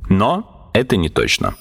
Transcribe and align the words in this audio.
Но 0.10 0.70
это 0.74 0.98
не 0.98 1.10
точно. 1.10 1.56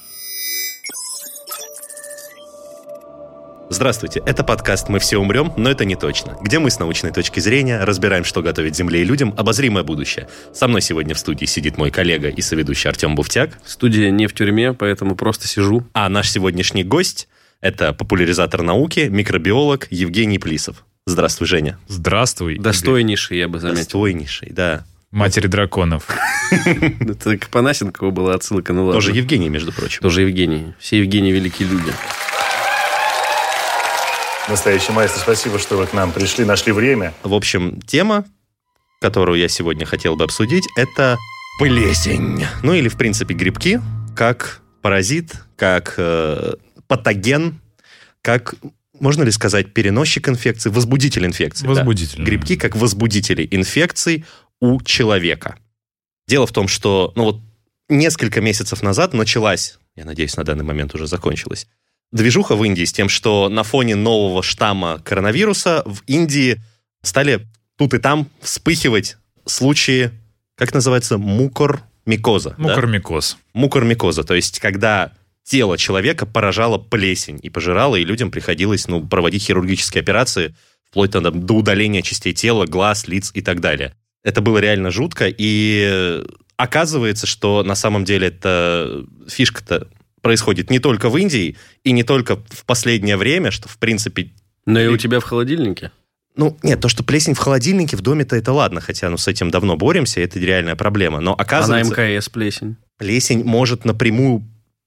Здравствуйте, 3.74 4.22
это 4.24 4.44
подкаст 4.44 4.88
«Мы 4.88 5.00
все 5.00 5.18
умрем, 5.18 5.52
но 5.56 5.68
это 5.68 5.84
не 5.84 5.96
точно», 5.96 6.38
где 6.40 6.60
мы 6.60 6.70
с 6.70 6.78
научной 6.78 7.10
точки 7.10 7.40
зрения 7.40 7.82
разбираем, 7.82 8.22
что 8.22 8.40
готовит 8.40 8.76
Земле 8.76 9.02
и 9.02 9.04
людям 9.04 9.34
обозримое 9.36 9.82
будущее. 9.82 10.28
Со 10.52 10.68
мной 10.68 10.80
сегодня 10.80 11.12
в 11.12 11.18
студии 11.18 11.44
сидит 11.44 11.76
мой 11.76 11.90
коллега 11.90 12.28
и 12.28 12.40
соведущий 12.40 12.88
Артем 12.88 13.16
Буфтяк. 13.16 13.58
Студия 13.66 14.12
не 14.12 14.28
в 14.28 14.32
тюрьме, 14.32 14.74
поэтому 14.74 15.16
просто 15.16 15.48
сижу. 15.48 15.84
А 15.92 16.08
наш 16.08 16.30
сегодняшний 16.30 16.84
гость– 16.84 17.26
это 17.60 17.92
популяризатор 17.92 18.62
науки, 18.62 19.08
микробиолог 19.10 19.88
Евгений 19.90 20.38
Плисов. 20.38 20.84
Здравствуй, 21.06 21.48
Женя. 21.48 21.76
Здравствуй. 21.88 22.58
Достойнейший, 22.58 23.38
я 23.38 23.48
бы 23.48 23.58
заметил. 23.58 23.82
Достойнейший, 23.82 24.50
да. 24.52 24.84
Матери 25.10 25.48
драконов. 25.48 26.06
Это 26.52 27.38
к 27.38 27.48
Панасенкову 27.48 28.12
была 28.12 28.34
отсылка, 28.34 28.72
ну 28.72 28.84
ладно. 28.84 29.00
Тоже 29.00 29.10
Евгений, 29.10 29.48
между 29.48 29.72
прочим. 29.72 30.00
Тоже 30.00 30.20
Евгений. 30.20 30.74
Все 30.78 30.98
Евгении 30.98 31.32
великие 31.32 31.68
люди. 31.68 31.92
Настоящий 34.48 34.92
мастер, 34.92 35.20
спасибо, 35.20 35.58
что 35.58 35.78
вы 35.78 35.86
к 35.86 35.94
нам 35.94 36.12
пришли, 36.12 36.44
нашли 36.44 36.70
время. 36.72 37.14
В 37.22 37.32
общем, 37.32 37.80
тема, 37.80 38.26
которую 39.00 39.38
я 39.40 39.48
сегодня 39.48 39.86
хотел 39.86 40.16
бы 40.16 40.24
обсудить, 40.24 40.66
это 40.76 41.16
плесень. 41.58 42.44
Ну 42.62 42.74
или, 42.74 42.88
в 42.88 42.98
принципе, 42.98 43.32
грибки, 43.32 43.80
как 44.14 44.60
паразит, 44.82 45.32
как 45.56 45.94
э, 45.96 46.56
патоген, 46.86 47.58
как, 48.20 48.54
можно 49.00 49.22
ли 49.22 49.30
сказать, 49.30 49.72
переносчик 49.72 50.28
инфекции, 50.28 50.68
возбудитель 50.68 51.24
инфекции. 51.24 51.64
да? 51.64 51.70
Возбудитель. 51.70 52.22
Грибки 52.22 52.56
как 52.56 52.76
возбудители 52.76 53.48
инфекций 53.50 54.26
у 54.60 54.82
человека. 54.82 55.56
Дело 56.28 56.46
в 56.46 56.52
том, 56.52 56.68
что 56.68 57.14
ну 57.16 57.24
вот 57.24 57.40
несколько 57.88 58.42
месяцев 58.42 58.82
назад 58.82 59.14
началась, 59.14 59.78
я 59.96 60.04
надеюсь, 60.04 60.36
на 60.36 60.44
данный 60.44 60.64
момент 60.64 60.94
уже 60.94 61.06
закончилась, 61.06 61.66
движуха 62.14 62.54
в 62.54 62.64
Индии 62.64 62.84
с 62.84 62.92
тем, 62.92 63.08
что 63.10 63.48
на 63.50 63.64
фоне 63.64 63.96
нового 63.96 64.42
штамма 64.42 65.00
коронавируса 65.04 65.82
в 65.84 66.02
Индии 66.06 66.60
стали 67.02 67.46
тут 67.76 67.92
и 67.92 67.98
там 67.98 68.30
вспыхивать 68.40 69.18
случаи, 69.44 70.10
как 70.56 70.72
называется, 70.72 71.18
мукормикоза. 71.18 72.54
да? 72.56 72.62
Мукормикоз. 72.62 73.36
Мукормикоза, 73.52 74.22
то 74.22 74.34
есть 74.34 74.60
когда 74.60 75.12
тело 75.42 75.76
человека 75.76 76.24
поражало 76.24 76.78
плесень 76.78 77.38
и 77.42 77.50
пожирало, 77.50 77.96
и 77.96 78.04
людям 78.04 78.30
приходилось 78.30 78.88
ну, 78.88 79.06
проводить 79.06 79.42
хирургические 79.42 80.00
операции 80.00 80.54
вплоть 80.88 81.10
там, 81.10 81.44
до 81.44 81.54
удаления 81.54 82.00
частей 82.02 82.32
тела, 82.32 82.66
глаз, 82.66 83.08
лиц 83.08 83.32
и 83.34 83.42
так 83.42 83.60
далее. 83.60 83.94
Это 84.22 84.40
было 84.40 84.58
реально 84.58 84.90
жутко, 84.90 85.26
и 85.28 85.86
э, 85.86 86.24
оказывается, 86.56 87.26
что 87.26 87.62
на 87.64 87.74
самом 87.74 88.04
деле 88.04 88.28
эта 88.28 89.04
фишка-то 89.28 89.88
происходит 90.24 90.70
не 90.70 90.80
только 90.80 91.08
в 91.08 91.16
Индии 91.16 91.56
и 91.84 91.92
не 91.92 92.02
только 92.02 92.36
в 92.48 92.64
последнее 92.64 93.16
время, 93.16 93.52
что, 93.52 93.68
в 93.68 93.78
принципе, 93.78 94.30
Но 94.66 94.80
и 94.80 94.88
у 94.88 94.96
тебя 94.96 95.20
в 95.20 95.24
холодильнике? 95.24 95.92
ну, 96.36 96.58
нет, 96.64 96.80
то, 96.80 96.88
что 96.88 97.04
плесень 97.04 97.34
в 97.34 97.38
холодильнике 97.38 97.96
в 97.96 98.00
доме-то 98.00 98.34
это 98.34 98.52
ладно, 98.52 98.80
хотя 98.80 99.08
ну, 99.08 99.16
с 99.16 99.28
этим 99.28 99.50
давно 99.52 99.76
боремся, 99.76 100.20
это 100.20 100.40
реальная 100.40 100.74
проблема. 100.74 101.20
Но 101.20 101.34
А 101.34 101.36
на 101.36 101.42
оказывается, 101.42 101.92
МКС 101.94 102.28
плесень. 102.28 102.76
плесень 102.98 103.44
может 103.44 103.84
напрямую 103.84 104.42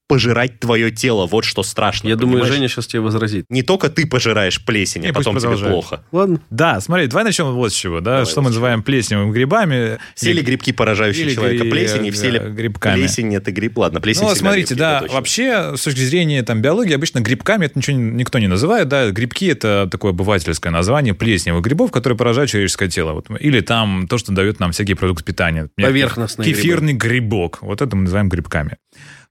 пожирать 0.07 0.59
твое 0.59 0.89
тело. 0.89 1.25
Вот 1.27 1.43
что 1.43 1.63
страшно. 1.63 2.07
Я 2.07 2.15
думаю, 2.15 2.39
понимаешь? 2.39 2.53
Женя 2.55 2.67
сейчас 2.69 2.87
тебе 2.87 3.01
возразит. 3.01 3.45
Не 3.49 3.61
только 3.61 3.89
ты 3.89 4.07
пожираешь 4.07 4.63
плесень, 4.63 5.05
а 5.07 5.13
потом 5.13 5.37
тебе 5.37 5.57
плохо. 5.57 6.03
Ладно. 6.11 6.41
Да, 6.49 6.79
смотри, 6.79 7.07
давай 7.07 7.25
начнем 7.25 7.51
вот 7.51 7.73
с 7.73 7.75
чего, 7.75 7.99
да, 7.99 8.11
Давай, 8.11 8.25
что 8.25 8.41
мы 8.41 8.49
называем 8.49 8.83
плесневыми 8.83 9.31
грибами. 9.31 9.99
Все 10.15 10.31
ли 10.33 10.41
грибки, 10.41 10.71
поражающие 10.71 11.25
или 11.25 11.33
человека 11.35 11.63
гри- 11.63 11.71
плесенью, 11.71 12.13
все 12.13 12.29
ли 12.29 12.39
э, 12.39 12.49
грибками. 12.49 13.01
плесень 13.01 13.35
это 13.35 13.51
гриб? 13.51 13.77
Ладно, 13.77 13.99
плесень 13.99 14.23
Ну, 14.23 14.33
смотрите, 14.35 14.75
грибки, 14.75 14.79
да, 14.79 15.03
вообще, 15.11 15.75
с 15.75 15.81
точки 15.81 15.99
зрения 15.99 16.41
там, 16.43 16.61
биологии, 16.61 16.93
обычно 16.93 17.19
грибками 17.19 17.65
это 17.65 17.77
ничего 17.77 17.97
никто 17.97 18.39
не 18.39 18.47
называет, 18.47 18.87
да, 18.87 19.11
грибки 19.11 19.47
это 19.47 19.87
такое 19.91 20.11
обывательское 20.11 20.71
название 20.71 21.13
плесневых 21.13 21.63
грибов, 21.63 21.91
которые 21.91 22.17
поражают 22.17 22.49
человеческое 22.49 22.89
тело. 22.89 23.13
Вот. 23.13 23.27
Или 23.39 23.59
там 23.59 24.07
то, 24.07 24.17
что 24.17 24.31
дает 24.31 24.59
нам 24.59 24.71
всякие 24.71 24.95
продукты 24.95 25.25
питания. 25.25 25.69
Поверхностные 25.75 26.45
Кефирный 26.45 26.93
грибок, 26.93 27.59
вот 27.61 27.81
это 27.81 27.95
мы 27.95 28.03
называем 28.03 28.29
грибками. 28.29 28.77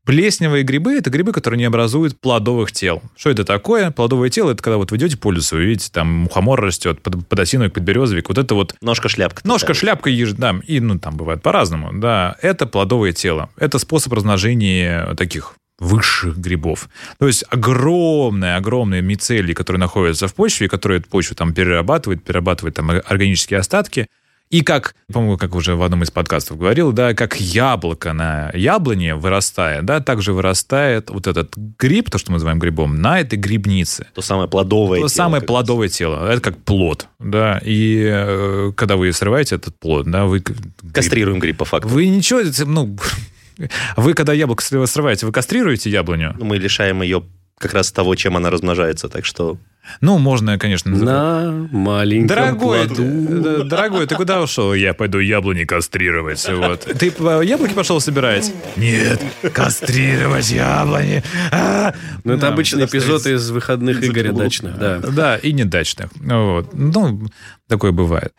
Плесневые 0.06 0.62
грибы– 0.62 0.94
это 0.98 1.10
грибы, 1.10 1.32
которые 1.32 1.58
не 1.58 1.64
образуют 1.64 2.20
плодовых 2.20 2.70
тел. 2.70 3.02
Что 3.16 3.30
это 3.30 3.44
такое? 3.44 3.90
Плодовое 3.90 4.30
тело– 4.30 4.50
это 4.52 4.62
когда 4.62 4.76
вот 4.76 4.92
вы 4.92 4.98
идете 4.98 5.16
по 5.16 5.32
лесу, 5.32 5.56
вы 5.56 5.64
видите, 5.64 5.90
там 5.92 6.06
мухомор 6.06 6.60
растет, 6.60 7.02
под, 7.02 7.26
подосиновик, 7.26 7.74
подберезовик. 7.74 8.28
Вот 8.28 8.38
это 8.38 8.54
вот 8.54 8.76
Ножка-шляпка. 8.80 9.40
Ножка, 9.44 9.66
такая. 9.66 9.80
шляпка, 9.80 10.08
еж... 10.08 10.34
да, 10.34 10.54
и, 10.64 10.78
ну, 10.78 10.96
там 11.00 11.16
бывает 11.16 11.42
по-разному, 11.42 11.90
да, 11.92 12.36
это 12.40 12.66
плодовое 12.66 13.12
тело. 13.12 13.50
Это 13.58 13.80
способ 13.80 14.12
размножения 14.12 15.12
таких 15.16 15.54
высших 15.80 16.38
грибов. 16.38 16.88
То 17.18 17.26
есть 17.26 17.44
огромные, 17.50 18.54
огромные 18.54 19.02
мицелии, 19.02 19.54
которые 19.54 19.80
находятся 19.80 20.28
в 20.28 20.34
почве, 20.34 20.68
которые 20.68 21.00
эту 21.00 21.08
почву 21.08 21.34
там 21.34 21.52
перерабатывают, 21.52 22.22
перерабатывают 22.22 22.76
там 22.76 22.90
органические 22.90 23.58
остатки. 23.58 24.06
И 24.48 24.60
как, 24.62 24.94
по-моему, 25.12 25.36
как 25.36 25.54
уже 25.56 25.74
в 25.74 25.82
одном 25.82 26.04
из 26.04 26.10
подкастов 26.12 26.56
говорил, 26.58 26.92
да, 26.92 27.14
как 27.14 27.40
яблоко 27.40 28.12
на 28.12 28.50
яблоне 28.54 29.16
вырастает, 29.16 29.84
да, 29.84 30.00
также 30.00 30.32
вырастает 30.32 31.10
вот 31.10 31.26
этот 31.26 31.56
гриб, 31.56 32.10
то, 32.10 32.18
что 32.18 32.30
мы 32.30 32.36
называем 32.36 32.60
грибом, 32.60 33.00
на 33.00 33.20
этой 33.20 33.36
грибнице. 33.38 34.06
То 34.14 34.22
самое 34.22 34.48
плодовое 34.48 35.00
То 35.00 35.08
тело, 35.08 35.08
самое 35.08 35.42
плодовое 35.42 35.88
тело. 35.88 36.30
Это 36.30 36.40
как 36.40 36.58
плод, 36.58 37.08
да. 37.18 37.60
И 37.64 38.06
э, 38.08 38.72
когда 38.76 38.96
вы 38.96 39.12
срываете 39.12 39.56
этот 39.56 39.76
плод, 39.80 40.06
да, 40.08 40.26
вы... 40.26 40.38
гриб- 40.38 40.92
Кастрируем 40.92 41.40
гриб 41.40 41.56
по 41.56 41.64
факту. 41.64 41.88
Вы 41.88 42.06
ничего, 42.06 42.40
ну... 42.66 42.96
Вы, 43.96 44.12
когда 44.12 44.34
яблоко 44.34 44.62
срыва- 44.62 44.86
срываете, 44.86 45.24
вы 45.24 45.32
кастрируете 45.32 45.88
яблоню? 45.88 46.36
Мы 46.38 46.58
лишаем 46.58 47.00
ее 47.00 47.22
как 47.58 47.72
раз 47.72 47.90
того, 47.90 48.14
чем 48.14 48.36
она 48.36 48.50
размножается, 48.50 49.08
так 49.08 49.24
что... 49.24 49.56
Ну, 50.00 50.18
можно, 50.18 50.58
конечно... 50.58 50.90
На 50.90 51.68
маленьком 51.70 52.26
Дорогой, 52.28 52.86
плоду. 52.86 53.02
д- 53.04 53.64
дорогой, 53.64 54.06
ты 54.06 54.14
куда 54.14 54.42
ушел? 54.42 54.74
Я 54.74 54.94
пойду 54.94 55.18
яблони 55.18 55.64
кастрировать. 55.64 56.46
Вот. 56.48 56.80
Ты 56.98 57.12
э, 57.18 57.40
яблоки 57.44 57.72
пошел 57.72 58.00
собирать? 58.00 58.52
Нет, 58.76 59.22
кастрировать 59.52 60.50
яблони. 60.50 61.22
А! 61.52 61.94
Ну, 62.24 62.32
это 62.32 62.42
Да, 62.42 62.48
обычный 62.48 62.84
эпизод 62.86 63.26
из 63.26 63.50
выходных 63.50 64.02
Игоря. 64.04 64.32
Дачных, 64.32 64.78
да. 64.78 64.98
Да, 64.98 65.36
и 65.36 65.52
недачных. 65.52 66.10
Вот. 66.16 66.70
Ну, 66.74 67.26
такое 67.68 67.92
бывает. 67.92 68.32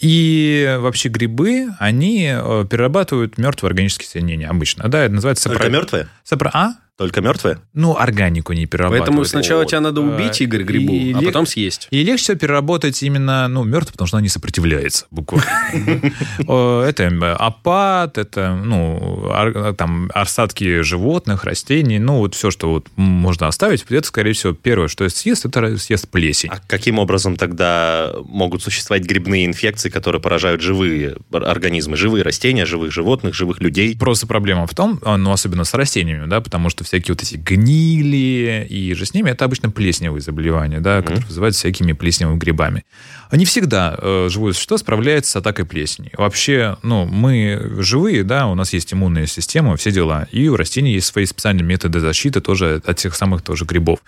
И 0.00 0.76
вообще 0.80 1.08
грибы, 1.08 1.68
они 1.78 2.28
э, 2.34 2.64
перерабатывают 2.68 3.38
мертвые 3.38 3.68
органические 3.68 4.08
соединения 4.08 4.48
обычно. 4.48 4.88
Да, 4.88 5.04
это 5.04 5.14
называется 5.14 5.48
сопро- 5.48 5.70
мертвые? 5.70 6.08
сопро- 6.24 6.50
А? 6.52 6.72
Только 6.96 7.20
мертвые? 7.20 7.58
Ну, 7.72 7.96
органику 7.96 8.52
не 8.52 8.66
перерабатывают. 8.66 9.06
Поэтому 9.08 9.24
сначала 9.24 9.60
Вот. 9.60 9.68
тебя 9.68 9.80
надо 9.80 10.00
убить, 10.00 10.40
Игорь, 10.40 10.62
грибу, 10.62 10.92
и 10.92 11.12
а 11.12 11.18
лег- 11.18 11.26
потом 11.26 11.44
съесть. 11.44 11.88
И 11.90 12.04
легче 12.04 12.22
всего 12.24 12.38
переработать 12.38 13.02
именно, 13.02 13.48
ну, 13.48 13.64
мертвый, 13.64 13.92
потому 13.92 14.06
что 14.06 14.18
она 14.18 14.22
не 14.22 14.28
сопротивляется, 14.28 15.06
буквально. 15.10 15.50
Это 16.88 17.02
э, 17.02 17.32
опад, 17.32 18.16
это, 18.18 18.54
ну, 18.54 19.74
там, 19.76 20.08
остатки 20.14 20.82
животных, 20.82 21.42
растений, 21.42 21.98
ну, 21.98 22.18
вот 22.18 22.36
все, 22.36 22.52
что 22.52 22.70
вот 22.70 22.86
можно 22.94 23.48
оставить, 23.48 23.84
это, 23.88 24.06
скорее 24.06 24.32
всего, 24.32 24.52
первое, 24.52 24.86
что 24.86 25.08
съест, 25.08 25.46
это 25.46 25.76
съест 25.78 26.08
плесень. 26.08 26.50
А 26.52 26.60
каким 26.64 27.00
образом 27.00 27.36
тогда 27.36 28.12
могут 28.24 28.62
существовать 28.62 29.04
грибные 29.04 29.46
инфекции, 29.46 29.88
которые 29.88 30.20
поражают 30.20 30.60
живые 30.60 31.16
организмы, 31.32 31.96
живые 31.96 32.22
растения, 32.22 32.66
живых 32.66 32.92
животных, 32.92 33.34
живых 33.34 33.60
людей? 33.60 33.96
Просто 33.98 34.28
проблема 34.28 34.68
в 34.68 34.74
том, 34.74 35.00
а, 35.02 35.16
ну, 35.16 35.32
особенно 35.32 35.64
с 35.64 35.74
растениями, 35.74 36.26
да, 36.26 36.40
потому 36.40 36.70
что 36.70 36.83
всякие 36.84 37.14
вот 37.14 37.22
эти 37.22 37.36
гнили 37.36 38.66
и 38.68 38.94
же 38.94 39.06
с 39.06 39.14
ними, 39.14 39.30
это 39.30 39.44
обычно 39.44 39.70
плесневые 39.70 40.20
заболевания, 40.20 40.80
да, 40.80 41.02
которые 41.02 41.24
вызываются 41.26 41.60
всякими 41.60 41.92
плесневыми 41.92 42.38
грибами. 42.38 42.84
Не 43.32 43.44
всегда 43.44 43.96
э, 44.00 44.28
живое 44.30 44.52
существо 44.52 44.78
справляется 44.78 45.32
с 45.32 45.36
атакой 45.36 45.64
плесени. 45.64 46.12
Вообще, 46.16 46.76
ну, 46.82 47.04
мы 47.04 47.76
живые, 47.78 48.22
да, 48.22 48.46
у 48.46 48.54
нас 48.54 48.72
есть 48.72 48.92
иммунная 48.92 49.26
система, 49.26 49.76
все 49.76 49.90
дела. 49.90 50.28
И 50.30 50.48
у 50.48 50.56
растений 50.56 50.92
есть 50.92 51.06
свои 51.06 51.26
специальные 51.26 51.64
методы 51.64 52.00
защиты 52.00 52.40
тоже 52.40 52.80
от 52.84 52.96
тех 52.96 53.14
самых 53.14 53.42
тоже 53.42 53.64
грибов. 53.64 53.98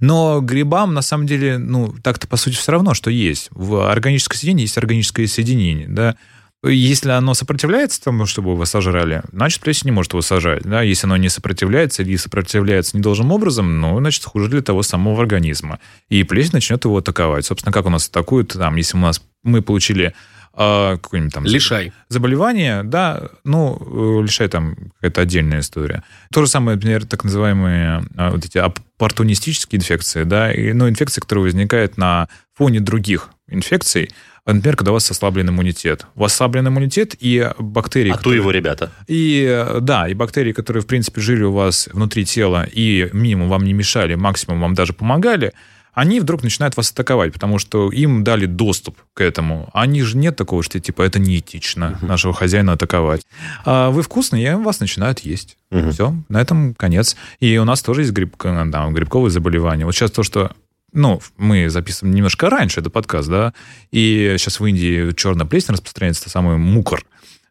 Но 0.00 0.40
грибам, 0.40 0.92
на 0.92 1.02
самом 1.02 1.26
деле, 1.26 1.58
ну, 1.58 1.94
так-то, 2.02 2.26
по 2.26 2.36
сути, 2.36 2.56
все 2.56 2.72
равно, 2.72 2.94
что 2.94 3.10
есть. 3.10 3.48
В 3.52 3.90
органическом 3.90 4.36
соединении 4.36 4.62
есть 4.62 4.76
органическое 4.76 5.26
соединение, 5.26 5.86
да. 5.88 6.16
Если 6.64 7.10
оно 7.10 7.34
сопротивляется 7.34 8.02
тому, 8.02 8.26
чтобы 8.26 8.56
вы 8.56 8.66
сожрали, 8.66 9.22
значит, 9.32 9.60
плесень 9.60 9.86
не 9.86 9.92
может 9.92 10.12
его 10.12 10.22
сожрать. 10.22 10.62
Да? 10.62 10.82
Если 10.82 11.06
оно 11.06 11.16
не 11.16 11.28
сопротивляется 11.28 12.02
или 12.02 12.16
сопротивляется 12.16 12.96
недолжным 12.96 13.32
образом, 13.32 13.80
ну, 13.80 13.98
значит, 13.98 14.24
хуже 14.24 14.48
для 14.48 14.62
того 14.62 14.82
самого 14.82 15.20
организма. 15.20 15.78
И 16.08 16.22
плесень 16.22 16.52
начнет 16.54 16.84
его 16.84 16.98
атаковать. 16.98 17.44
Собственно, 17.44 17.72
как 17.72 17.86
у 17.86 17.90
нас 17.90 18.08
атакуют, 18.08 18.52
там, 18.52 18.76
если 18.76 18.96
у 18.96 19.00
нас 19.00 19.20
мы 19.42 19.60
получили 19.62 20.14
э, 20.56 20.98
какой-нибудь 21.02 21.34
там... 21.34 21.44
Лишай. 21.44 21.92
Заболевание, 22.08 22.82
да, 22.82 23.28
ну, 23.44 24.20
э, 24.20 24.22
лишай 24.22 24.48
там 24.48 24.76
какая-то 24.96 25.20
отдельная 25.20 25.60
история. 25.60 26.02
То 26.32 26.42
же 26.42 26.50
самое, 26.50 26.76
например, 26.76 27.04
так 27.04 27.24
называемые 27.24 28.04
э, 28.16 28.30
вот 28.30 28.44
эти 28.44 28.58
оппортунистические 28.58 29.80
инфекции, 29.80 30.24
да, 30.24 30.52
и, 30.52 30.72
ну, 30.72 30.88
инфекции, 30.88 31.20
которые 31.20 31.44
возникают 31.44 31.98
на 31.98 32.28
фоне 32.54 32.80
других 32.80 33.30
инфекций, 33.48 34.10
Например, 34.46 34.76
когда 34.76 34.90
у 34.90 34.94
вас 34.94 35.10
ослаблен 35.10 35.48
иммунитет. 35.48 36.06
У 36.14 36.20
вас 36.20 36.34
ослаблен 36.34 36.68
иммунитет, 36.68 37.16
и 37.18 37.50
бактерии... 37.58 38.10
А 38.10 38.16
которые... 38.16 38.40
то 38.40 38.42
его 38.42 38.50
ребята. 38.50 38.92
И, 39.06 39.66
да, 39.80 40.06
и 40.06 40.12
бактерии, 40.12 40.52
которые, 40.52 40.82
в 40.82 40.86
принципе, 40.86 41.22
жили 41.22 41.44
у 41.44 41.52
вас 41.52 41.88
внутри 41.90 42.26
тела 42.26 42.68
и 42.70 43.08
минимум 43.14 43.48
вам 43.48 43.64
не 43.64 43.72
мешали, 43.72 44.16
максимум 44.16 44.60
вам 44.60 44.74
даже 44.74 44.92
помогали, 44.92 45.54
они 45.94 46.20
вдруг 46.20 46.42
начинают 46.42 46.76
вас 46.76 46.90
атаковать, 46.90 47.32
потому 47.32 47.58
что 47.58 47.90
им 47.90 48.24
дали 48.24 48.46
доступ 48.46 48.98
к 49.14 49.20
этому. 49.20 49.70
Они 49.72 50.02
же 50.02 50.18
нет 50.18 50.36
такого, 50.36 50.62
что 50.62 50.78
типа 50.80 51.02
это 51.02 51.20
неэтично 51.20 51.98
uh-huh. 52.00 52.06
нашего 52.06 52.34
хозяина 52.34 52.72
атаковать. 52.72 53.22
А 53.64 53.90
вы 53.90 54.02
вкусные, 54.02 54.50
и 54.50 54.54
вас 54.54 54.80
начинают 54.80 55.20
есть. 55.20 55.56
Uh-huh. 55.70 55.92
Все, 55.92 56.14
на 56.28 56.40
этом 56.40 56.74
конец. 56.74 57.16
И 57.38 57.56
у 57.58 57.64
нас 57.64 57.80
тоже 57.80 58.02
есть 58.02 58.12
гриб, 58.12 58.34
да, 58.42 58.88
грибковые 58.90 59.30
заболевания. 59.30 59.84
Вот 59.84 59.94
сейчас 59.94 60.10
то, 60.10 60.24
что 60.24 60.50
ну, 60.94 61.20
мы 61.36 61.68
записываем 61.68 62.14
немножко 62.14 62.48
раньше 62.48 62.80
этот 62.80 62.92
подкаст, 62.92 63.28
да, 63.28 63.52
и 63.90 64.36
сейчас 64.38 64.60
в 64.60 64.64
Индии 64.64 65.12
черная 65.12 65.46
плесень 65.46 65.74
распространяется, 65.74 66.30
самый 66.30 66.56
мукор. 66.56 67.04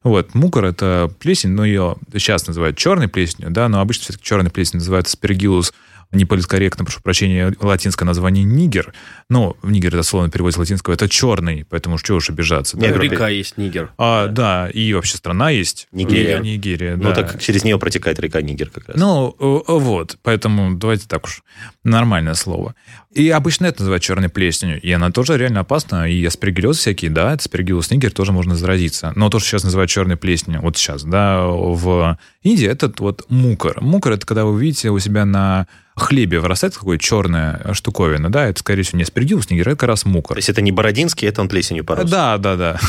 Вот, 0.03 0.33
мукор– 0.33 0.65
это 0.65 1.11
плесень, 1.19 1.51
но 1.51 1.63
ее 1.63 1.95
сейчас 2.13 2.47
называют 2.47 2.77
черной 2.77 3.07
плесенью, 3.07 3.51
да, 3.51 3.69
но 3.69 3.79
обычно 3.79 4.03
все-таки 4.03 4.25
черной 4.25 4.51
плесень 4.51 4.79
называют 4.79 5.07
спирогилус 5.07 5.73
не 6.13 6.25
политкорректно, 6.25 6.85
прошу 6.85 7.01
прощения, 7.01 7.53
латинское 7.59 8.05
название 8.05 8.43
Нигер. 8.43 8.93
Но 9.29 9.57
в 9.61 9.71
Нигер 9.71 9.91
дословно 9.91 10.29
переводится 10.29 10.59
с 10.59 10.59
латинского, 10.59 10.93
это 10.93 11.09
черный, 11.09 11.65
поэтому 11.69 11.97
что 11.97 12.15
уж 12.15 12.29
обижаться. 12.29 12.77
Да? 12.77 12.87
Река 12.87 13.29
есть 13.29 13.57
Нигер. 13.57 13.91
А, 13.97 14.27
да. 14.27 14.65
да, 14.65 14.69
и 14.69 14.93
вообще 14.93 15.17
страна 15.17 15.49
есть. 15.49 15.87
Нигерия. 15.91 16.39
Нигерия, 16.39 16.95
Ну, 16.95 17.13
так 17.13 17.41
через 17.41 17.63
нее 17.63 17.77
протекает 17.79 18.19
река 18.19 18.41
Нигер 18.41 18.69
как 18.69 18.89
раз. 18.89 18.97
Ну, 18.97 19.35
вот, 19.39 20.17
поэтому 20.21 20.75
давайте 20.75 21.07
так 21.07 21.25
уж, 21.25 21.43
нормальное 21.83 22.35
слово. 22.35 22.75
И 23.11 23.29
обычно 23.29 23.67
это 23.67 23.81
называют 23.81 24.03
черной 24.03 24.29
плесенью, 24.29 24.81
и 24.81 24.91
она 24.91 25.11
тоже 25.11 25.37
реально 25.37 25.61
опасна, 25.61 26.09
и 26.09 26.23
аспергиллез 26.25 26.77
всякие, 26.77 27.11
да, 27.11 27.33
аспергиллус 27.33 27.91
нигер 27.91 28.11
тоже 28.11 28.31
можно 28.31 28.55
заразиться. 28.55 29.13
Но 29.15 29.29
то, 29.29 29.39
что 29.39 29.49
сейчас 29.49 29.63
называют 29.63 29.91
черной 29.91 30.17
плесенью, 30.17 30.61
вот 30.61 30.77
сейчас, 30.77 31.03
да, 31.03 31.45
в 31.45 32.17
Индии, 32.43 32.67
этот 32.67 32.99
вот 32.99 33.25
мукор. 33.29 33.81
Мукор– 33.81 34.11
это 34.13 34.25
когда 34.25 34.43
вы 34.45 34.59
видите 34.59 34.89
у 34.89 34.99
себя 34.99 35.25
на 35.25 35.67
хлебе 35.95 36.39
вырастает 36.39 36.73
такая 36.73 36.97
черная 36.97 37.73
штуковина, 37.73 38.31
да, 38.31 38.45
это, 38.47 38.59
скорее 38.59 38.83
всего, 38.83 38.97
не 38.97 39.03
аспергиллус 39.03 39.49
нигер, 39.49 39.69
это 39.69 39.77
как 39.77 39.89
раз 39.89 40.05
мукор. 40.05 40.35
То 40.35 40.39
есть 40.39 40.49
это 40.49 40.61
не 40.61 40.71
бородинский, 40.71 41.27
это 41.27 41.41
он 41.41 41.49
плесенью 41.49 41.85
порос. 41.85 42.09
Да, 42.09 42.37
да, 42.37 42.55
да. 42.55 42.79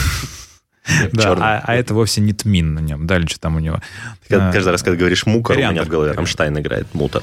Да, 1.13 1.33
а, 1.39 1.63
а 1.65 1.75
это 1.75 1.95
вовсе 1.95 2.21
не 2.21 2.35
тмин 2.35 2.75
на 2.75 2.81
нем. 2.81 3.07
Дальше 3.07 3.39
там 3.41 3.57
у 3.57 3.59
него. 3.59 3.81
Каждый 4.29 4.71
раз, 4.71 4.83
когда 4.83 4.99
говоришь 4.99 5.25
мукор, 5.25 5.57
у 5.57 5.61
меня 5.61 5.85
в 5.85 5.89
голове 5.89 6.13
Рамштайн 6.13 6.59
играет 6.59 6.93
мутор. 6.93 7.23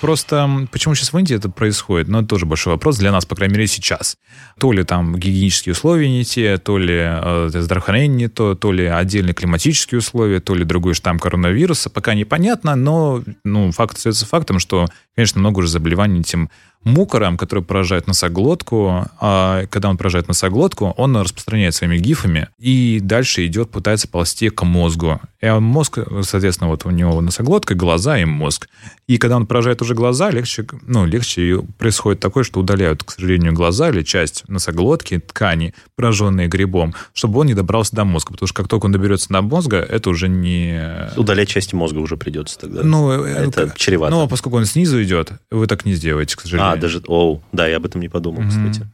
Просто 0.00 0.68
почему 0.70 0.94
сейчас 0.94 1.12
в 1.12 1.18
Индии 1.18 1.36
это 1.36 1.48
происходит? 1.48 2.08
Ну, 2.08 2.18
это 2.20 2.28
тоже 2.28 2.46
большой 2.46 2.74
вопрос 2.74 2.98
для 2.98 3.10
нас, 3.12 3.26
по 3.26 3.34
крайней 3.34 3.54
мере, 3.54 3.66
сейчас. 3.66 4.16
То 4.58 4.72
ли 4.72 4.84
там 4.84 5.16
гигиенические 5.16 5.72
условия 5.72 6.08
не 6.08 6.24
те, 6.24 6.58
то 6.58 6.78
ли 6.78 6.96
э, 6.98 7.50
здравоохранение 7.52 8.08
не 8.08 8.28
то, 8.28 8.54
то 8.54 8.72
ли 8.72 8.86
отдельные 8.86 9.34
климатические 9.34 9.98
условия, 9.98 10.40
то 10.40 10.54
ли 10.54 10.64
другой 10.64 10.94
штамм 10.94 11.18
коронавируса. 11.18 11.90
Пока 11.90 12.14
непонятно, 12.14 12.76
но 12.76 13.22
ну, 13.44 13.72
факт 13.72 13.96
остается 13.96 14.26
фактом, 14.26 14.58
что, 14.58 14.86
конечно, 15.18 15.40
много 15.40 15.58
уже 15.58 15.68
заболеваний 15.68 16.20
этим 16.20 16.48
мукором, 16.84 17.36
который 17.36 17.64
поражает 17.64 18.06
носоглотку. 18.06 19.04
А 19.20 19.66
когда 19.66 19.90
он 19.90 19.96
поражает 19.96 20.28
носоглотку, 20.28 20.94
он 20.96 21.16
распространяет 21.16 21.74
своими 21.74 21.98
гифами 21.98 22.48
и 22.56 23.00
дальше 23.02 23.44
идет, 23.44 23.70
пытается 23.70 24.06
ползти 24.06 24.48
к 24.48 24.64
мозгу. 24.64 25.20
И 25.40 25.48
мозг, 25.50 25.98
соответственно, 26.22 26.70
вот 26.70 26.86
у 26.86 26.90
него 26.90 27.20
носоглотка, 27.20 27.74
глаза 27.74 28.18
и 28.18 28.24
мозг. 28.24 28.68
И 29.08 29.18
когда 29.18 29.36
он 29.36 29.46
поражает 29.46 29.82
уже 29.82 29.94
глаза, 29.94 30.30
легче, 30.30 30.66
ну, 30.82 31.04
легче 31.04 31.62
происходит 31.78 32.20
такое, 32.20 32.44
что 32.44 32.60
удаляют, 32.60 33.02
к 33.02 33.10
сожалению, 33.10 33.52
глаза 33.52 33.90
или 33.90 34.02
часть 34.02 34.44
носоглотки, 34.48 35.18
ткани, 35.18 35.74
пораженные 35.96 36.48
грибом, 36.48 36.94
чтобы 37.12 37.40
он 37.40 37.46
не 37.46 37.54
добрался 37.54 37.96
до 37.96 38.04
мозга. 38.04 38.32
Потому 38.32 38.46
что 38.46 38.54
как 38.54 38.68
только 38.68 38.86
он 38.86 38.92
доберется 38.92 39.28
до 39.30 39.42
мозга, 39.42 39.78
это 39.78 40.10
уже 40.10 40.28
не... 40.28 41.10
Удалять 41.16 41.48
части 41.48 41.74
мозга 41.74 41.98
уже 41.98 42.16
придется 42.16 42.58
тогда. 42.58 42.82
Ну, 42.82 43.10
это 43.10 43.66
ну, 43.66 43.72
чревато. 43.74 44.14
Ну, 44.14 44.28
поскольку 44.28 44.58
он 44.58 44.64
снизу 44.64 45.07
идет, 45.08 45.32
вы 45.50 45.66
так 45.66 45.84
не 45.84 45.94
сделаете, 45.94 46.36
к 46.36 46.42
сожалению. 46.42 46.72
А, 46.72 46.76
даже... 46.76 47.02
Оу, 47.06 47.42
да, 47.52 47.66
я 47.66 47.78
об 47.78 47.86
этом 47.86 48.00
не 48.00 48.08
подумал, 48.08 48.42
mm-hmm. 48.42 48.70
кстати. 48.70 48.86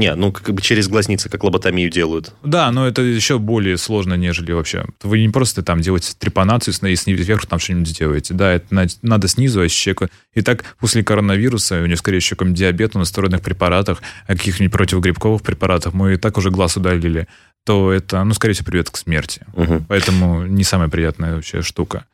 Не, 0.00 0.14
ну 0.14 0.32
как 0.32 0.54
бы 0.54 0.62
через 0.62 0.88
глазницы, 0.88 1.28
как 1.28 1.44
лоботомию 1.44 1.90
делают. 1.90 2.32
Да, 2.42 2.72
но 2.72 2.88
это 2.88 3.02
еще 3.02 3.38
более 3.38 3.76
сложно, 3.76 4.14
нежели 4.14 4.52
вообще. 4.52 4.86
Вы 5.02 5.20
не 5.20 5.28
просто 5.28 5.62
там 5.62 5.82
делаете 5.82 6.14
трепанацию 6.18 6.72
и 6.72 6.96
снизу 6.96 7.22
вверх 7.22 7.44
там 7.44 7.58
что-нибудь 7.58 7.98
делаете. 7.98 8.32
Да, 8.32 8.50
это 8.54 8.88
надо 9.02 9.28
снизу, 9.28 9.60
а 9.60 9.68
человека... 9.68 10.08
И 10.32 10.40
так 10.40 10.64
после 10.78 11.04
коронавируса, 11.04 11.82
у 11.82 11.86
него, 11.86 11.96
скорее 11.96 12.20
всего, 12.20 12.36
какой-нибудь 12.36 12.58
диабет 12.58 12.94
на 12.94 13.04
стероидных 13.04 13.42
препаратах, 13.42 14.00
а 14.26 14.36
каких-нибудь 14.36 14.72
противогрибковых 14.72 15.42
препаратах, 15.42 15.92
мы 15.92 16.14
и 16.14 16.16
так 16.16 16.38
уже 16.38 16.50
глаз 16.50 16.78
удалили, 16.78 17.28
то 17.66 17.92
это, 17.92 18.24
ну, 18.24 18.32
скорее 18.32 18.54
всего, 18.54 18.66
приведет 18.66 18.88
к 18.88 18.96
смерти. 18.96 19.44
Угу. 19.52 19.84
Поэтому 19.88 20.46
не 20.46 20.64
самая 20.64 20.88
приятная 20.88 21.34
вообще 21.34 21.60
штука. 21.60 22.06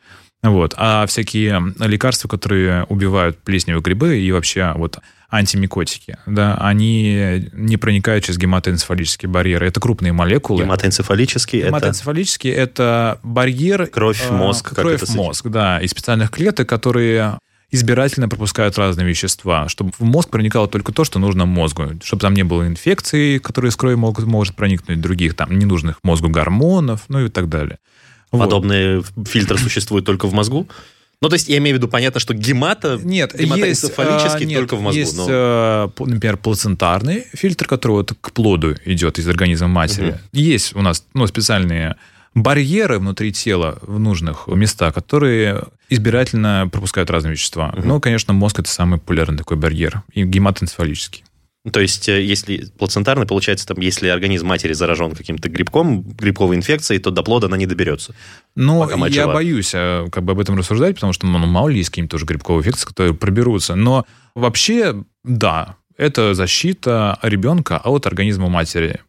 Вот. 0.51 0.75
А 0.77 1.07
всякие 1.07 1.75
лекарства, 1.79 2.29
которые 2.29 2.85
убивают 2.85 3.39
плесневые 3.39 3.83
грибы 3.83 4.19
и 4.19 4.33
вообще 4.33 4.73
вот 4.77 4.99
антимикотики, 5.29 6.19
да, 6.27 6.57
они 6.61 7.51
не 7.53 7.77
проникают 7.77 8.25
через 8.25 8.39
гематоэнцефалические 8.39 9.29
барьеры. 9.29 9.67
Это 9.67 9.81
крупные 9.81 10.13
молекулы. 10.13 10.63
Гематоэнцефалический 10.63 11.63
Гематоэнцефалический 11.63 12.51
это... 12.51 13.17
это 13.17 13.21
барьер... 13.23 13.87
Кровь 13.87 14.21
в 14.21 14.33
мозг. 14.33 14.73
Э, 14.73 14.75
кровь 14.77 15.09
мозг, 15.11 15.49
да, 15.49 15.81
из 15.81 15.91
специальных 15.91 16.31
клеток, 16.31 16.69
которые 16.69 17.39
избирательно 17.71 18.29
пропускают 18.29 18.79
разные 18.79 19.07
вещества, 19.07 19.69
чтобы 19.69 19.93
в 19.99 20.03
мозг 20.03 20.31
проникало 20.31 20.69
только 20.69 20.93
то, 20.93 21.05
что 21.05 21.19
нужно 21.19 21.47
мозгу, 21.47 21.99
чтобы 22.03 22.21
там 22.21 22.35
не 22.35 22.45
было 22.45 22.67
инфекций, 22.67 23.39
которые 23.41 23.71
с 23.71 23.77
кровью 23.77 23.99
могут, 23.99 24.25
может 24.27 24.55
проникнуть, 24.55 25.01
других 25.01 25.35
там 25.35 25.59
ненужных 25.59 25.99
мозгу 26.03 26.29
гормонов, 26.29 27.03
ну 27.09 27.27
и 27.27 27.29
так 27.29 27.49
далее. 27.49 27.79
Подобные 28.31 29.03
вот. 29.15 29.29
фильтры 29.29 29.59
существуют 29.59 30.05
только 30.05 30.27
в 30.27 30.33
мозгу? 30.35 30.69
Ну, 31.23 31.29
то 31.31 31.35
есть, 31.35 31.49
я 31.49 31.57
имею 31.59 31.77
в 31.77 31.79
виду, 31.79 31.89
понятно, 31.89 32.21
что 32.21 32.35
гемата, 32.35 33.01
нет, 33.03 33.35
гематоэнцефалический 33.39 34.45
есть, 34.45 34.55
только 34.55 34.77
в 34.77 34.83
мозгу. 34.83 34.99
Есть, 34.99 35.17
но... 35.17 35.27
Э, 35.29 35.89
например, 35.99 36.37
плацентарный 36.37 37.25
фильтр, 37.33 37.67
который 37.67 37.93
вот 37.93 38.13
к 38.21 38.33
плоду 38.33 38.77
идет 38.85 39.19
из 39.19 39.27
организма 39.27 39.69
матери. 39.69 40.11
Угу. 40.11 40.19
Есть 40.33 40.77
у 40.77 40.83
нас 40.83 41.05
ну, 41.15 41.27
специальные 41.27 41.97
барьеры 42.35 42.99
внутри 42.99 43.33
тела 43.33 43.79
в 43.81 43.99
нужных 43.99 44.47
местах, 44.47 44.93
которые 44.93 45.65
избирательно 45.89 46.69
пропускают 46.71 47.09
разные 47.09 47.33
вещества. 47.33 47.73
Угу. 47.75 47.87
Ну, 47.87 48.01
конечно, 48.01 48.35
мозг 48.35 48.59
это 48.61 48.69
самый 48.69 48.99
популярный 48.99 49.39
такой 49.39 49.57
барьер, 49.57 50.03
и 50.13 50.23
гематоэнцефалический. 50.23 51.25
То 51.73 51.81
есть, 51.81 52.09
э, 52.09 52.23
если 52.23 52.67
плацентарный, 52.79 53.27
получается, 53.27 53.67
там, 53.67 53.79
если 53.81 54.09
организм 54.09 54.47
матери 54.47 54.73
заражен 54.73 55.13
каким-то 55.13 55.49
грибком, 55.49 56.03
грибковой 56.03 56.57
инфекцией, 56.57 57.01
то 57.01 57.11
до 57.11 57.23
плода 57.23 57.47
она 57.47 57.57
не 57.57 57.67
доберется. 57.67 58.15
Ну, 58.55 58.89
я 59.07 59.23
жива. 59.23 59.35
боюсь 59.35 59.73
э, 59.75 60.07
как 60.13 60.25
бы 60.25 60.33
об 60.33 60.41
этом 60.41 60.57
рассуждать, 60.57 60.95
потому 60.95 61.13
что, 61.13 61.27
ну, 61.27 61.39
мало 61.39 61.69
ли 61.69 61.79
есть 61.79 61.91
какие-нибудь 61.91 62.13
тоже 62.13 62.27
грибковые 62.27 62.61
инфекции, 62.61 62.87
которые 62.87 63.15
проберутся. 63.15 63.75
Но 63.75 64.07
вообще, 64.35 65.03
да, 65.25 65.77
это 65.97 66.35
защита 66.35 67.19
ребенка 67.23 67.79
от 67.79 68.07
организма 68.07 68.49
матери. 68.49 69.01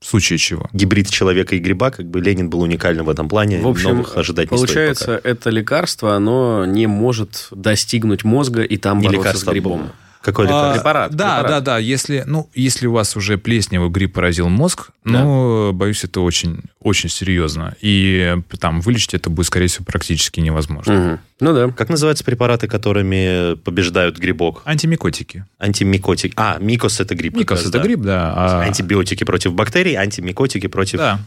В 0.00 0.06
случае 0.06 0.38
чего. 0.38 0.70
Гибрид 0.72 1.10
человека 1.10 1.54
и 1.56 1.58
гриба, 1.58 1.90
как 1.90 2.06
бы 2.06 2.22
Ленин 2.22 2.48
был 2.48 2.62
уникальным 2.62 3.04
в 3.04 3.10
этом 3.10 3.28
плане. 3.28 3.60
В 3.60 3.68
общем, 3.68 3.90
Новых 3.90 4.16
ожидать 4.16 4.48
получается, 4.48 4.88
не 4.88 4.94
стоит 4.94 5.22
пока. 5.22 5.28
это 5.28 5.50
лекарство, 5.50 6.16
оно 6.16 6.64
не 6.64 6.86
может 6.86 7.48
достигнуть 7.50 8.24
мозга 8.24 8.62
и 8.62 8.78
там 8.78 9.00
не 9.00 9.08
бороться 9.08 9.28
лекарство, 9.28 9.50
с 9.50 9.52
грибом. 9.52 9.78
Какой 9.80 10.09
лекарство? 10.26 10.70
А, 10.70 10.74
препарат. 10.74 11.14
Да, 11.14 11.38
препарат. 11.38 11.64
да, 11.64 11.72
да. 11.72 11.78
Если, 11.78 12.24
ну, 12.26 12.48
если 12.54 12.86
у 12.86 12.92
вас 12.92 13.16
уже 13.16 13.38
плесневый 13.38 13.90
грипп 13.90 14.14
поразил 14.14 14.48
мозг, 14.48 14.90
да. 15.04 15.22
ну, 15.22 15.72
боюсь, 15.72 16.04
это 16.04 16.20
очень, 16.20 16.62
очень 16.80 17.08
серьезно. 17.08 17.74
И 17.80 18.36
там 18.58 18.80
вылечить 18.80 19.14
это 19.14 19.30
будет, 19.30 19.46
скорее 19.46 19.68
всего, 19.68 19.84
практически 19.84 20.40
невозможно. 20.40 20.94
Угу. 20.94 21.18
Ну 21.40 21.54
да. 21.54 21.68
Как 21.70 21.88
называются 21.88 22.24
препараты, 22.24 22.68
которыми 22.68 23.54
побеждают 23.56 24.18
грибок? 24.18 24.62
Антимикотики. 24.64 25.44
Антимикотики. 25.58 26.34
А, 26.36 26.58
микос 26.60 27.00
это 27.00 27.14
гриб. 27.14 27.36
Микос 27.36 27.62
это 27.62 27.78
да. 27.78 27.82
гриб, 27.82 28.00
да. 28.00 28.32
А... 28.36 28.60
Антибиотики 28.62 29.24
против 29.24 29.54
бактерий, 29.54 29.94
антимикотики 29.94 30.66
против... 30.66 30.98
Да, 30.98 31.20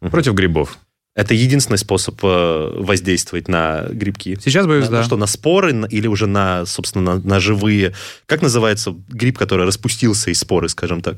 угу. 0.00 0.10
против 0.10 0.34
грибов. 0.34 0.78
Это 1.16 1.34
единственный 1.34 1.78
способ 1.78 2.18
э, 2.22 2.72
воздействовать 2.76 3.48
на 3.48 3.86
грибки. 3.90 4.38
Сейчас 4.42 4.66
боюсь, 4.66 4.86
на, 4.86 4.98
да. 4.98 5.04
Что, 5.04 5.16
на 5.16 5.26
споры 5.26 5.86
или 5.90 6.06
уже 6.06 6.26
на, 6.26 6.64
собственно, 6.66 7.16
на, 7.16 7.20
на 7.20 7.40
живые... 7.40 7.94
Как 8.26 8.42
называется 8.42 8.94
гриб, 9.08 9.36
который 9.36 9.66
распустился 9.66 10.30
из 10.30 10.38
споры, 10.38 10.68
скажем 10.68 11.02
так? 11.02 11.16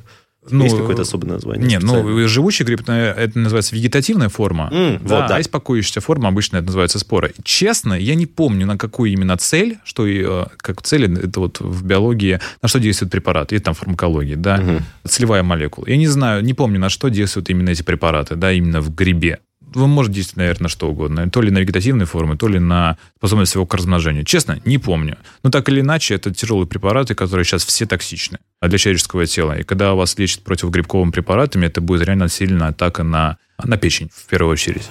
Ну, 0.50 0.64
есть 0.64 0.76
какое-то 0.76 1.02
особое 1.02 1.28
название? 1.28 1.68
Нет, 1.68 1.82
ну, 1.82 2.26
живучий 2.26 2.64
гриб, 2.64 2.88
это 2.88 3.38
называется 3.38 3.76
вегетативная 3.76 4.28
форма. 4.28 4.70
Mm, 4.72 5.06
да, 5.06 5.20
вот, 5.20 5.28
да. 5.28 5.36
А 5.36 5.38
есть 5.38 5.52
покоящаяся 5.52 6.00
форма, 6.00 6.28
обычно 6.28 6.56
это 6.56 6.66
называется 6.66 6.98
спора. 6.98 7.30
Честно, 7.44 7.94
я 7.94 8.16
не 8.16 8.26
помню, 8.26 8.66
на 8.66 8.76
какую 8.76 9.12
именно 9.12 9.36
цель, 9.36 9.78
что 9.84 10.04
э, 10.06 10.46
как 10.56 10.82
цель, 10.82 11.04
это 11.16 11.38
вот 11.38 11.60
в 11.60 11.84
биологии, 11.84 12.40
на 12.60 12.68
что 12.68 12.80
действует 12.80 13.12
препарат, 13.12 13.52
и 13.52 13.58
там 13.60 13.74
фармакологии, 13.74 14.34
да, 14.34 14.56
угу. 14.60 14.82
целевая 15.04 15.44
молекула. 15.44 15.86
Я 15.86 15.96
не 15.96 16.08
знаю, 16.08 16.42
не 16.42 16.54
помню, 16.54 16.80
на 16.80 16.88
что 16.88 17.08
действуют 17.08 17.48
именно 17.48 17.70
эти 17.70 17.82
препараты, 17.82 18.34
да, 18.34 18.50
именно 18.50 18.80
в 18.80 18.92
грибе 18.92 19.38
вы 19.74 19.86
можете 19.86 20.16
действовать, 20.16 20.38
наверное, 20.38 20.62
на 20.64 20.68
что 20.68 20.88
угодно. 20.88 21.30
То 21.30 21.40
ли 21.40 21.50
на 21.50 21.58
вегетативные 21.58 22.06
формы, 22.06 22.36
то 22.36 22.48
ли 22.48 22.58
на 22.58 22.96
способность 23.18 23.54
его 23.54 23.66
к 23.66 23.74
размножению. 23.74 24.24
Честно, 24.24 24.60
не 24.64 24.78
помню. 24.78 25.18
Но 25.42 25.50
так 25.50 25.68
или 25.68 25.80
иначе, 25.80 26.14
это 26.14 26.32
тяжелые 26.32 26.66
препараты, 26.66 27.14
которые 27.14 27.44
сейчас 27.44 27.64
все 27.64 27.86
токсичны 27.86 28.38
для 28.60 28.78
человеческого 28.78 29.26
тела. 29.26 29.58
И 29.58 29.62
когда 29.62 29.94
вас 29.94 30.18
лечат 30.18 30.42
противогрибковыми 30.42 31.10
препаратами, 31.10 31.66
это 31.66 31.80
будет 31.80 32.02
реально 32.02 32.28
сильная 32.28 32.68
атака 32.68 33.02
на, 33.02 33.38
на 33.62 33.76
печень, 33.76 34.10
в 34.14 34.26
первую 34.26 34.52
очередь. 34.52 34.88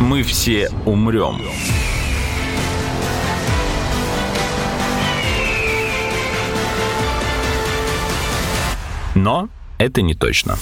Мы 0.00 0.22
все 0.22 0.70
умрем. 0.84 1.40
Но 9.14 9.48
это 9.78 10.00
не 10.02 10.14
точно. 10.14 10.56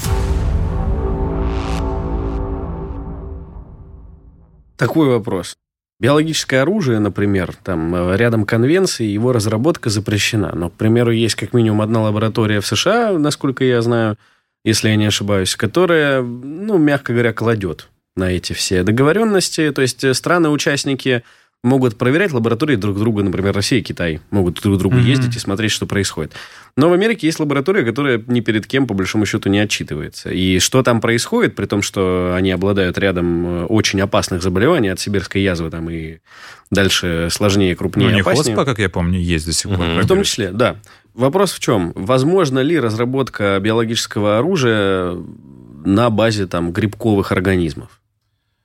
Такой 4.81 5.09
вопрос. 5.09 5.57
Биологическое 6.01 6.63
оружие, 6.63 6.99
например, 6.99 7.55
там 7.63 7.95
э, 7.95 8.17
рядом 8.17 8.47
конвенции, 8.47 9.05
его 9.05 9.33
разработка 9.33 9.91
запрещена. 9.91 10.53
Но, 10.55 10.71
к 10.71 10.73
примеру, 10.73 11.13
есть 11.13 11.35
как 11.35 11.53
минимум 11.53 11.83
одна 11.83 12.01
лаборатория 12.01 12.61
в 12.61 12.67
США, 12.67 13.13
насколько 13.19 13.63
я 13.63 13.83
знаю, 13.83 14.17
если 14.65 14.89
я 14.89 14.97
не 14.97 15.05
ошибаюсь, 15.05 15.55
которая, 15.57 16.23
ну, 16.23 16.79
мягко 16.79 17.13
говоря, 17.13 17.35
кладет 17.35 17.89
на 18.17 18.33
эти 18.33 18.55
все 18.55 18.83
договоренности. 18.83 19.71
То 19.73 19.83
есть 19.83 20.03
э, 20.03 20.15
страны-участники 20.15 21.23
могут 21.63 21.99
проверять 21.99 22.33
лаборатории 22.33 22.77
друг 22.77 22.99
друга, 22.99 23.23
например, 23.23 23.55
Россия 23.55 23.81
и 23.81 23.83
Китай 23.83 24.21
могут 24.31 24.61
друг 24.63 24.77
к 24.77 24.79
другу 24.79 24.97
mm-hmm. 24.97 25.03
ездить 25.03 25.37
и 25.37 25.39
смотреть, 25.39 25.73
что 25.73 25.87
происходит. 25.87 26.33
Но 26.77 26.89
в 26.89 26.93
Америке 26.95 27.27
есть 27.27 27.39
лаборатория, 27.39 27.85
которая 27.85 28.23
ни 28.29 28.41
перед 28.41 28.67
кем, 28.67 28.87
по 28.87 28.95
большому 28.95 29.27
счету, 29.27 29.51
не 29.51 29.59
отчитывается. 29.59 30.31
И 30.31 30.59
что 30.59 30.83
там 30.83 31.01
происходит, 31.01 31.55
при 31.55 31.67
том, 31.67 31.83
что 31.83 32.35
они 32.35 32.51
обладают 32.51 32.97
рядом 32.97 33.47
э, 33.47 33.65
очень 33.65 34.01
опасных 34.01 34.43
заболеваний 34.43 34.89
от 34.89 35.01
сибирской 35.01 35.43
язвы 35.43 35.71
там 35.71 35.91
и 35.91 36.19
дальше 36.71 37.29
сложнее, 37.31 37.77
крупнее, 37.77 38.09
ну, 38.09 38.15
не 38.15 38.21
опаснее. 38.23 38.57
хоспа, 38.57 38.65
как 38.65 38.79
я 38.79 38.89
помню, 38.89 39.21
есть 39.21 39.45
до 39.45 39.53
сих 39.53 39.71
пор. 39.71 39.81
Mm-hmm. 39.81 40.03
В 40.03 40.07
том 40.07 40.23
числе, 40.23 40.53
да. 40.53 40.77
Вопрос 41.13 41.53
в 41.53 41.59
чем? 41.59 41.93
Возможно 41.95 42.61
ли 42.61 42.79
разработка 42.79 43.59
биологического 43.61 44.39
оружия 44.39 45.15
на 45.85 46.09
базе 46.09 46.47
там 46.47 46.73
грибковых 46.73 47.33
организмов? 47.33 48.00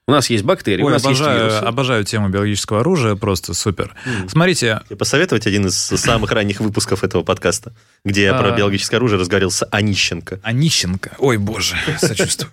У 0.08 0.12
нас 0.12 0.30
есть 0.30 0.44
бактерии, 0.44 0.82
Ой, 0.82 0.90
у 0.90 0.94
нас 0.94 1.04
обожаю, 1.04 1.32
есть 1.32 1.54
вирусы. 1.54 1.64
обожаю 1.64 2.04
тему 2.04 2.28
биологического 2.28 2.80
оружия, 2.80 3.16
просто 3.16 3.54
супер. 3.54 3.92
Mm. 4.04 4.28
Смотрите... 4.28 4.80
Я 4.88 4.96
посоветовать 4.96 5.48
один 5.48 5.66
из 5.66 5.74
самых 5.74 6.30
ранних 6.30 6.60
выпусков 6.60 7.02
этого 7.02 7.24
подкаста, 7.24 7.72
где 8.04 8.22
я 8.22 8.34
про 8.34 8.52
биологическое 8.52 8.98
оружие 8.98 9.18
разговаривал 9.18 9.50
с 9.50 9.66
Онищенко. 9.68 10.38
Онищенко? 10.44 11.16
Ой, 11.18 11.38
боже, 11.38 11.74
сочувствую. 11.98 12.52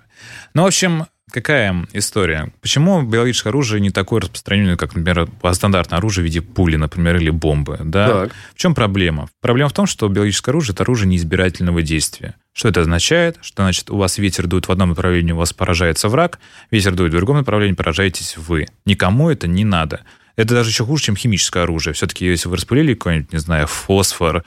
Ну, 0.55 0.63
в 0.63 0.65
общем, 0.65 1.05
какая 1.33 1.87
история? 1.93 2.53
Почему 2.61 3.01
биологическое 3.01 3.51
оружие 3.51 3.81
не 3.81 3.89
такое 3.89 4.21
распространенное, 4.21 4.77
как, 4.77 4.95
например, 4.95 5.27
стандартное 5.51 5.97
оружие 5.97 6.23
в 6.23 6.25
виде 6.25 6.41
пули, 6.41 6.75
например, 6.75 7.17
или 7.17 7.31
бомбы? 7.31 7.79
Да? 7.83 8.07
Так. 8.07 8.31
В 8.53 8.57
чем 8.57 8.75
проблема? 8.75 9.27
Проблема 9.41 9.69
в 9.69 9.73
том, 9.73 9.87
что 9.87 10.07
биологическое 10.07 10.53
оружие– 10.53 10.73
это 10.75 10.83
оружие 10.83 11.07
неизбирательного 11.09 11.81
действия. 11.81 12.35
Что 12.53 12.69
это 12.69 12.81
означает? 12.81 13.39
Что, 13.41 13.63
значит, 13.63 13.89
у 13.89 13.97
вас 13.97 14.19
ветер 14.19 14.45
дует 14.45 14.67
в 14.67 14.71
одном 14.71 14.89
направлении, 14.89 15.31
у 15.31 15.37
вас 15.37 15.53
поражается 15.53 16.07
враг, 16.07 16.39
ветер 16.69 16.93
дует 16.93 17.11
в 17.11 17.15
другом 17.15 17.37
направлении, 17.37 17.75
поражаетесь 17.75 18.37
вы. 18.37 18.67
Никому 18.85 19.31
это 19.31 19.47
не 19.47 19.65
надо. 19.65 20.01
Это 20.35 20.53
даже 20.53 20.69
еще 20.69 20.85
хуже, 20.85 21.05
чем 21.05 21.15
химическое 21.15 21.63
оружие. 21.63 21.93
Все-таки, 21.93 22.25
если 22.25 22.47
вы 22.47 22.57
распылили 22.57 22.93
какой-нибудь, 22.93 23.33
не 23.33 23.39
знаю, 23.39 23.67
фосфор, 23.67 24.43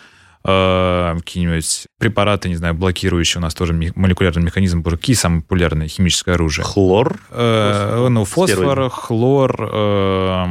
какие-нибудь 0.47 1.87
препараты, 1.99 2.49
не 2.49 2.55
знаю, 2.55 2.75
блокирующие 2.75 3.41
у 3.41 3.43
нас 3.43 3.55
тоже 3.55 3.73
молекулярный 3.73 4.43
механизм, 4.43 4.83
боже, 4.83 4.97
какие 4.97 5.17
самые 5.17 5.43
популярные 5.43 5.89
химическое 5.89 6.35
оружие? 6.35 6.65
Хлор? 6.65 7.19
Э, 7.31 8.07
ну, 8.09 8.25
фосфор, 8.25 8.89
хлор, 8.91 9.71
э, 9.73 10.47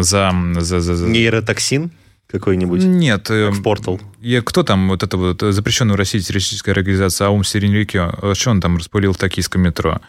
за, 0.00 0.32
за, 0.54 0.80
за, 0.80 0.94
за... 0.94 1.06
Нейротоксин? 1.08 1.90
какой-нибудь? 2.26 2.82
Нет. 2.82 3.28
Как 3.28 3.52
в 3.52 3.62
Портал. 3.62 4.00
Я, 4.20 4.42
кто 4.42 4.64
там, 4.64 4.88
вот 4.88 5.04
это 5.04 5.16
вот 5.16 5.40
запрещенная 5.40 5.94
в 5.94 5.98
России 5.98 6.18
террористическая 6.18 6.74
организация 6.74 7.28
Аум 7.28 7.44
Сиренрикио, 7.44 8.34
что 8.34 8.50
он 8.50 8.60
там 8.60 8.78
распылил 8.78 9.12
в 9.12 9.18
токийском 9.18 9.62
метро? 9.62 10.00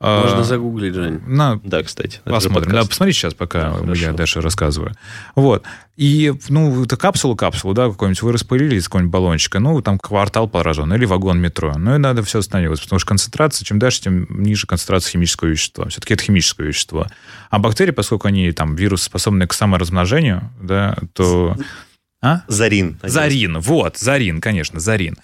Можно 0.00 0.40
а, 0.40 0.44
загуглить, 0.44 0.94
Жень. 0.94 1.20
На, 1.26 1.58
да, 1.62 1.82
кстати. 1.82 2.20
Посмотрим. 2.24 2.72
Да, 2.72 2.84
посмотри 2.84 3.12
сейчас, 3.12 3.32
пока 3.32 3.78
да, 3.78 3.92
я 3.94 4.12
дальше 4.12 4.40
рассказываю. 4.40 4.92
Вот. 5.34 5.64
И, 5.96 6.34
ну, 6.48 6.84
это 6.84 6.96
капсулу-капсулу, 6.96 7.72
да, 7.72 7.88
какой-нибудь 7.88 8.20
вы 8.22 8.32
распылили 8.32 8.74
из 8.74 8.84
какого-нибудь 8.84 9.12
баллончика, 9.12 9.60
ну, 9.60 9.80
там 9.80 9.98
квартал 9.98 10.48
поражен, 10.48 10.92
или 10.92 11.04
вагон 11.04 11.40
метро. 11.40 11.74
Ну, 11.78 11.94
и 11.94 11.98
надо 11.98 12.22
все 12.24 12.40
останавливаться, 12.40 12.84
потому 12.84 12.98
что 12.98 13.08
концентрация, 13.08 13.64
чем 13.64 13.78
дальше, 13.78 14.02
тем 14.02 14.26
ниже 14.42 14.66
концентрация 14.66 15.12
химического 15.12 15.48
вещества. 15.48 15.88
Все-таки 15.88 16.14
это 16.14 16.24
химическое 16.24 16.66
вещество. 16.66 17.06
А 17.48 17.58
бактерии, 17.58 17.92
поскольку 17.92 18.26
они, 18.26 18.50
там, 18.52 18.74
вирусы, 18.74 19.04
способны 19.04 19.46
к 19.46 19.54
саморазмножению, 19.54 20.50
да, 20.60 20.96
то... 21.12 21.56
А? 22.20 22.42
Зарин. 22.48 22.98
Зарин, 23.02 23.58
вот, 23.58 23.98
Зарин, 23.98 24.40
конечно, 24.40 24.80
Зарин. 24.80 25.16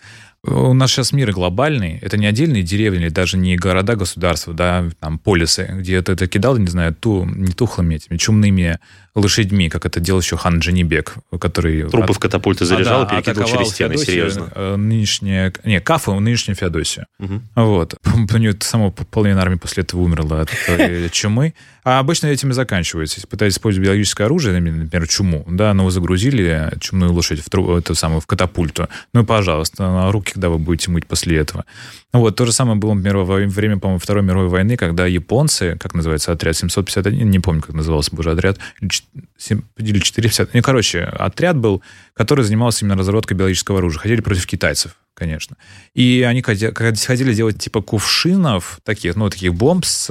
У 0.42 0.72
нас 0.72 0.90
сейчас 0.90 1.12
мир 1.12 1.32
глобальный. 1.32 1.98
Это 2.00 2.16
не 2.16 2.26
отдельные 2.26 2.62
деревни, 2.62 3.00
или 3.00 3.08
даже 3.10 3.36
не 3.36 3.56
города, 3.56 3.94
государства, 3.94 4.54
да, 4.54 4.88
там 4.98 5.18
полисы, 5.18 5.68
где 5.70 6.00
ты 6.00 6.12
это 6.12 6.26
кидал, 6.26 6.56
не 6.56 6.68
знаю, 6.68 6.94
ту, 6.94 7.26
не 7.26 7.52
тухлыми 7.52 7.96
этими 7.96 8.16
чумными 8.16 8.78
лошадьми, 9.14 9.68
как 9.68 9.86
это 9.86 10.00
делал 10.00 10.20
еще 10.20 10.36
хан 10.36 10.60
Джанибек, 10.60 11.16
который... 11.40 11.82
Трупы 11.90 12.12
от... 12.12 12.16
в 12.16 12.18
катапульты 12.18 12.64
заряжал 12.64 13.02
а, 13.02 13.06
да, 13.06 13.18
и 13.18 13.22
перекидывал 13.22 13.48
через 13.48 13.68
стены, 13.68 13.94
Феодосию, 13.94 14.06
серьезно. 14.06 14.52
Э, 14.54 14.76
нынешняя... 14.76 15.52
Не, 15.64 15.80
Кафу, 15.80 16.18
нынешнюю 16.18 16.56
Феодосию. 16.56 17.06
Угу. 17.18 17.40
Вот. 17.56 17.94
У 18.32 18.36
нее 18.38 18.56
само 18.60 18.92
половина 18.92 19.42
армии 19.42 19.56
после 19.56 19.82
этого 19.82 20.02
умерла 20.02 20.42
от 20.42 20.50
чумы. 21.12 21.54
А 21.82 21.98
обычно 21.98 22.26
этим 22.26 22.50
и 22.50 22.52
заканчивается. 22.52 23.26
Пытаетесь 23.26 23.56
использовать 23.56 23.86
биологическое 23.86 24.26
оружие, 24.26 24.60
например, 24.60 25.08
чуму, 25.08 25.44
да, 25.48 25.72
но 25.74 25.86
вы 25.86 25.90
загрузили 25.90 26.70
чумную 26.78 27.12
лошадь 27.12 27.40
в, 27.40 27.48
тру... 27.48 27.76
эту 27.76 27.94
самую, 27.94 28.20
в 28.20 28.26
катапульту, 28.26 28.88
ну, 29.14 29.24
пожалуйста, 29.24 30.10
руки, 30.12 30.29
когда 30.32 30.48
вы 30.48 30.58
будете 30.58 30.90
мыть 30.90 31.06
после 31.06 31.38
этого. 31.38 31.64
Вот. 32.12 32.36
То 32.36 32.46
же 32.46 32.52
самое 32.52 32.78
было, 32.78 32.94
например, 32.94 33.18
во 33.18 33.36
время, 33.36 33.78
по-моему, 33.78 33.98
Второй 33.98 34.22
мировой 34.22 34.48
войны, 34.48 34.76
когда 34.76 35.06
японцы, 35.06 35.76
как 35.78 35.94
называется 35.94 36.32
отряд 36.32 36.56
751, 36.56 37.28
не 37.28 37.38
помню, 37.38 37.62
как 37.62 37.74
назывался 37.74 38.14
боже 38.14 38.32
отряд, 38.32 38.58
или 38.80 39.98
450. 39.98 40.54
Ну, 40.54 40.62
короче, 40.62 41.02
отряд 41.02 41.56
был, 41.56 41.82
который 42.14 42.44
занимался 42.44 42.84
именно 42.84 42.96
разработкой 42.96 43.36
биологического 43.36 43.78
оружия. 43.78 44.00
Хотели 44.00 44.20
против 44.20 44.46
китайцев, 44.46 44.96
конечно. 45.14 45.56
И 45.94 46.22
они 46.26 46.42
хотели 46.42 47.34
делать 47.34 47.58
типа 47.58 47.82
кувшинов 47.82 48.80
таких, 48.84 49.16
ну, 49.16 49.30
таких 49.30 49.54
бомб 49.54 49.84
с 49.84 50.06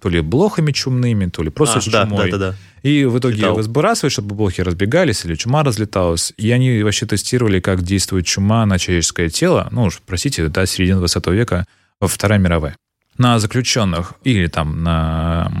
то 0.00 0.08
ли 0.08 0.20
блохами 0.20 0.72
чумными, 0.72 1.26
то 1.26 1.42
ли 1.42 1.50
просто 1.50 1.78
а, 1.78 1.82
с 1.82 1.84
чумой. 1.84 2.30
Да, 2.30 2.38
да, 2.38 2.50
да. 2.50 2.56
И 2.82 3.04
в 3.04 3.18
итоге 3.18 3.36
Читал. 3.36 3.62
сбрасывали, 3.62 4.10
чтобы 4.10 4.34
блохи 4.34 4.60
разбегались 4.60 5.24
или 5.24 5.34
чума 5.34 5.62
разлеталась. 5.62 6.32
И 6.36 6.50
они 6.50 6.82
вообще 6.82 7.06
тестировали, 7.06 7.60
как 7.60 7.82
действует 7.82 8.26
чума 8.26 8.66
на 8.66 8.78
человеческое 8.78 9.28
тело. 9.28 9.68
Ну 9.70 9.84
уж, 9.84 10.00
простите, 10.04 10.48
да, 10.48 10.66
середина 10.66 10.98
20 10.98 11.26
века, 11.28 11.66
Вторая 12.00 12.38
мировая 12.38 12.76
на 13.18 13.38
заключенных 13.38 14.14
или 14.24 14.46
там 14.46 14.82
на 14.82 15.52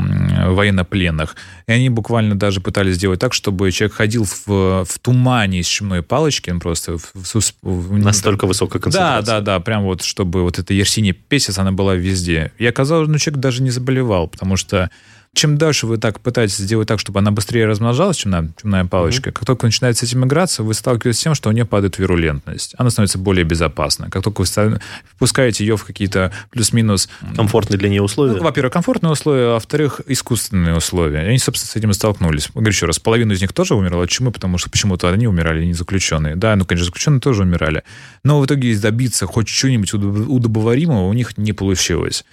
военнопленных. 0.48 1.36
И 1.66 1.72
они 1.72 1.90
буквально 1.90 2.34
даже 2.34 2.60
пытались 2.60 2.96
сделать 2.96 3.20
так, 3.20 3.34
чтобы 3.34 3.70
человек 3.72 3.94
ходил 3.94 4.24
в, 4.24 4.84
в 4.84 4.98
тумане 5.00 5.60
из 5.60 5.66
чумной 5.66 6.02
палочки, 6.02 6.50
он 6.50 6.60
просто... 6.60 6.96
В, 6.96 7.12
в, 7.14 7.52
в, 7.62 7.98
Настолько 7.98 8.46
высокая 8.46 8.80
концентрация. 8.80 9.26
Да, 9.26 9.40
да, 9.40 9.58
да, 9.58 9.60
прям 9.60 9.82
вот, 9.82 10.02
чтобы 10.02 10.42
вот 10.42 10.58
эта 10.58 10.72
Ерсиния 10.72 11.12
Песец, 11.12 11.58
она 11.58 11.72
была 11.72 11.94
везде. 11.94 12.52
И 12.58 12.66
оказалось, 12.66 13.08
ну, 13.08 13.18
человек 13.18 13.40
даже 13.40 13.62
не 13.62 13.70
заболевал, 13.70 14.28
потому 14.28 14.56
что 14.56 14.90
чем 15.34 15.56
дальше 15.56 15.86
вы 15.86 15.96
так 15.96 16.20
пытаетесь 16.20 16.58
сделать 16.58 16.88
так, 16.88 17.00
чтобы 17.00 17.20
она 17.20 17.30
быстрее 17.30 17.66
размножалась, 17.66 18.18
чумная, 18.18 18.50
чумная 18.60 18.84
палочка, 18.84 19.30
mm-hmm. 19.30 19.32
как 19.32 19.46
только 19.46 19.66
начинает 19.66 19.96
с 19.96 20.02
этим 20.02 20.24
играться, 20.26 20.62
вы 20.62 20.74
сталкиваетесь 20.74 21.20
с 21.20 21.22
тем, 21.22 21.34
что 21.34 21.48
у 21.48 21.52
нее 21.52 21.64
падает 21.64 21.98
вирулентность. 21.98 22.74
Она 22.76 22.90
становится 22.90 23.18
более 23.18 23.44
безопасной. 23.44 24.10
Как 24.10 24.22
только 24.22 24.42
вы 24.42 24.80
впускаете 25.14 25.64
ее 25.64 25.76
в 25.78 25.84
какие-то 25.84 26.32
плюс-минус... 26.50 27.08
Комфортные 27.34 27.78
для 27.78 27.88
нее 27.88 28.02
условия? 28.02 28.34
Ну, 28.34 28.42
во-первых, 28.42 28.74
комфортные 28.74 29.10
условия, 29.10 29.46
а 29.46 29.54
во-вторых, 29.54 30.02
искусственные 30.06 30.76
условия. 30.76 31.22
И 31.24 31.28
они, 31.28 31.38
собственно, 31.38 31.70
с 31.70 31.76
этим 31.76 31.90
и 31.90 31.94
столкнулись. 31.94 32.50
Говорю 32.52 32.70
еще 32.70 32.84
раз, 32.84 32.98
половина 32.98 33.32
из 33.32 33.40
них 33.40 33.54
тоже 33.54 33.74
умерла 33.74 34.02
от 34.02 34.10
чумы, 34.10 34.32
потому 34.32 34.58
что 34.58 34.68
почему-то 34.68 35.08
они 35.08 35.26
умирали, 35.26 35.64
не 35.64 35.72
заключенные. 35.72 36.36
Да, 36.36 36.54
ну, 36.56 36.66
конечно, 36.66 36.84
заключенные 36.84 37.20
тоже 37.20 37.42
умирали. 37.42 37.84
Но 38.22 38.38
в 38.38 38.44
итоге 38.44 38.76
добиться 38.76 39.26
хоть 39.26 39.48
чего-нибудь 39.48 39.94
удобоваримого 39.94 41.08
у 41.08 41.12
них 41.14 41.38
не 41.38 41.54
получилось. 41.54 42.24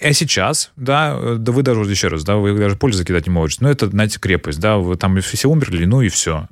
А 0.00 0.12
сейчас, 0.12 0.70
да, 0.76 1.36
да 1.36 1.52
вы 1.52 1.62
даже, 1.62 1.80
еще 1.80 2.08
раз, 2.08 2.24
да, 2.24 2.36
вы 2.36 2.56
даже 2.56 2.76
пользу 2.76 2.98
закидать 2.98 3.26
не 3.26 3.32
можете. 3.32 3.64
Но 3.64 3.70
это, 3.70 3.88
знаете, 3.88 4.18
крепость, 4.20 4.60
да, 4.60 4.76
вы 4.76 4.96
там 4.96 5.20
все 5.20 5.48
умерли, 5.48 5.84
ну 5.84 6.02
и 6.02 6.08
все. 6.08 6.46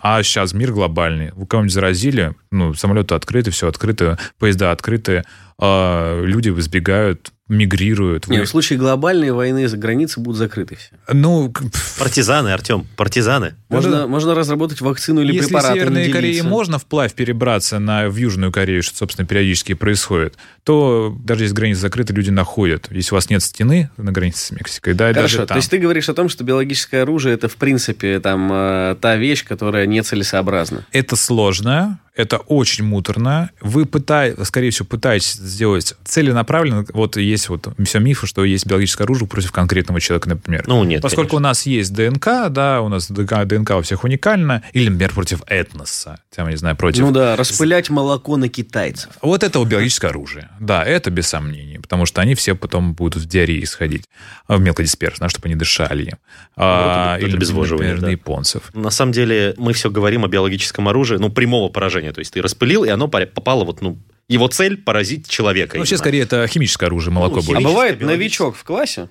А 0.00 0.22
сейчас 0.22 0.52
мир 0.52 0.72
глобальный. 0.72 1.32
Вы 1.34 1.46
кого-нибудь 1.46 1.72
заразили, 1.72 2.34
ну, 2.50 2.74
самолеты 2.74 3.14
открыты, 3.14 3.50
все 3.50 3.68
открыто, 3.68 4.18
поезда 4.38 4.70
открыты, 4.70 5.24
а 5.58 6.22
люди 6.22 6.50
избегают 6.50 7.32
мигрируют. 7.48 8.26
Нет, 8.26 8.46
в 8.46 8.50
случае 8.50 8.78
глобальной 8.78 9.30
войны 9.30 9.68
за 9.68 9.76
границы 9.76 10.18
будут 10.18 10.38
закрыты 10.38 10.76
все. 10.76 10.90
Ну, 11.12 11.52
партизаны, 11.98 12.48
Артем, 12.48 12.86
партизаны. 12.96 13.54
Можно, 13.68 13.90
да. 13.90 14.06
можно 14.08 14.34
разработать 14.34 14.80
вакцину 14.80 15.20
или 15.20 15.32
Если 15.32 15.48
препарат. 15.48 15.76
Если 15.76 15.80
Северной 15.80 16.08
Корее 16.10 16.42
можно 16.42 16.78
вплавь 16.78 17.14
перебраться 17.14 17.78
на, 17.78 18.08
в 18.08 18.16
Южную 18.16 18.50
Корею, 18.50 18.82
что, 18.82 18.96
собственно, 18.96 19.26
периодически 19.26 19.74
происходит, 19.74 20.34
то 20.64 21.16
даже 21.20 21.44
если 21.44 21.54
границы 21.54 21.82
закрыты, 21.82 22.12
люди 22.12 22.30
находят. 22.30 22.88
Если 22.90 23.12
у 23.12 23.14
вас 23.14 23.30
нет 23.30 23.42
стены 23.42 23.90
на 23.96 24.10
границе 24.10 24.46
с 24.46 24.50
Мексикой, 24.50 24.94
да, 24.94 25.12
Хорошо, 25.12 25.22
даже 25.22 25.36
там. 25.38 25.46
то 25.46 25.56
есть 25.56 25.70
ты 25.70 25.78
говоришь 25.78 26.08
о 26.08 26.14
том, 26.14 26.28
что 26.28 26.42
биологическое 26.42 27.02
оружие 27.02 27.34
это, 27.36 27.48
в 27.48 27.56
принципе, 27.56 28.18
там, 28.18 28.50
э, 28.52 28.96
та 29.00 29.16
вещь, 29.16 29.44
которая 29.44 29.86
нецелесообразна. 29.86 30.84
Это 30.90 31.14
сложно, 31.14 32.00
это 32.16 32.38
очень 32.38 32.84
муторно. 32.84 33.50
Вы 33.60 33.84
пытаетесь, 33.84 34.46
скорее 34.46 34.70
всего, 34.70 34.86
пытаетесь 34.86 35.34
сделать 35.34 35.94
целенаправленно. 36.04 36.84
Вот 36.92 37.16
есть 37.16 37.48
вот 37.48 37.68
все 37.84 37.98
мифы, 37.98 38.26
что 38.26 38.44
есть 38.44 38.66
биологическое 38.66 39.04
оружие 39.04 39.28
против 39.28 39.52
конкретного 39.52 40.00
человека, 40.00 40.30
например. 40.30 40.64
Ну, 40.66 40.82
нет, 40.84 41.02
Поскольку 41.02 41.32
конечно. 41.32 41.36
у 41.36 41.50
нас 41.50 41.66
есть 41.66 41.92
ДНК, 41.92 42.48
да, 42.50 42.80
у 42.80 42.88
нас 42.88 43.10
ДНК, 43.10 43.44
ДНК 43.44 43.70
у 43.76 43.82
всех 43.82 44.04
уникальна, 44.04 44.62
или, 44.72 44.88
например, 44.88 45.12
против 45.12 45.42
этноса, 45.46 46.18
там, 46.34 46.48
не 46.48 46.56
знаю, 46.56 46.76
против... 46.76 47.02
Ну 47.02 47.12
да, 47.12 47.36
распылять 47.36 47.90
молоко 47.90 48.36
на 48.36 48.48
китайцев. 48.48 49.10
Вот 49.20 49.42
это 49.42 49.62
биологическое 49.62 50.10
оружие. 50.10 50.48
Да, 50.58 50.84
это 50.84 51.10
без 51.10 51.28
сомнений, 51.28 51.78
потому 51.78 52.06
что 52.06 52.22
они 52.22 52.34
все 52.34 52.54
потом 52.54 52.94
будут 52.94 53.22
в 53.22 53.26
диарее 53.26 53.62
исходить, 53.62 54.04
в 54.48 54.58
мелкодисперсно, 54.58 55.28
чтобы 55.28 55.46
они 55.46 55.54
дышали 55.54 56.04
им. 56.04 56.18
Ну, 56.56 56.62
а, 56.64 57.18
или, 57.18 57.36
например, 57.36 58.00
да. 58.00 58.06
на 58.06 58.10
японцев. 58.10 58.70
На 58.74 58.90
самом 58.90 59.12
деле 59.12 59.54
мы 59.58 59.72
все 59.72 59.90
говорим 59.90 60.24
о 60.24 60.28
биологическом 60.28 60.88
оружии, 60.88 61.16
ну, 61.16 61.30
прямого 61.30 61.68
поражения. 61.68 62.05
То 62.12 62.20
есть 62.20 62.32
ты 62.32 62.42
распылил, 62.42 62.84
и 62.84 62.88
оно 62.88 63.08
попало 63.08 63.64
вот, 63.64 63.80
ну, 63.80 63.98
его 64.28 64.48
цель 64.48 64.76
поразить 64.76 65.28
человека. 65.28 65.76
Ну, 65.76 65.80
вообще, 65.80 65.96
скорее, 65.96 66.22
это 66.22 66.46
химическое 66.48 66.86
оружие, 66.86 67.12
молоко 67.12 67.36
ну, 67.36 67.42
будет. 67.42 67.58
А 67.58 67.60
бывает 67.60 68.00
новичок 68.00 68.56
в 68.56 68.64
классе 68.64 69.08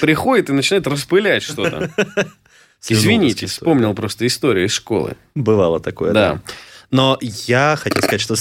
приходит 0.00 0.48
и 0.50 0.52
начинает 0.52 0.86
распылять 0.86 1.42
что-то. 1.42 1.90
Извините, 2.88 3.46
вспомнил 3.46 3.94
просто 3.94 4.26
историю 4.26 4.66
из 4.66 4.72
школы. 4.72 5.16
Бывало 5.34 5.80
такое, 5.80 6.12
да. 6.12 6.42
Но 6.90 7.18
я 7.20 7.76
хотел 7.76 8.02
сказать, 8.02 8.20
что... 8.20 8.34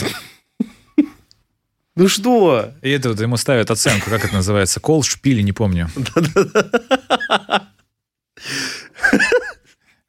Ну 1.95 2.07
что? 2.07 2.73
И 2.83 2.91
это 2.91 3.09
вот 3.09 3.19
ему 3.19 3.37
ставят 3.37 3.71
оценку, 3.71 4.11
как 4.11 4.23
это 4.23 4.35
называется, 4.35 4.79
кол, 4.79 5.01
шпили, 5.01 5.41
не 5.41 5.51
помню. 5.51 5.89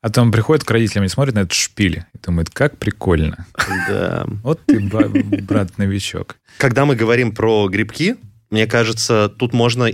А 0.00 0.10
то 0.10 0.22
он 0.22 0.30
приходит 0.30 0.64
к 0.64 0.70
родителям 0.70 1.04
и 1.04 1.08
смотрит 1.08 1.34
на 1.34 1.40
этот 1.40 1.54
шпиль 1.54 2.04
и 2.14 2.18
думает, 2.24 2.50
как 2.50 2.78
прикольно. 2.78 3.46
Да. 3.88 4.26
Вот 4.44 4.60
ты, 4.66 4.78
брат-новичок. 4.80 6.36
Когда 6.58 6.84
мы 6.84 6.94
говорим 6.94 7.34
про 7.34 7.68
грибки, 7.68 8.16
мне 8.50 8.66
кажется, 8.66 9.28
тут 9.28 9.52
можно 9.52 9.90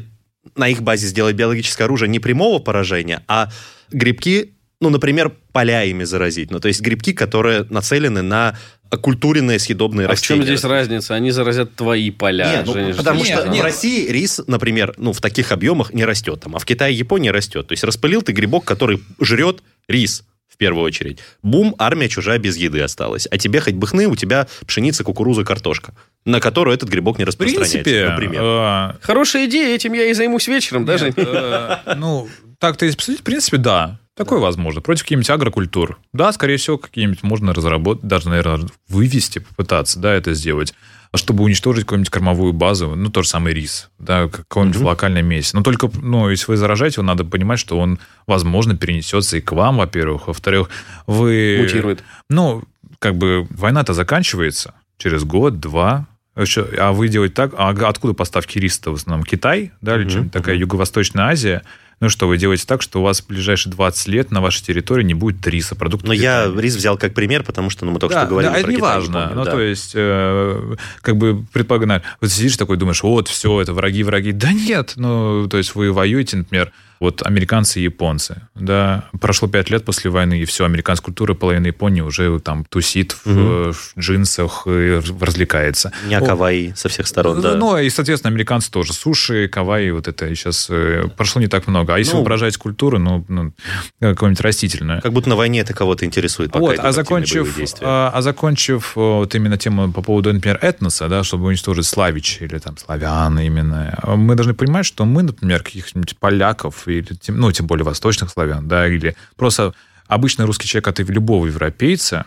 на 0.57 0.69
их 0.69 0.83
базе 0.83 1.07
сделать 1.07 1.37
биологическое 1.37 1.87
оружие 1.87 2.09
не 2.09 2.19
прямого 2.19 2.59
поражения, 2.59 3.25
а 3.29 3.51
грибки, 3.91 4.55
ну, 4.81 4.91
например, 4.91 5.33
поля 5.53 5.85
ими 5.85 6.05
заразить. 6.05 6.51
Ну, 6.51 6.61
то 6.61 6.69
есть 6.69 6.83
грибки, 6.83 7.15
которые 7.15 7.65
нацелены 7.71 8.21
на 8.21 8.59
оккультуренные 8.95 9.59
съедобные 9.59 10.07
а 10.07 10.11
растения. 10.11 10.41
в 10.41 10.45
чем 10.45 10.47
здесь 10.47 10.65
разница? 10.65 11.15
Они 11.15 11.31
заразят 11.31 11.75
твои 11.75 12.11
поля. 12.11 12.65
Нет, 12.65 12.67
ну, 12.67 12.95
потому 12.95 13.25
нет, 13.25 13.39
что 13.39 13.49
нет. 13.49 13.61
в 13.61 13.63
России 13.63 14.09
рис, 14.11 14.41
например, 14.47 14.95
ну, 14.97 15.13
в 15.13 15.21
таких 15.21 15.53
объемах 15.53 15.93
не 15.93 16.05
растет. 16.05 16.41
Там, 16.41 16.57
а 16.57 16.59
в 16.59 16.65
Китае 16.65 16.95
и 16.95 16.97
Японии 16.97 17.29
растет. 17.29 17.67
То 17.67 17.73
есть 17.73 17.85
распылил 17.85 18.23
ты 18.23 18.33
грибок, 18.33 18.65
который 18.65 19.03
жрет 19.21 19.63
рис 19.89 20.25
в 20.55 20.57
первую 20.57 20.85
очередь. 20.85 21.19
Бум, 21.43 21.75
армия 21.79 22.09
чужая 22.09 22.39
без 22.39 22.57
еды 22.57 22.81
осталась. 22.81 23.27
А 23.29 23.39
тебе 23.39 23.61
хоть 23.61 23.75
бы 23.75 23.89
хны, 23.89 24.07
у 24.07 24.15
тебя 24.15 24.47
пшеница, 24.67 25.03
кукуруза, 25.03 25.45
картошка, 25.45 25.95
на 26.25 26.39
которую 26.39 26.75
этот 26.75 26.89
грибок 26.89 27.19
не 27.19 27.25
распространяется, 27.25 27.81
в 27.81 27.83
принципе, 27.83 28.09
например. 28.09 28.43
Э, 28.43 28.93
Хорошая 29.01 29.47
идея, 29.47 29.75
этим 29.75 29.93
я 29.95 30.05
и 30.05 30.13
займусь 30.13 30.47
вечером 30.47 30.85
даже. 30.85 31.13
Э, 31.17 31.95
ну, 31.97 32.29
так-то 32.61 32.85
если 32.85 32.97
посмотреть, 32.97 33.21
в 33.21 33.25
принципе, 33.25 33.57
да. 33.57 33.99
Такое 34.17 34.39
возможно. 34.39 34.81
Против 34.81 35.03
каких-нибудь 35.03 35.31
агрокультур. 35.31 35.99
Да, 36.13 36.33
скорее 36.33 36.57
всего, 36.57 36.79
какие-нибудь 36.79 37.23
можно 37.23 37.53
разработать, 37.53 38.05
даже, 38.05 38.29
наверное, 38.29 38.69
вывести, 38.89 39.41
попытаться, 39.41 39.99
да, 39.99 40.15
это 40.15 40.35
сделать 40.35 40.75
чтобы 41.17 41.45
уничтожить 41.45 41.85
какую-нибудь 41.85 42.11
кормовую 42.11 42.53
базу, 42.53 42.95
ну, 42.97 43.11
тот 43.11 43.25
же 43.25 43.31
самый 43.31 43.55
рис, 43.55 43.91
да, 43.99 44.29
какой-нибудь 44.29 44.81
mm-hmm. 44.81 44.85
локальной 44.85 45.23
месте. 45.23 45.57
Но 45.57 45.63
только, 45.63 45.91
ну, 46.03 46.29
если 46.29 46.47
вы 46.51 46.57
заражаете, 46.57 46.97
его 46.97 47.07
надо 47.07 47.25
понимать, 47.25 47.61
что 47.61 47.79
он, 47.79 47.99
возможно, 48.27 48.77
перенесется 48.77 49.37
и 49.37 49.41
к 49.41 49.53
вам, 49.53 49.79
во-первых. 49.79 50.27
Во-вторых, 50.27 50.71
вы... 51.07 51.59
Мутирует. 51.61 52.03
Ну, 52.29 52.65
как 52.99 53.17
бы 53.17 53.47
война-то 53.51 53.93
заканчивается 53.93 54.75
через 54.99 55.25
год, 55.25 55.61
два, 55.61 56.07
а 56.35 56.93
вы 56.93 57.09
делаете 57.09 57.35
так, 57.35 57.53
а 57.57 57.69
откуда 57.71 58.15
поставки 58.15 58.59
риса 58.59 58.91
в 58.91 58.95
основном? 58.95 59.25
Китай, 59.25 59.73
да, 59.81 59.97
или 59.97 60.07
mm-hmm. 60.07 60.31
такая 60.31 60.57
Юго-Восточная 60.57 61.27
Азия? 61.27 61.63
Ну 62.01 62.09
что, 62.09 62.29
вы 62.29 62.39
делаете 62.39 62.65
так, 62.67 62.83
что 62.83 63.01
у 63.01 63.03
вас 63.03 63.21
в 63.21 63.27
ближайшие 63.27 63.73
20 63.73 64.09
лет 64.09 64.31
на 64.31 64.41
вашей 64.41 64.63
территории 64.63 65.05
не 65.05 65.15
будет 65.15 65.47
риса, 65.47 65.75
продуктов 65.75 66.09
Но 66.09 66.15
я 66.15 66.51
рис 66.55 66.77
взял 66.77 66.97
как 66.97 67.15
пример, 67.15 67.45
потому 67.45 67.71
что 67.71 67.85
ну, 67.85 67.93
мы 67.93 67.99
только 67.99 68.15
да, 68.15 68.21
что 68.23 68.31
говорили 68.31 68.53
да, 68.53 68.61
про 68.61 68.61
это 68.61 68.69
Китай. 68.69 68.77
не 68.77 68.83
важно. 68.83 69.21
Помню, 69.21 69.35
ну, 69.37 69.45
да. 69.45 69.51
то 69.51 69.61
есть, 69.61 69.93
э, 69.95 70.75
как 71.01 71.17
бы 71.17 71.45
предполагаю, 71.53 72.03
вот 72.21 72.31
сидишь 72.31 72.57
такой, 72.57 72.77
думаешь, 72.77 73.03
вот, 73.03 73.29
все, 73.29 73.61
это 73.61 73.73
враги, 73.73 74.03
враги. 74.03 74.33
Да 74.33 74.53
нет, 74.53 74.95
ну, 74.97 75.49
то 75.49 75.57
есть 75.57 75.75
вы 75.75 75.93
воюете, 75.93 76.39
например, 76.39 76.73
вот 77.05 77.23
американцы 77.23 77.81
и 77.81 77.85
японцы, 77.85 78.43
да, 78.55 79.05
прошло 79.21 79.47
пять 79.49 79.71
лет 79.71 79.85
после 79.85 80.11
войны, 80.11 80.41
и 80.41 80.45
все, 80.45 80.65
американская 80.65 81.05
культура, 81.05 81.35
половина 81.35 81.67
Японии 81.67 82.01
уже 82.01 82.39
там 82.41 82.65
тусит 82.65 83.17
угу. 83.25 83.35
в, 83.35 83.73
в 83.73 83.99
джинсах 83.99 84.67
и 84.67 85.01
развлекается. 85.21 85.93
Не 86.07 86.19
Кавайи 86.21 86.73
со 86.75 86.89
всех 86.89 87.07
сторон, 87.07 87.41
да. 87.41 87.55
Ну, 87.55 87.79
и, 87.79 87.91
соответственно, 87.91 88.33
американцы 88.33 88.71
тоже. 88.71 88.93
Суши, 88.93 89.49
Кавайи, 89.49 89.91
вот 89.91 90.09
это 90.09 90.35
сейчас 90.35 90.69
э, 90.71 91.05
прошло 91.17 91.41
не 91.41 91.49
так 91.49 91.67
много. 91.67 91.95
А 91.95 91.99
если 91.99 92.13
ну, 92.13 92.21
вы 92.21 92.25
поражаете 92.25 92.59
культуру, 92.59 92.99
ну, 92.99 93.25
ну 93.29 93.53
какую-нибудь 94.01 94.41
растительную. 94.41 95.03
Как 95.03 95.13
будто 95.13 95.29
на 95.29 95.37
войне 95.37 95.61
это 95.61 95.75
кого-то 95.75 96.05
интересует. 96.05 96.53
Пока 96.53 96.65
вот, 96.65 96.79
а 96.79 96.93
закончив, 96.93 97.57
а, 97.83 98.11
а 98.15 98.23
закончив 98.23 98.97
вот 98.97 99.35
именно 99.35 99.59
тему 99.59 99.93
по 99.93 100.03
поводу, 100.03 100.33
например, 100.33 100.59
этноса, 100.63 101.09
да, 101.09 101.23
чтобы 101.23 101.47
уничтожить 101.47 101.87
славич 101.87 102.39
или 102.41 102.59
там 102.59 102.79
славян 102.79 103.39
именно, 103.39 103.99
мы 104.17 104.35
должны 104.35 104.55
понимать, 104.55 104.87
что 104.87 105.05
мы, 105.05 105.23
например, 105.23 105.63
каких-нибудь 105.63 106.17
поляков 106.19 106.87
или, 106.99 107.19
ну, 107.29 107.53
тем 107.53 107.67
более 107.67 107.85
восточных 107.85 108.31
славян, 108.31 108.67
да, 108.69 108.87
или 108.89 109.17
просто 109.37 109.75
обычный 110.07 110.45
русский 110.47 110.69
человек 110.69 110.89
от 110.89 110.99
любого 111.01 111.47
европейца, 111.47 112.27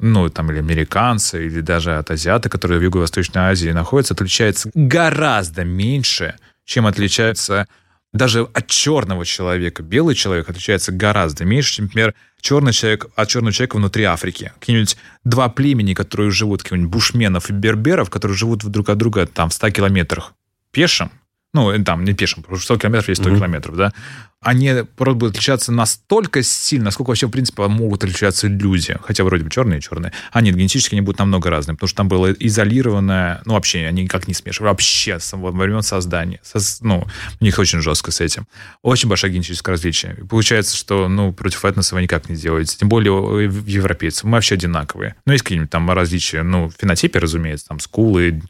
ну, 0.00 0.28
там, 0.28 0.50
или 0.50 0.58
американца, 0.58 1.38
или 1.38 1.60
даже 1.60 1.96
от 1.96 2.10
азиата, 2.10 2.48
которые 2.48 2.78
в 2.78 2.82
Юго-Восточной 2.82 3.42
Азии 3.42 3.70
находятся, 3.70 4.14
отличается 4.14 4.70
гораздо 4.74 5.64
меньше, 5.64 6.36
чем 6.64 6.86
отличается 6.86 7.66
даже 8.12 8.42
от 8.42 8.66
черного 8.66 9.24
человека. 9.24 9.82
Белый 9.82 10.14
человек 10.14 10.48
отличается 10.48 10.90
гораздо 10.90 11.44
меньше, 11.44 11.74
чем, 11.74 11.84
например, 11.86 12.14
черный 12.40 12.72
человек 12.72 13.06
от 13.14 13.28
черного 13.28 13.52
человека 13.52 13.76
внутри 13.76 14.04
Африки. 14.04 14.52
Какие-нибудь 14.58 14.96
два 15.24 15.48
племени, 15.48 15.94
которые 15.94 16.30
живут, 16.30 16.62
каких-нибудь 16.62 16.90
бушменов 16.90 17.50
и 17.50 17.52
берберов, 17.52 18.10
которые 18.10 18.36
живут 18.36 18.64
друг 18.64 18.88
от 18.88 18.98
друга 18.98 19.26
там 19.26 19.50
в 19.50 19.54
100 19.54 19.70
километрах 19.70 20.34
пешим, 20.72 21.10
ну, 21.52 21.84
там, 21.84 22.04
не 22.04 22.12
пешим, 22.12 22.42
потому 22.42 22.58
что 22.58 22.74
100 22.74 22.78
километров 22.78 23.08
есть 23.08 23.22
100 23.22 23.30
mm-hmm. 23.30 23.36
километров, 23.36 23.76
да, 23.76 23.92
они 24.42 24.72
просто 24.96 25.14
будут 25.14 25.34
отличаться 25.34 25.70
настолько 25.70 26.42
сильно, 26.42 26.86
насколько 26.86 27.10
вообще, 27.10 27.26
в 27.26 27.30
принципе, 27.30 27.66
могут 27.66 28.04
отличаться 28.04 28.46
люди. 28.46 28.96
Хотя 29.02 29.22
вроде 29.24 29.44
бы 29.44 29.50
черные 29.50 29.80
и 29.80 29.82
черные. 29.82 30.12
А 30.32 30.40
нет, 30.40 30.56
генетически 30.56 30.94
они 30.94 31.02
будут 31.02 31.18
намного 31.18 31.50
разные, 31.50 31.74
потому 31.74 31.88
что 31.88 31.96
там 31.98 32.08
было 32.08 32.32
изолированное... 32.32 33.42
Ну, 33.44 33.52
вообще, 33.52 33.86
они 33.86 34.04
никак 34.04 34.28
не 34.28 34.34
смешивали. 34.34 34.70
Вообще, 34.70 35.20
с 35.20 35.36
во 35.36 35.50
времен 35.50 35.82
создания. 35.82 36.40
Со, 36.42 36.58
ну, 36.80 37.06
у 37.38 37.44
них 37.44 37.58
очень 37.58 37.80
жестко 37.80 38.12
с 38.12 38.22
этим. 38.22 38.46
Очень 38.82 39.10
большое 39.10 39.30
генетическое 39.30 39.72
различие. 39.72 40.16
И 40.18 40.24
получается, 40.24 40.74
что, 40.74 41.08
ну, 41.08 41.34
против 41.34 41.66
этноса 41.66 41.94
вы 41.94 42.02
никак 42.02 42.30
не 42.30 42.36
делаете. 42.36 42.78
Тем 42.78 42.88
более 42.88 43.44
европейцев. 43.66 44.24
Мы 44.24 44.32
вообще 44.32 44.54
одинаковые. 44.54 45.16
Ну, 45.26 45.32
есть 45.32 45.44
какие-нибудь 45.44 45.70
там 45.70 45.90
различия. 45.90 46.42
Ну, 46.42 46.68
в 46.68 46.72
фенотипе, 46.80 47.18
разумеется, 47.18 47.68
там 47.68 47.78
скулы, 47.78 48.40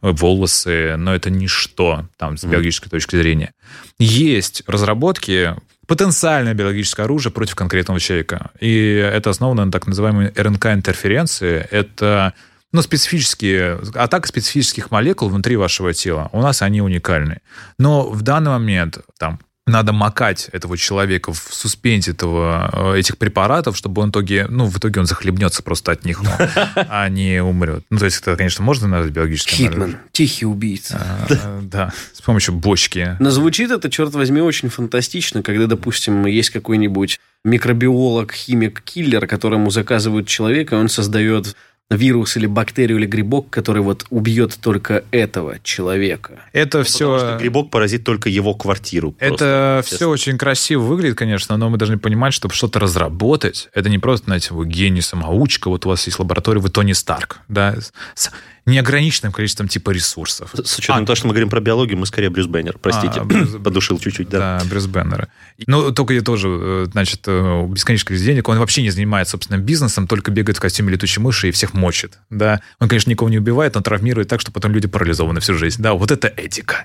волосы, 0.00 0.96
но 0.96 1.14
это 1.14 1.30
ничто 1.30 2.06
там 2.18 2.36
с 2.36 2.44
биологической 2.44 2.88
точки 2.88 3.16
зрения. 3.16 3.52
Есть 3.98 4.62
разработки 4.66 5.37
потенциальное 5.86 6.54
биологическое 6.54 7.04
оружие 7.04 7.32
против 7.32 7.54
конкретного 7.54 7.98
человека. 7.98 8.50
И 8.60 8.94
это 8.94 9.30
основано 9.30 9.64
на 9.64 9.72
так 9.72 9.86
называемой 9.86 10.32
РНК-интерференции. 10.36 11.66
Это 11.70 12.34
ну, 12.72 12.82
специфические, 12.82 13.80
атака 13.94 14.28
специфических 14.28 14.90
молекул 14.90 15.30
внутри 15.30 15.56
вашего 15.56 15.94
тела. 15.94 16.28
У 16.32 16.42
нас 16.42 16.60
они 16.60 16.82
уникальны. 16.82 17.38
Но 17.78 18.10
в 18.10 18.20
данный 18.22 18.50
момент 18.50 18.98
там 19.18 19.40
надо 19.68 19.92
макать 19.92 20.48
этого 20.52 20.76
человека 20.76 21.32
в 21.32 21.48
суспензии 21.50 22.12
этого, 22.12 22.94
э, 22.94 22.98
этих 22.98 23.18
препаратов, 23.18 23.76
чтобы 23.76 24.02
он 24.02 24.08
в 24.08 24.10
итоге, 24.12 24.46
ну, 24.48 24.66
в 24.66 24.78
итоге 24.78 25.00
он 25.00 25.06
захлебнется 25.06 25.62
просто 25.62 25.92
от 25.92 26.04
них, 26.04 26.22
ну, 26.22 26.30
а 26.74 27.08
не 27.08 27.42
умрет. 27.42 27.84
Ну, 27.90 27.98
то 27.98 28.06
есть, 28.06 28.20
это, 28.20 28.36
конечно, 28.36 28.64
можно 28.64 28.88
назвать 28.88 29.12
биологическим 29.12 29.56
Хитман, 29.56 29.96
тихий 30.12 30.46
убийца. 30.46 31.00
А, 31.30 31.60
Да, 31.62 31.92
с 32.12 32.20
помощью 32.22 32.54
бочки. 32.54 33.16
Но 33.20 33.30
звучит 33.30 33.70
это, 33.70 33.90
черт 33.90 34.14
возьми, 34.14 34.40
очень 34.40 34.68
фантастично, 34.68 35.42
когда, 35.42 35.66
допустим, 35.66 36.26
есть 36.26 36.50
какой-нибудь 36.50 37.20
микробиолог, 37.44 38.32
химик, 38.32 38.80
киллер, 38.82 39.26
которому 39.26 39.70
заказывают 39.70 40.26
человека, 40.26 40.76
и 40.76 40.78
он 40.78 40.88
создает 40.88 41.56
вирус 41.90 42.36
или 42.36 42.46
бактерию 42.46 42.98
или 42.98 43.06
грибок, 43.06 43.48
который 43.48 43.80
вот 43.80 44.04
убьет 44.10 44.58
только 44.60 45.04
этого 45.10 45.58
человека. 45.62 46.40
Это 46.52 46.78
Потому 46.78 46.84
что 46.84 47.18
все... 47.18 47.38
грибок 47.38 47.70
поразит 47.70 48.04
только 48.04 48.28
его 48.28 48.54
квартиру. 48.54 49.14
Это 49.18 49.80
просто, 49.80 49.96
все 49.96 50.10
очень 50.10 50.36
красиво 50.36 50.82
выглядит, 50.82 51.16
конечно, 51.16 51.56
но 51.56 51.70
мы 51.70 51.78
должны 51.78 51.98
понимать, 51.98 52.34
чтобы 52.34 52.52
что-то 52.54 52.78
разработать, 52.78 53.70
это 53.72 53.88
не 53.88 53.98
просто, 53.98 54.26
знаете, 54.26 54.52
вы 54.52 54.66
гений, 54.66 55.00
самоучка, 55.00 55.70
вот 55.70 55.86
у 55.86 55.88
вас 55.88 56.04
есть 56.06 56.18
лаборатория, 56.18 56.60
вы 56.60 56.68
Тони 56.68 56.92
Старк, 56.92 57.40
да, 57.48 57.76
неограниченным 58.68 59.32
количеством 59.32 59.68
типа 59.68 59.90
ресурсов. 59.90 60.50
С 60.54 60.78
учетом 60.78 61.02
А. 61.02 61.06
того, 61.06 61.16
что 61.16 61.26
мы 61.26 61.32
говорим 61.32 61.48
про 61.50 61.60
биологию, 61.60 61.98
мы 61.98 62.06
скорее 62.06 62.30
Брюс 62.30 62.46
Беннер. 62.46 62.76
Простите, 62.80 63.20
А, 63.20 63.24
Брюс- 63.24 63.62
подушил 63.62 63.98
чуть-чуть, 63.98 64.28
да. 64.28 64.58
Да, 64.60 64.64
Брюс 64.68 64.86
Беннера. 64.86 65.28
Ну, 65.66 65.92
только 65.92 66.14
я 66.14 66.20
тоже, 66.20 66.48
э, 66.48 66.86
значит, 66.92 67.22
э, 67.26 67.66
бесконечное 67.68 68.06
количество 68.08 68.26
денег. 68.32 68.48
Он 68.48 68.58
вообще 68.58 68.82
не 68.82 68.90
занимается 68.90 69.32
собственным 69.32 69.62
бизнесом, 69.62 70.06
только 70.06 70.30
бегает 70.30 70.56
в 70.56 70.60
костюме 70.60 70.92
летучей 70.92 71.20
мыши 71.22 71.48
и 71.48 71.50
всех 71.50 71.74
мочит. 71.74 72.18
Да. 72.30 72.60
Он, 72.78 72.88
конечно, 72.88 73.10
никого 73.10 73.30
не 73.30 73.38
убивает, 73.38 73.76
он 73.76 73.82
травмирует 73.82 74.28
так, 74.28 74.40
что 74.40 74.52
потом 74.52 74.72
люди 74.72 74.86
парализованы 74.86 75.40
всю 75.40 75.54
жизнь. 75.54 75.82
Да, 75.82 75.94
вот 75.94 76.10
это 76.10 76.28
этика. 76.28 76.84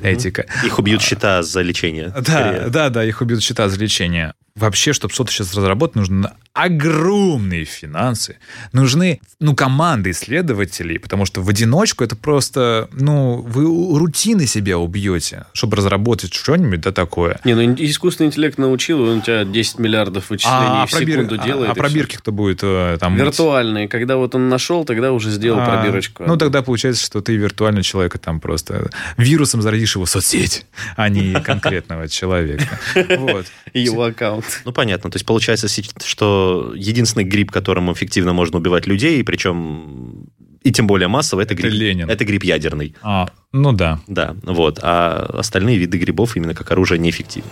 Этика. 0.00 0.46
Их 0.64 0.78
убьют 0.78 1.02
счета 1.02 1.42
за 1.42 1.62
лечение. 1.62 2.08
Да, 2.16 2.22
скорее. 2.22 2.68
да, 2.68 2.88
да, 2.90 3.04
их 3.04 3.20
убьют 3.20 3.42
счета 3.42 3.68
за 3.68 3.78
лечение. 3.78 4.34
Вообще, 4.56 4.92
чтобы 4.92 5.12
что-то 5.12 5.32
сейчас 5.32 5.52
разработать, 5.52 5.96
нужны 5.96 6.30
огромные 6.52 7.64
финансы. 7.64 8.36
Нужны, 8.70 9.20
ну, 9.40 9.56
команды 9.56 10.12
исследователей, 10.12 11.00
потому 11.00 11.26
что 11.26 11.42
в 11.42 11.48
одиночку 11.48 12.04
это 12.04 12.14
просто, 12.14 12.88
ну, 12.92 13.42
вы 13.42 13.64
рутины 13.98 14.46
себя 14.46 14.78
убьете, 14.78 15.46
чтобы 15.54 15.76
разработать 15.76 16.32
что-нибудь, 16.32 16.82
да, 16.82 16.92
такое. 16.92 17.40
Не, 17.42 17.54
ну 17.54 17.74
искусственный 17.74 18.28
интеллект 18.28 18.56
научил, 18.56 19.02
он 19.02 19.18
у 19.18 19.20
тебя 19.22 19.44
10 19.44 19.80
миллиардов 19.80 20.30
вычислений 20.30 20.86
в 20.86 20.92
пробир- 20.92 21.14
секунду 21.24 21.38
делает. 21.38 21.70
а, 21.70 21.74
всё. 21.74 21.82
пробирки 21.82 22.16
кто 22.16 22.30
будет 22.30 22.60
э, 22.62 22.96
там... 23.00 23.16
Виртуальные. 23.16 23.88
Когда 23.88 24.16
вот 24.16 24.36
он 24.36 24.48
нашел, 24.48 24.84
тогда 24.84 25.10
уже 25.10 25.30
сделал 25.32 25.58
А, 25.58 25.66
пробирочку. 25.66 26.22
Ну, 26.24 26.36
тогда 26.36 26.62
получается, 26.62 27.04
что 27.04 27.20
ты 27.20 27.34
виртуально 27.34 27.82
человека 27.82 28.20
там 28.20 28.38
просто 28.38 28.88
вирусом 29.16 29.60
заразишь 29.62 29.96
его 29.96 30.06
соцсеть, 30.06 30.64
а 30.94 31.08
не 31.08 31.32
конкретного 31.40 32.06
человека. 32.08 32.78
Вот. 33.18 33.46
Его 33.72 34.04
аккаунт. 34.04 34.43
Ну, 34.64 34.72
понятно. 34.72 35.10
То 35.10 35.16
есть 35.16 35.26
получается, 35.26 35.68
что 36.04 36.72
единственный 36.74 37.24
гриб, 37.24 37.50
которым 37.50 37.92
эффективно 37.92 38.32
можно 38.32 38.58
убивать 38.58 38.86
людей, 38.86 39.22
причем 39.24 40.26
и 40.62 40.72
тем 40.72 40.86
более 40.86 41.08
массово, 41.08 41.42
это, 41.42 41.52
Это 41.54 41.62
гриб, 41.62 41.72
Ленин. 41.72 42.10
это 42.10 42.24
гриб 42.24 42.42
ядерный. 42.42 42.94
А, 43.02 43.28
ну 43.52 43.72
да. 43.72 44.00
Да, 44.06 44.34
вот. 44.42 44.78
А 44.82 45.36
остальные 45.38 45.76
виды 45.78 45.98
грибов 45.98 46.36
именно 46.36 46.54
как 46.54 46.70
оружие 46.70 46.98
неэффективны. 46.98 47.50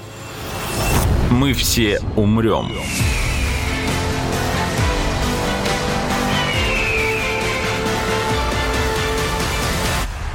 Мы 1.30 1.52
все 1.52 2.00
умрем. 2.16 2.72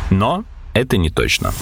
Но 0.09 0.45
это 0.73 0.97
не 0.97 1.09
точно. 1.09 1.53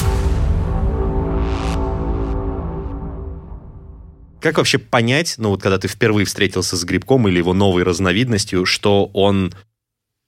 Как 4.46 4.60
вообще 4.60 4.78
понять, 4.78 5.36
ну 5.40 5.50
вот 5.50 5.64
когда 5.64 5.80
ты 5.80 5.88
впервые 5.88 6.24
встретился 6.24 6.78
с 6.78 6.84
грибком 6.84 7.28
или 7.28 7.40
его 7.40 7.56
новой 7.56 7.82
разновидностью, 7.82 8.68
что 8.68 9.10
он 9.12 9.56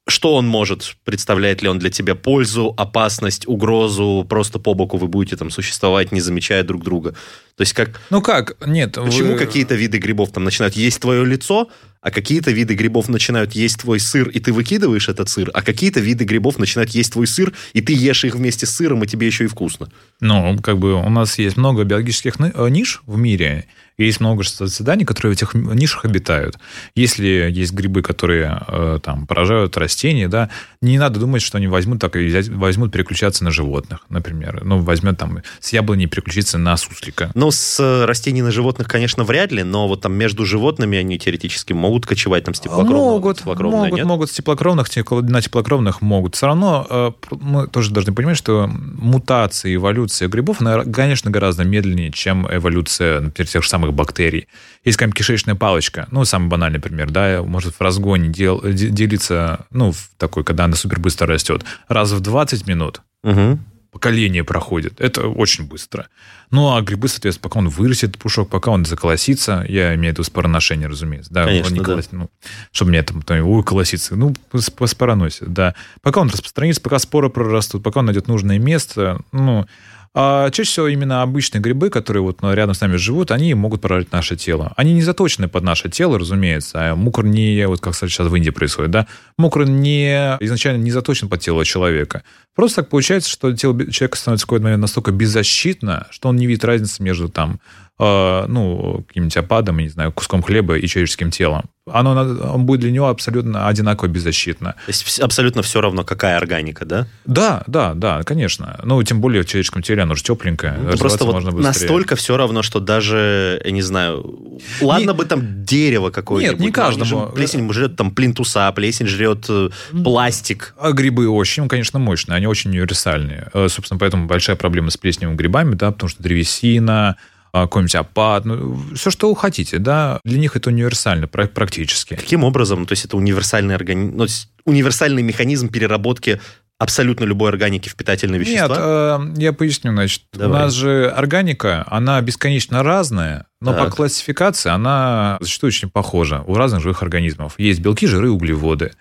что 0.07 0.33
он 0.33 0.47
может, 0.47 0.95
представляет 1.03 1.61
ли 1.61 1.69
он 1.69 1.77
для 1.77 1.91
тебя 1.91 2.15
пользу, 2.15 2.73
опасность, 2.77 3.47
угрозу, 3.47 4.25
просто 4.27 4.57
по 4.57 4.73
боку 4.73 4.97
вы 4.97 5.07
будете 5.07 5.35
там 5.37 5.51
существовать, 5.51 6.11
не 6.11 6.19
замечая 6.19 6.63
друг 6.63 6.83
друга. 6.83 7.11
То 7.57 7.61
есть 7.61 7.73
как, 7.73 8.01
Ну 8.09 8.23
как? 8.23 8.57
Нет. 8.65 8.93
почему 8.93 9.33
вы- 9.33 9.37
какие-то 9.37 9.75
виды 9.75 9.99
грибов 9.99 10.31
там 10.31 10.43
начинают 10.45 10.75
есть 10.75 10.99
твое 10.99 11.23
лицо, 11.23 11.69
а 12.01 12.09
какие-то 12.09 12.49
виды 12.49 12.73
грибов 12.73 13.09
начинают 13.09 13.51
есть 13.51 13.81
твой 13.81 13.99
сыр, 13.99 14.29
и 14.29 14.39
ты 14.39 14.51
выкидываешь 14.51 15.09
этот 15.09 15.29
сыр, 15.29 15.51
а 15.53 15.61
какие-то 15.61 15.99
виды 15.99 16.23
грибов 16.23 16.57
начинают 16.57 16.91
есть 16.91 17.13
твой 17.13 17.27
сыр, 17.27 17.53
и 17.73 17.81
ты 17.81 17.93
ешь 17.93 18.23
их 18.25 18.33
вместе 18.33 18.65
с 18.65 18.71
сыром, 18.71 19.03
и 19.03 19.07
тебе 19.07 19.27
еще 19.27 19.43
и 19.43 19.47
вкусно. 19.47 19.91
Ну, 20.21 20.57
как 20.63 20.79
бы 20.79 20.93
у 20.93 21.09
нас 21.09 21.37
есть 21.37 21.57
много 21.57 21.83
биологических 21.83 22.35
э, 22.39 22.69
ниш 22.69 23.01
в 23.05 23.17
мире, 23.17 23.65
и 23.97 24.05
есть 24.05 24.19
много 24.19 24.43
созданий, 24.43 25.05
которые 25.05 25.33
в 25.33 25.37
этих 25.37 25.55
нишах 25.55 26.05
обитают. 26.05 26.57
Если 26.93 27.25
есть 27.51 27.73
грибы, 27.73 28.03
которые 28.03 28.61
э, 28.67 28.99
там 29.01 29.25
поражают 29.25 29.75
растения, 29.75 30.27
да, 30.27 30.49
не 30.81 30.99
надо 30.99 31.19
думать, 31.19 31.41
что 31.41 31.57
они 31.57 31.67
возьмут 31.67 31.99
так 31.99 32.15
и 32.15 32.27
взять- 32.27 32.49
возьмут 32.49 32.91
переключаться 32.91 33.43
на 33.43 33.49
животных, 33.49 34.01
например. 34.09 34.61
Ну, 34.63 34.79
возьмет 34.79 35.17
там 35.17 35.39
с 35.59 35.73
яблони 35.73 36.05
переключиться 36.05 36.59
на 36.59 36.77
суслика. 36.77 37.31
Ну, 37.33 37.49
с 37.49 37.79
э, 37.79 38.05
растений 38.05 38.43
на 38.43 38.51
животных, 38.51 38.87
конечно, 38.87 39.23
вряд 39.23 39.51
ли, 39.51 39.63
но 39.63 39.87
вот 39.87 40.01
там 40.01 40.13
между 40.13 40.45
животными 40.45 40.97
они 40.99 41.17
теоретически 41.17 41.73
могут 41.73 42.05
кочевать 42.05 42.43
там 42.43 42.53
с 42.53 42.59
теплокровного. 42.59 43.13
Могут, 43.13 43.43
могут, 43.45 43.97
нет? 43.97 44.05
могут 44.05 44.29
с 44.29 44.33
теплокровных, 44.33 44.89
тепло- 44.89 45.23
на 45.23 45.41
теплокровных 45.41 46.01
могут. 46.03 46.35
Все 46.35 46.45
равно 46.45 46.85
э, 46.87 47.11
мы 47.31 47.67
тоже 47.67 47.91
должны 47.91 48.13
понимать, 48.13 48.37
что 48.37 48.67
мутация, 48.67 49.73
эволюция 49.73 50.27
грибов, 50.27 50.61
она, 50.61 50.83
конечно, 50.83 51.31
гораздо 51.31 51.63
медленнее, 51.63 52.11
чем 52.11 52.47
эволюция, 52.47 53.21
например, 53.21 53.47
тех 53.49 53.63
же 53.63 53.69
самых 53.69 53.86
бактерий. 53.91 54.47
Есть 54.83 54.97
какая-нибудь 54.97 55.17
кишечная 55.17 55.55
палочка, 55.55 56.07
ну, 56.11 56.25
самый 56.25 56.47
банальный 56.49 56.79
пример, 56.79 57.09
да, 57.11 57.41
может 57.43 57.75
в 57.75 57.81
разгоне 57.81 58.29
дел- 58.29 58.61
де- 58.63 58.89
делиться, 58.89 59.65
ну, 59.71 59.91
в 59.91 60.09
такой, 60.17 60.43
когда 60.43 60.65
она 60.65 60.75
супер 60.75 60.99
быстро 60.99 61.27
растет, 61.27 61.63
раз 61.87 62.11
в 62.11 62.19
20 62.19 62.67
минут 62.67 63.01
Мгм. 63.23 63.63
поколение 63.91 64.43
проходит. 64.43 64.99
Это 65.01 65.27
очень 65.27 65.65
быстро. 65.67 66.07
Ну, 66.51 66.73
а 66.75 66.81
грибы, 66.81 67.07
соответственно, 67.07 67.43
пока 67.49 67.59
он 67.59 67.67
вырастет, 67.69 68.17
пушок, 68.17 68.49
пока 68.49 68.71
он 68.71 68.85
заколосится, 68.85 69.65
я 69.67 69.93
имею 69.95 70.13
в 70.13 70.17
виду 70.17 70.23
спороношение, 70.23 70.87
разумеется. 70.87 71.33
Да, 71.33 71.43
Конечно, 71.45 71.67
он 71.67 71.73
не 71.73 71.79
да. 71.81 71.93
колос- 71.93 72.07
ну, 72.11 72.29
чтобы 72.71 72.89
мне 72.91 73.01
там, 73.03 73.21
там 73.21 73.45
ой, 73.45 73.63
колосится. 73.63 74.15
Ну, 74.15 74.33
сп- 74.53 74.87
спороносит, 74.87 75.51
да. 75.51 75.73
Пока 76.01 76.21
он 76.21 76.29
распространится, 76.29 76.79
пока 76.81 76.99
споры 76.99 77.29
прорастут, 77.29 77.83
пока 77.83 77.99
он 77.99 78.05
найдет 78.05 78.27
нужное 78.27 78.59
место, 78.59 79.19
ну, 79.31 79.65
а 80.13 80.49
чаще 80.49 80.69
всего 80.69 80.87
именно 80.87 81.21
обычные 81.21 81.61
грибы, 81.61 81.89
которые 81.89 82.23
вот 82.23 82.41
ну, 82.41 82.53
рядом 82.53 82.73
с 82.75 82.81
нами 82.81 82.95
живут, 82.95 83.31
они 83.31 83.53
могут 83.53 83.81
поражать 83.81 84.11
наше 84.11 84.35
тело. 84.35 84.73
Они 84.75 84.93
не 84.93 85.01
заточены 85.01 85.47
под 85.47 85.63
наше 85.63 85.89
тело, 85.89 86.17
разумеется. 86.17 86.91
А 86.91 86.95
мукор 86.95 87.25
не, 87.25 87.67
вот 87.67 87.81
как 87.81 87.95
сейчас 87.95 88.27
в 88.27 88.35
Индии 88.35 88.49
происходит, 88.49 88.91
да, 88.91 89.07
мукор 89.37 89.67
не, 89.67 90.37
изначально 90.39 90.81
не 90.81 90.91
заточен 90.91 91.29
под 91.29 91.41
тело 91.41 91.63
человека. 91.65 92.23
Просто 92.55 92.81
так 92.81 92.89
получается, 92.89 93.29
что 93.29 93.53
тело 93.53 93.75
человека 93.91 94.17
становится 94.17 94.45
в 94.45 94.47
какой-то 94.47 94.63
момент 94.63 94.81
настолько 94.81 95.11
беззащитно, 95.11 96.07
что 96.09 96.29
он 96.29 96.37
не 96.37 96.47
видит 96.47 96.63
разницы 96.63 97.03
между 97.03 97.29
там, 97.29 97.59
ну, 97.99 99.03
каким-нибудь 99.07 99.37
опадом, 99.37 99.79
не 99.79 99.89
знаю, 99.89 100.11
куском 100.11 100.43
хлеба 100.43 100.77
и 100.77 100.87
человеческим 100.87 101.31
телом. 101.31 101.65
Оно, 101.91 102.11
он 102.53 102.65
будет 102.65 102.81
для 102.81 102.91
него 102.91 103.07
абсолютно 103.07 103.67
одинаково 103.67 104.07
беззащитно. 104.07 104.73
То 104.73 104.89
есть 104.91 105.19
абсолютно 105.19 105.61
все 105.61 105.81
равно, 105.81 106.03
какая 106.03 106.37
органика, 106.37 106.85
да? 106.85 107.07
Да, 107.25 107.63
да, 107.67 107.93
да, 107.93 108.23
конечно. 108.23 108.79
Ну, 108.83 109.01
тем 109.03 109.21
более 109.21 109.43
в 109.43 109.45
человеческом 109.45 109.81
теле 109.81 110.03
оно 110.03 110.15
же 110.15 110.23
тепленькое. 110.23 110.77
Ну, 110.77 110.97
просто 110.97 111.23
вот 111.25 111.33
можно 111.33 111.51
быстрее. 111.51 111.67
настолько 111.67 112.15
все 112.15 112.35
равно, 112.37 112.61
что 112.61 112.79
даже, 112.79 113.61
я 113.63 113.71
не 113.71 113.81
знаю, 113.81 114.59
ладно 114.81 115.13
бы 115.13 115.25
там 115.25 115.63
дерево 115.63 116.09
какое-нибудь. 116.09 116.59
Нет, 116.59 116.67
не 116.67 116.71
каждому. 116.71 117.27
Плесень 117.27 117.71
жрет 117.71 117.95
там 117.95 118.11
плинтуса, 118.11 118.71
плесень 118.73 119.07
жрет 119.07 119.45
э, 119.49 119.69
пластик. 120.03 120.75
А 120.77 120.91
грибы 120.91 121.29
очень, 121.29 121.67
конечно, 121.67 121.99
мощные, 121.99 122.35
они 122.35 122.47
очень 122.47 122.71
универсальные. 122.71 123.49
Э, 123.53 123.67
Собственно, 123.69 123.97
поэтому 123.97 124.27
большая 124.27 124.55
проблема 124.55 124.91
с 124.91 124.97
плесневыми 124.97 125.37
грибами, 125.37 125.75
да, 125.75 125.91
потому 125.91 126.09
что 126.09 126.21
древесина, 126.21 127.15
какой-нибудь 127.51 127.95
опад, 127.95 128.45
ну, 128.45 128.79
все, 128.95 129.09
что 129.11 129.29
вы 129.29 129.35
хотите, 129.35 129.77
да, 129.79 130.19
для 130.23 130.39
них 130.39 130.55
это 130.55 130.69
универсально 130.69 131.27
пра- 131.27 131.47
практически. 131.47 132.15
Каким 132.15 132.43
образом? 132.43 132.85
То 132.85 132.93
есть 132.93 133.05
это 133.05 133.17
универсальный, 133.17 133.75
органи... 133.75 134.11
ну, 134.11 134.25
универсальный 134.65 135.23
механизм 135.23 135.69
переработки 135.69 136.39
абсолютно 136.79 137.23
любой 137.23 137.49
органики 137.49 137.89
в 137.89 137.95
питательные 137.95 138.39
Нет, 138.39 138.47
вещества? 138.47 139.19
э, 139.19 139.33
я 139.41 139.51
поясню, 139.53 139.91
значит, 139.93 140.23
Давай. 140.33 140.47
у 140.49 140.63
нас 140.65 140.73
же 140.73 141.09
органика, 141.09 141.83
она 141.89 142.21
бесконечно 142.21 142.83
разная, 142.83 143.45
но 143.61 143.73
по 143.73 143.85
Так. 143.85 143.95
классификации 143.95 144.69
она 144.69 145.37
зачастую 145.41 145.69
очень 145.69 145.89
похожа 145.89 146.43
у 146.45 146.53
разных 146.53 146.81
живых 146.83 147.01
организмов. 147.01 147.55
Есть 147.57 147.79
белки, 147.79 148.05
жиры, 148.05 148.29
углеводы. 148.29 148.91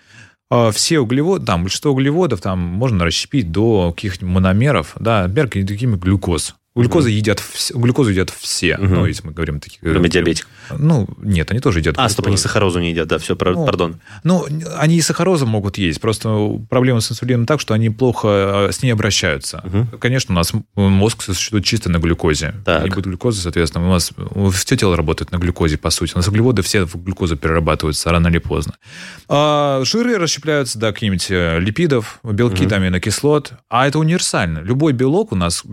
А 0.49 0.71
Все 0.71 0.99
углеводы, 0.99 1.45
там, 1.45 1.63
большинство 1.63 1.91
углеводов 1.91 2.41
там 2.41 2.57
можно 2.59 3.03
расщепить 3.05 3.51
до 3.51 3.91
каких-нибудь 3.91 4.33
мономеров, 4.33 4.93
да, 4.99 5.27
например, 5.27 5.67
такими 5.67 5.97
глюкоз. 5.97 6.55
Глюкоза 6.81 7.09
едят, 7.09 7.39
вс- 7.39 7.77
глюкозу 7.79 8.11
едят 8.11 8.29
все, 8.29 8.77
Мгм. 8.77 8.93
ну, 8.93 9.05
если 9.05 9.25
мы 9.25 9.33
говорим 9.33 9.59
таких... 9.59 9.79
Кроме 9.81 10.09
диабетиков. 10.09 10.49
Ну, 10.77 11.07
нет, 11.21 11.49
они 11.51 11.59
тоже 11.59 11.79
едят 11.79 11.95
А, 11.97 12.07
стоп, 12.09 12.25
они 12.27 12.33
глюкозу. 12.35 12.43
сахарозу 12.43 12.79
не 12.79 12.91
едят, 12.91 13.07
да, 13.07 13.17
все, 13.17 13.33
Ну, 13.39 13.65
пардон. 13.65 13.99
Ну, 14.23 14.45
они 14.77 14.97
и 14.97 15.01
сахарозу 15.01 15.45
могут 15.45 15.77
есть, 15.77 15.99
просто 16.01 16.59
проблема 16.69 16.99
с 17.01 17.11
инсулином 17.11 17.45
так, 17.45 17.59
что 17.61 17.73
они 17.73 17.89
плохо 17.89 18.67
э, 18.69 18.71
с 18.71 18.83
ней 18.83 18.91
обращаются. 18.91 19.61
Мгм. 19.65 19.87
Конечно, 19.99 20.33
у 20.33 20.35
нас 20.37 20.51
мозг 20.75 21.21
существует 21.23 21.65
чисто 21.65 21.89
на 21.89 21.97
глюкозе. 21.97 22.53
Так. 22.65 22.83
Не 22.83 22.89
будет 22.89 23.05
глюкозы, 23.05 23.41
соответственно, 23.41 23.87
у 23.87 23.91
нас 23.91 24.11
все 24.53 24.75
тело 24.77 24.95
работает 24.97 25.31
на 25.31 25.37
глюкозе, 25.37 25.77
по 25.77 25.89
сути. 25.89 26.13
У 26.13 26.17
нас 26.17 26.27
углеводы 26.27 26.61
все 26.61 26.85
в 26.85 26.95
глюкозу 27.03 27.37
перерабатываются 27.37 28.11
рано 28.11 28.27
или 28.27 28.39
поздно. 28.39 28.75
А 29.29 29.81
жиры 29.83 30.17
расщепляются 30.17 30.77
до 30.79 30.91
каких-нибудь 30.93 31.27
э, 31.29 31.59
липидов, 31.59 32.19
белки, 32.23 32.61
Мгм. 32.61 32.69
там, 32.69 32.81
аминокислот. 32.83 33.53
А 33.69 33.87
это 33.87 33.99
универсально. 33.99 34.59
Любой 34.59 34.93
белок 34.93 35.31
у 35.31 35.35
нас, 35.35 35.63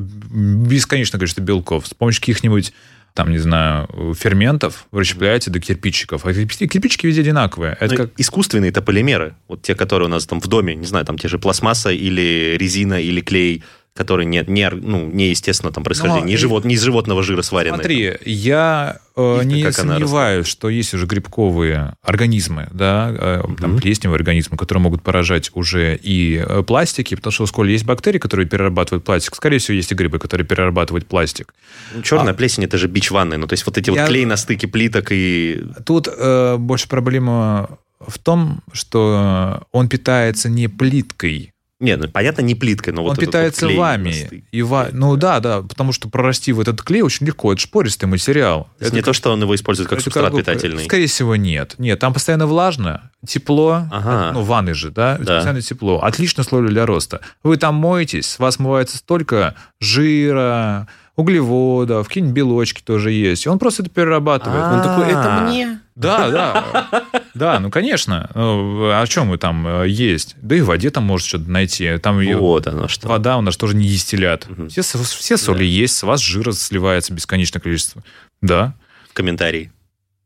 бесконечное 0.95 1.19
количество 1.19 1.41
белков, 1.41 1.87
с 1.87 1.95
помощью 1.95 2.21
каких-нибудь 2.21 2.73
там, 3.15 3.31
не 3.31 3.39
знаю, 3.39 3.89
ферментов 4.15 4.87
вы 4.91 5.01
расщепляете 5.01 5.51
до 5.51 5.61
кирпичиков. 5.61 6.27
А 6.27 6.35
кирпичики 6.35 7.07
везде 7.07 7.21
одинаковые. 7.21 7.77
Это 7.79 7.95
Ну, 7.95 7.97
как 7.97 8.11
Искусственные-то 8.19 8.83
полимеры, 8.83 9.37
вот 9.47 9.63
те, 9.63 9.77
которые 9.77 10.09
у 10.09 10.11
нас 10.11 10.27
там 10.27 10.41
в 10.41 10.49
доме, 10.49 10.75
не 10.75 10.87
знаю, 10.87 11.05
там 11.05 11.17
те 11.17 11.29
же 11.29 11.39
пластмасса 11.39 11.91
или 11.91 12.57
резина 12.59 13.01
или 13.01 13.21
клей, 13.21 13.63
которые 13.95 14.27
не, 14.27 14.43
не, 14.49 14.69
ну, 14.71 15.07
не 15.07 15.29
естественно 15.29 15.73
там 15.73 15.85
происхождение, 15.85 16.25
Ну, 16.25 16.29
не, 16.29 16.37
живот, 16.37 16.65
не 16.65 16.75
из 16.75 16.83
животного 16.83 17.23
жира 17.23 17.43
сваренные. 17.43 17.79
Смотри, 17.79 18.13
я 18.25 18.99
э, 19.15 19.43
не 19.45 19.63
как 19.63 19.75
сомневаюсь, 19.75 20.49
что 20.49 20.69
есть 20.69 20.95
уже 20.95 21.07
грибковые 21.07 21.95
организмы, 22.03 22.69
да, 22.73 23.15
э, 23.17 23.43
там 23.61 23.79
плесневые 23.79 24.17
организмы, 24.17 24.57
которые 24.57 24.83
могут 24.83 25.03
поражать 25.03 25.53
уже 25.55 25.97
и 26.03 26.45
э, 26.45 26.65
пластики, 26.65 27.15
потому 27.15 27.31
что 27.33 27.47
в 27.47 27.49
школе 27.49 27.73
есть 27.73 27.85
бактерии, 27.85 28.19
которые 28.19 28.49
перерабатывают 28.49 29.05
пластик. 29.05 29.37
Скорее 29.37 29.59
всего, 29.59 29.77
есть 29.77 29.93
и 29.93 29.95
грибы, 29.95 30.19
которые 30.19 30.45
перерабатывают 30.45 31.07
пластик. 31.07 31.55
Ну, 31.95 32.03
Черная 32.03 32.35
плесень 32.35 32.65
это 32.65 32.79
же 32.79 32.89
бич 32.89 33.13
ванны. 33.13 33.37
Ну, 33.37 33.47
то 33.47 33.53
есть 33.53 33.65
вот 33.65 33.79
эти 33.79 33.91
Я- 33.91 34.01
вот 34.03 34.09
клей 34.09 34.25
на 34.25 34.37
стыке 34.37 34.67
плиток 34.67 35.13
и. 35.13 35.63
Тут 35.87 36.09
э, 36.09 36.57
больше 36.57 36.89
проблема 36.89 37.79
в 38.01 38.19
том, 38.19 38.61
что 38.73 39.63
он 39.71 39.89
питается 39.89 40.49
не 40.49 40.69
плиткой, 40.69 41.54
Не, 41.85 41.97
ну 41.97 42.09
понятно, 42.09 42.43
не 42.43 42.55
плиткой, 42.55 42.93
но 42.93 43.03
вот 43.03 43.11
он 43.11 43.15
вот 43.17 43.21
питается 43.25 43.67
клей 43.67 43.77
на 43.77 43.81
вами. 43.83 44.45
И 44.51 44.63
ва- 44.63 44.89
Ну 44.93 45.17
да, 45.17 45.41
да, 45.41 45.63
потому 45.63 45.93
что 45.93 46.09
прорасти 46.09 46.53
в 46.53 46.61
этот 46.61 46.83
клей 46.83 47.03
очень 47.03 47.27
легко. 47.27 47.53
Это 47.53 47.61
шпористый 47.61 48.09
материал. 48.09 48.69
То 48.79 48.85
есть 48.85 48.95
не 48.95 49.03
то, 49.03 49.13
что 49.13 49.33
он 49.33 49.43
его 49.43 49.55
использует 49.55 49.89
как 49.89 49.99
Это 49.99 50.05
субстрат 50.05 50.31
как- 50.33 50.41
питательный. 50.41 50.85
Скорее 50.85 51.07
всего, 51.07 51.37
нет. 51.37 51.75
Нет, 51.79 51.99
там 51.99 52.13
постоянно 52.13 52.47
влажно, 52.47 53.11
тепло. 53.27 53.87
Ага. 53.93 54.31
Ну, 54.33 54.43
ванны 54.43 54.75
же, 54.75 54.91
да? 54.91 55.17
Да. 55.19 55.37
Постоянно 55.37 55.61
тепло. 55.63 56.01
Отличный 56.01 56.45
слой 56.45 56.67
для 56.69 56.87
роста. 56.87 57.21
Вы 57.43 57.57
там 57.57 57.75
моетесь, 57.77 58.27
с 58.31 58.39
вас 58.39 58.57
смывается 58.57 58.99
столько 58.99 59.55
жира, 59.81 60.89
углеводов, 61.17 62.09
какие-нибудь 62.09 62.35
белочки 62.35 62.83
тоже 62.83 63.13
есть. 63.13 63.47
И 63.47 63.49
он 63.49 63.59
просто 63.59 63.83
это 63.83 63.91
перерабатывает. 63.91 64.63
А. 64.65 64.75
Он 64.75 64.83
такой, 64.83 65.11
это 65.13 65.47
мне? 65.47 65.81
Да, 65.97 66.31
да. 66.31 67.05
Да, 67.35 67.61
ну, 67.61 67.71
конечно. 67.71 68.29
Ну, 68.35 68.91
О 69.01 69.07
чем 69.07 69.31
вы 69.31 69.39
там 69.39 69.67
э, 69.67 69.89
есть? 69.89 70.35
Да 70.43 70.57
и 70.57 70.61
в 70.61 70.67
воде 70.67 70.91
там 70.91 71.05
может 71.05 71.27
что-то 71.29 71.49
найти. 71.51 71.99
Там 71.99 72.19
ее- 72.21 72.37
Вот 72.37 72.67
оно 72.67 72.89
что. 72.89 73.07
Вода 73.09 73.37
у 73.39 73.41
нас 73.43 73.57
тоже 73.57 73.77
не 73.77 73.87
дистиллят. 73.89 74.49
Мгм. 74.49 74.69
Все, 74.71 74.83
все 74.83 75.37
соли 75.37 75.59
Да. 75.59 75.65
есть, 75.65 75.97
с 75.97 76.03
вас 76.03 76.21
жира 76.21 76.51
сливается 76.53 77.13
бесконечное 77.13 77.61
количество. 77.61 78.03
Да. 78.43 78.75
В 79.11 79.15
комментарии. 79.15 79.73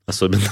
Особенно. 0.06 0.42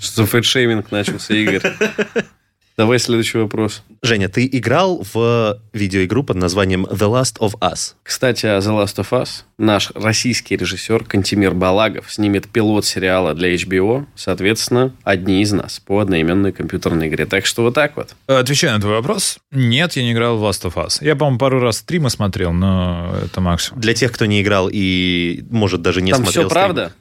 Что 0.00 0.22
за 0.22 0.26
фэтшейминг 0.26 0.90
начался, 0.90 1.34
Игорь? 1.34 1.62
Давай 2.78 3.00
следующий 3.00 3.38
вопрос. 3.38 3.82
Женя, 4.02 4.28
ты 4.28 4.46
играл 4.46 5.04
в 5.12 5.60
видеоигру 5.72 6.22
под 6.22 6.36
названием 6.36 6.86
The 6.86 7.10
Last 7.10 7.38
of 7.40 7.58
Us. 7.58 7.94
Кстати, 8.04 8.46
о 8.46 8.60
The 8.60 8.84
Last 8.84 8.98
of 8.98 9.08
Us. 9.10 9.42
Наш 9.58 9.90
российский 9.96 10.54
режиссер 10.56 11.02
Кантимир 11.02 11.54
Балагов 11.54 12.12
снимет 12.12 12.46
пилот 12.46 12.84
сериала 12.84 13.34
для 13.34 13.52
HBO, 13.52 14.06
соответственно, 14.14 14.94
одни 15.02 15.42
из 15.42 15.50
нас 15.50 15.80
по 15.80 15.98
одноименной 15.98 16.52
компьютерной 16.52 17.08
игре. 17.08 17.26
Так 17.26 17.46
что 17.46 17.64
вот 17.64 17.74
так 17.74 17.96
вот. 17.96 18.14
Отвечаю 18.28 18.74
на 18.74 18.80
твой 18.80 18.92
вопрос. 18.94 19.38
Нет, 19.50 19.94
я 19.94 20.04
не 20.04 20.12
играл 20.12 20.38
в 20.38 20.44
Last 20.44 20.62
of 20.62 20.74
Us. 20.74 21.04
Я, 21.04 21.16
по-моему, 21.16 21.40
пару 21.40 21.58
раз 21.58 21.78
стримы 21.78 22.10
смотрел, 22.10 22.52
но 22.52 23.12
это 23.24 23.40
максимум. 23.40 23.80
Для 23.80 23.94
тех, 23.94 24.12
кто 24.12 24.24
не 24.26 24.40
играл 24.40 24.70
и, 24.72 25.44
может, 25.50 25.82
даже 25.82 26.00
не 26.00 26.12
Там 26.12 26.22
смотрел 26.22 26.42
все 26.42 26.48
стрим. 26.48 26.62
правда? 26.62 26.92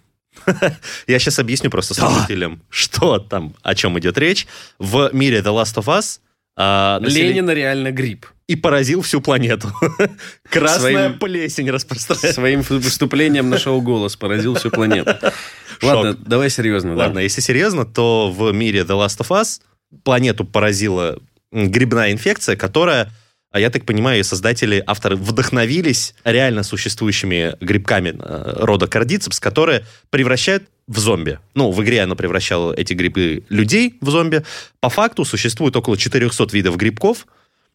Я 1.07 1.19
сейчас 1.19 1.39
объясню 1.39 1.69
просто 1.69 1.93
слушателям, 1.93 2.61
что 2.69 3.19
там, 3.19 3.55
о 3.63 3.75
чем 3.75 3.97
идет 3.99 4.17
речь. 4.17 4.47
В 4.79 5.09
мире 5.13 5.39
The 5.39 5.53
Last 5.53 5.75
of 5.75 5.85
Us 5.85 6.19
а, 6.55 6.99
население- 6.99 7.33
Ленин 7.33 7.49
реально 7.51 7.91
гриб. 7.91 8.25
и 8.47 8.55
поразил 8.55 9.01
всю 9.01 9.21
планету. 9.21 9.71
Красная 10.49 10.79
Своим- 11.09 11.19
плесень 11.19 11.69
распространяется. 11.69 12.33
Своим 12.33 12.61
выступлением 12.61 13.49
на 13.49 13.57
шоу 13.59 13.81
«Голос» 13.81 14.15
поразил 14.15 14.55
всю 14.55 14.71
планету. 14.71 15.15
Ладно, 15.81 16.13
давай 16.15 16.49
серьезно. 16.49 16.95
да. 16.95 17.03
Ладно, 17.03 17.19
если 17.19 17.41
серьезно, 17.41 17.85
то 17.85 18.31
в 18.31 18.51
мире 18.53 18.81
The 18.81 18.97
Last 19.05 19.19
of 19.19 19.29
Us 19.29 19.61
планету 20.03 20.45
поразила 20.45 21.19
грибная 21.51 22.11
инфекция, 22.11 22.55
которая, 22.55 23.11
а 23.51 23.59
я 23.59 23.69
так 23.69 23.85
понимаю, 23.85 24.23
создатели, 24.23 24.83
авторы 24.85 25.15
вдохновились 25.15 26.13
реально 26.23 26.63
существующими 26.63 27.55
грибками 27.61 28.15
э, 28.17 28.53
рода 28.63 28.87
кардицепс, 28.87 29.39
которые 29.39 29.85
превращают 30.09 30.63
в 30.87 30.99
зомби. 30.99 31.39
Ну, 31.55 31.71
в 31.71 31.83
игре 31.83 32.01
она 32.01 32.15
превращала 32.15 32.73
эти 32.73 32.93
грибы 32.93 33.43
людей 33.49 33.97
в 34.01 34.09
зомби. 34.09 34.43
По 34.79 34.89
факту 34.89 35.25
существует 35.25 35.75
около 35.75 35.97
400 35.97 36.47
видов 36.51 36.77
грибков, 36.77 37.25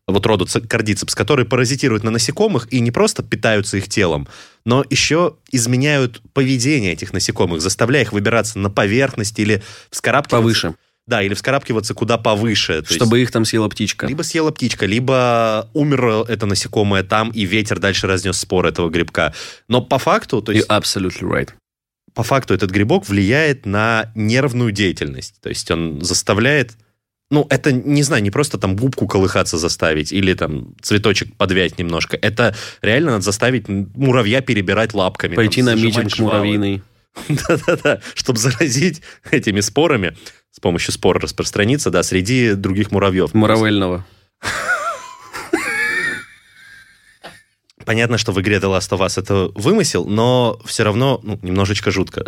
вот 0.06 0.26
рода 0.26 0.46
ц- 0.46 0.60
кардицепс, 0.60 1.14
которые 1.14 1.46
паразитируют 1.46 2.02
на 2.04 2.10
насекомых 2.10 2.72
и 2.72 2.80
не 2.80 2.90
просто 2.90 3.22
питаются 3.22 3.76
их 3.76 3.88
телом, 3.88 4.26
но 4.64 4.84
еще 4.90 5.36
изменяют 5.50 6.20
поведение 6.32 6.92
этих 6.92 7.12
насекомых, 7.12 7.60
заставляя 7.60 8.02
их 8.02 8.12
выбираться 8.12 8.58
на 8.58 8.68
поверхность 8.70 9.38
или 9.38 9.62
вскарабкиваться... 9.90 10.36
Повыше. 10.36 10.74
Да, 11.06 11.20
или 11.22 11.34
вскарабкиваться 11.34 11.94
куда 11.94 12.16
повыше. 12.16 12.82
то 12.82 12.88
есть 12.88 12.94
Чтобы 12.94 13.20
их 13.20 13.30
там 13.32 13.44
съела 13.44 13.68
птичка. 13.68 14.06
Либо 14.06 14.22
съела 14.22 14.52
птичка, 14.52 14.86
либо 14.86 15.68
умерло 15.74 16.24
это 16.28 16.46
насекомое 16.46 17.02
там, 17.02 17.30
и 17.30 17.44
ветер 17.44 17.80
дальше 17.80 18.06
разнес 18.06 18.38
спор 18.38 18.66
этого 18.66 18.88
грибка. 18.88 19.34
Но 19.68 19.82
по 19.82 19.98
факту, 19.98 20.40
то 20.42 20.52
есть 20.52 20.68
You're 20.68 20.80
absolutely 20.80 21.28
right. 21.28 21.50
по 22.14 22.22
факту 22.22 22.54
этот 22.54 22.70
грибок 22.70 23.08
влияет 23.08 23.66
на 23.66 24.12
нервную 24.14 24.70
деятельность. 24.70 25.40
То 25.40 25.48
есть 25.48 25.70
он 25.70 26.02
заставляет... 26.02 26.76
Ну, 27.30 27.46
это, 27.48 27.72
не 27.72 28.02
знаю, 28.02 28.22
не 28.22 28.30
просто 28.30 28.58
там 28.58 28.76
губку 28.76 29.08
колыхаться 29.08 29.56
заставить 29.56 30.12
или 30.12 30.34
там 30.34 30.74
цветочек 30.82 31.34
подвять 31.36 31.78
немножко. 31.78 32.16
Это 32.20 32.54
реально 32.82 33.12
надо 33.12 33.24
заставить 33.24 33.68
муравья 33.68 34.42
перебирать 34.42 34.92
лапками. 34.92 35.34
Пойти 35.34 35.62
там, 35.62 35.74
на 35.74 35.82
митинг 35.82 36.16
муравьиный. 36.18 36.82
Да-да-да, 37.28 38.00
чтобы 38.14 38.38
заразить 38.38 39.02
этими 39.30 39.60
спорами, 39.60 40.16
с 40.50 40.60
помощью 40.60 40.92
спор 40.92 41.18
распространиться, 41.20 41.90
да, 41.90 42.02
среди 42.02 42.54
других 42.54 42.90
муравьев. 42.90 43.34
Муравельного. 43.34 44.04
Понятно, 47.84 48.16
что 48.16 48.32
в 48.32 48.40
игре 48.40 48.56
The 48.56 48.78
Last 48.78 48.90
of 48.90 49.00
Us 49.00 49.20
это 49.20 49.50
вымысел, 49.54 50.06
но 50.06 50.60
все 50.64 50.84
равно 50.84 51.20
ну, 51.22 51.38
немножечко 51.42 51.90
жутко. 51.90 52.24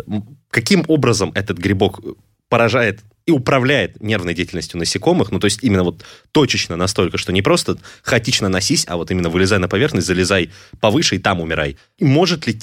Каким 0.49 0.83
образом 0.87 1.31
этот 1.33 1.57
грибок 1.57 2.01
поражает 2.49 3.01
и 3.25 3.31
управляет 3.31 4.01
нервной 4.01 4.33
деятельностью 4.33 4.77
насекомых, 4.77 5.31
ну, 5.31 5.39
то 5.39 5.45
есть 5.45 5.63
именно 5.63 5.83
вот 5.83 6.03
точечно 6.31 6.75
настолько, 6.75 7.17
что 7.17 7.31
не 7.31 7.41
просто 7.41 7.77
хаотично 8.03 8.49
носись, 8.49 8.85
а 8.87 8.97
вот 8.97 9.09
именно 9.11 9.29
вылезай 9.29 9.57
на 9.59 9.67
поверхность, 9.67 10.07
залезай 10.07 10.51
повыше 10.79 11.15
и 11.15 11.19
там 11.19 11.41
умирай. 11.41 11.77
И 11.97 12.05
может 12.05 12.45
ли 12.45 12.59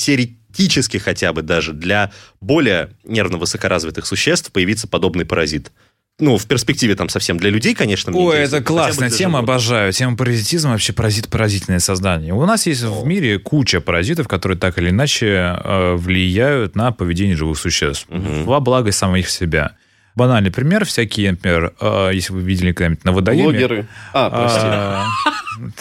теоретически 0.53 0.99
хотя 0.99 1.33
бы 1.33 1.43
даже 1.43 1.73
для 1.73 2.13
более 2.41 2.91
нервно 3.05 3.39
высокоразвитых 3.39 4.07
существ 4.07 4.53
появиться 4.53 4.87
подобный 4.89 5.25
паразит? 5.25 5.73
Ну, 6.21 6.37
в 6.37 6.47
перспективе 6.47 6.95
там 6.95 7.09
совсем 7.09 7.39
для 7.39 7.49
людей, 7.51 7.75
конечно. 7.75 8.11
интересно, 8.11 8.57
это 8.57 8.65
классная 8.65 9.09
тема, 9.11 9.39
животных. 9.39 9.55
обожаю. 9.55 9.93
Тема 9.93 10.17
паразитизма 10.17 10.73
вообще 10.73 10.93
паразит 10.93 11.29
поразительное 11.29 11.81
создание. 11.81 12.35
У 12.35 12.45
нас 12.45 12.67
есть 12.67 12.83
в 12.83 13.05
мире 13.07 13.39
куча 13.39 13.81
паразитов, 13.81 14.29
которые 14.29 14.59
так 14.59 14.79
или 14.79 14.91
иначе 14.91 15.27
э, 15.65 15.95
влияют 15.97 16.77
на 16.77 16.93
поведение 16.93 17.35
живых 17.35 17.59
существ 17.59 18.07
Мгм. 18.11 18.45
во 18.45 18.61
благо 18.61 18.93
самих 18.93 19.29
себя. 19.31 19.73
Банальный 20.15 20.51
пример, 20.51 20.85
всякие, 20.85 21.31
например, 21.31 21.73
э, 21.81 22.11
если 22.13 22.33
вы 22.33 22.43
видели 22.43 22.73
когда-нибудь 22.73 23.05
на 23.05 23.13
водоеме... 23.13 23.45
Блогеры. 23.45 23.87
А, 24.13 24.29
прости. 24.31 24.61
а, 24.63 25.07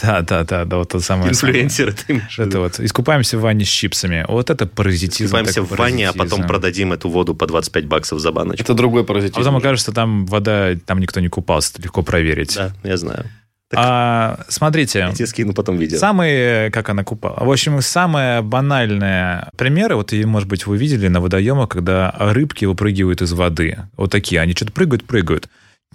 Да, 0.01 0.21
да, 0.21 0.43
да, 0.43 0.65
да, 0.65 0.77
вот 0.77 0.89
тот 0.89 1.03
самый... 1.03 1.29
Инфлюенсеры? 1.29 1.95
Это 2.37 2.59
вот, 2.59 2.79
искупаемся 2.79 3.37
в 3.37 3.41
ванне 3.41 3.65
с 3.65 3.69
чипсами. 3.69 4.25
Вот 4.27 4.49
это 4.49 4.67
паразитизм. 4.67 5.25
Искупаемся 5.25 5.61
в 5.61 5.69
ванне, 5.75 6.09
а 6.09 6.13
потом 6.13 6.45
продадим 6.47 6.93
эту 6.93 7.09
воду 7.09 7.35
по 7.35 7.47
25 7.47 7.85
баксов 7.87 8.19
за 8.19 8.31
баночку. 8.31 8.63
Это 8.63 8.73
другой 8.73 9.01
А 9.01 9.05
паразитизм. 9.05 9.37
потом 9.39 9.57
окажется, 9.57 9.91
там 9.91 10.25
вода, 10.25 10.75
там 10.85 10.99
никто 10.99 11.19
не 11.19 11.29
купался, 11.29 11.73
это 11.73 11.83
легко 11.83 12.03
проверить. 12.03 12.55
Да, 12.55 12.73
я 12.83 12.97
знаю. 12.97 13.25
А, 13.75 14.39
смотрите, 14.47 14.99
Я 14.99 15.11
тебе 15.11 15.27
скину 15.27 15.53
потом 15.53 15.77
видео. 15.77 15.97
самые, 15.97 16.71
как 16.71 16.89
она 16.89 17.03
купала. 17.03 17.43
В 17.43 17.51
общем, 17.51 17.81
самые 17.81 18.41
банальные 18.41 19.49
примеры, 19.57 19.95
вот, 19.95 20.11
может 20.13 20.47
быть, 20.49 20.65
вы 20.67 20.77
видели 20.77 21.07
на 21.07 21.19
водоемах, 21.21 21.69
когда 21.69 22.13
рыбки 22.19 22.65
выпрыгивают 22.65 23.21
из 23.21 23.33
воды. 23.33 23.77
Вот 23.97 24.11
такие, 24.11 24.41
они 24.41 24.53
что-то 24.53 24.71
прыгают, 24.71 25.05
прыгают. 25.05 25.47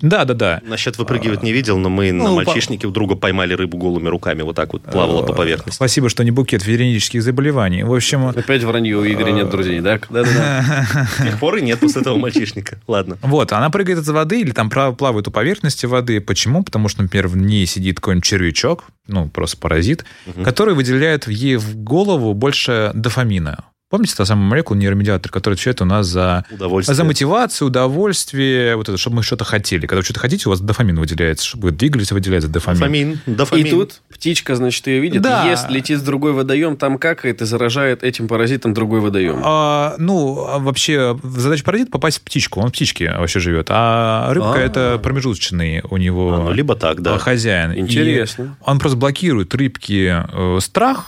Да, 0.02 0.26
да, 0.26 0.34
да. 0.34 0.60
Насчет 0.62 0.98
выпрыгивать 0.98 1.42
не 1.42 1.52
видел, 1.52 1.78
но 1.78 1.88
мы 1.88 2.12
на 2.12 2.24
ну, 2.24 2.30
по- 2.30 2.44
мальчишнике 2.44 2.86
у 2.86 2.90
друга 2.90 3.14
поймали 3.14 3.54
рыбу 3.54 3.78
голыми 3.78 4.08
руками. 4.08 4.42
Вот 4.42 4.54
так 4.54 4.74
вот 4.74 4.82
плавала 4.82 5.22
по 5.22 5.32
поверхности. 5.32 5.76
Спасибо, 5.76 6.10
что 6.10 6.22
не 6.22 6.30
букет 6.30 6.66
венерических 6.66 7.22
заболеваний. 7.22 7.82
В 7.82 7.94
общем, 7.94 8.26
Опять 8.28 8.62
вранье, 8.64 8.98
у 8.98 9.06
Игоря 9.06 9.32
нет 9.32 9.48
друзей, 9.48 9.80
да? 9.80 9.98
Да-да-да. 10.10 11.08
С 11.18 11.22
тех 11.22 11.38
пор 11.40 11.56
и 11.56 11.62
нет 11.62 11.80
после 11.80 12.02
этого 12.02 12.18
мальчишника. 12.18 12.78
Ладно. 12.86 13.16
Вот, 13.22 13.52
она 13.52 13.70
прыгает 13.70 14.00
из 14.00 14.08
воды 14.08 14.42
или 14.42 14.50
там 14.50 14.68
плавает 14.68 15.28
у 15.28 15.30
поверхности 15.30 15.86
воды. 15.86 16.20
Почему? 16.20 16.62
Потому 16.62 16.88
что, 16.88 17.02
например, 17.02 17.28
в 17.28 17.38
ней 17.38 17.64
сидит 17.64 17.96
какой-нибудь 17.96 18.24
червячок, 18.24 18.84
ну, 19.06 19.28
просто 19.28 19.56
паразит, 19.56 20.04
который 20.44 20.74
выделяет 20.74 21.26
ей 21.26 21.56
в 21.56 21.74
голову 21.76 22.34
больше 22.34 22.90
дофамина. 22.94 23.64
Помните 23.96 24.14
та 24.14 24.26
самая 24.26 24.46
молекула 24.46 24.76
нейромедиатор, 24.76 25.32
который 25.32 25.54
отвечает 25.54 25.80
у 25.80 25.86
нас 25.86 26.06
за, 26.06 26.44
Удовольствие. 26.50 26.94
за 26.94 27.02
мотивацию, 27.04 27.68
удовольствие, 27.68 28.76
вот 28.76 28.90
это, 28.90 28.98
чтобы 28.98 29.16
мы 29.16 29.22
что-то 29.22 29.44
хотели. 29.44 29.86
Когда 29.86 29.96
вы 30.00 30.02
что-то 30.04 30.20
хотите, 30.20 30.48
у 30.48 30.50
вас 30.50 30.60
дофамин 30.60 31.00
выделяется, 31.00 31.46
чтобы 31.46 31.68
вы 31.68 31.70
двигались, 31.70 32.12
выделяется 32.12 32.50
дофамин. 32.50 32.78
Дофамин. 32.78 33.20
И 33.26 33.30
Дофамин. 33.30 33.70
тут 33.70 34.02
птичка, 34.12 34.54
значит, 34.54 34.86
ее 34.86 35.00
видит, 35.00 35.22
Да. 35.22 35.48
ест, 35.50 35.70
летит 35.70 36.00
в 36.00 36.04
другой 36.04 36.32
водоем, 36.32 36.76
там 36.76 36.98
какает 36.98 37.40
и 37.40 37.46
заражает 37.46 38.02
этим 38.02 38.28
паразитом 38.28 38.74
другой 38.74 39.00
водоем. 39.00 39.40
А, 39.42 39.94
ну, 39.96 40.44
а 40.46 40.58
вообще, 40.58 41.18
задача 41.22 41.64
паразита 41.64 41.90
попасть 41.90 42.18
в 42.18 42.20
птичку. 42.20 42.60
Он 42.60 42.68
в 42.68 42.72
птичке 42.72 43.10
вообще 43.16 43.40
живет. 43.40 43.68
А 43.70 44.30
рыбка 44.34 44.56
А. 44.56 44.58
это 44.58 45.00
промежуточный 45.02 45.82
у 45.88 45.96
него 45.96 46.34
А, 46.34 46.38
ну, 46.44 46.52
либо 46.52 46.76
так, 46.76 47.00
да. 47.00 47.14
а, 47.14 47.18
хозяин. 47.18 47.72
И 47.72 47.80
Интересно. 47.80 48.58
он 48.60 48.78
просто 48.78 48.98
блокирует 48.98 49.54
рыбки 49.54 50.14
э, 50.30 50.58
страх. 50.60 51.06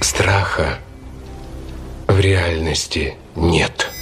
Страха 0.00 0.78
в 2.18 2.20
реальности 2.20 3.14
нет. 3.36 3.92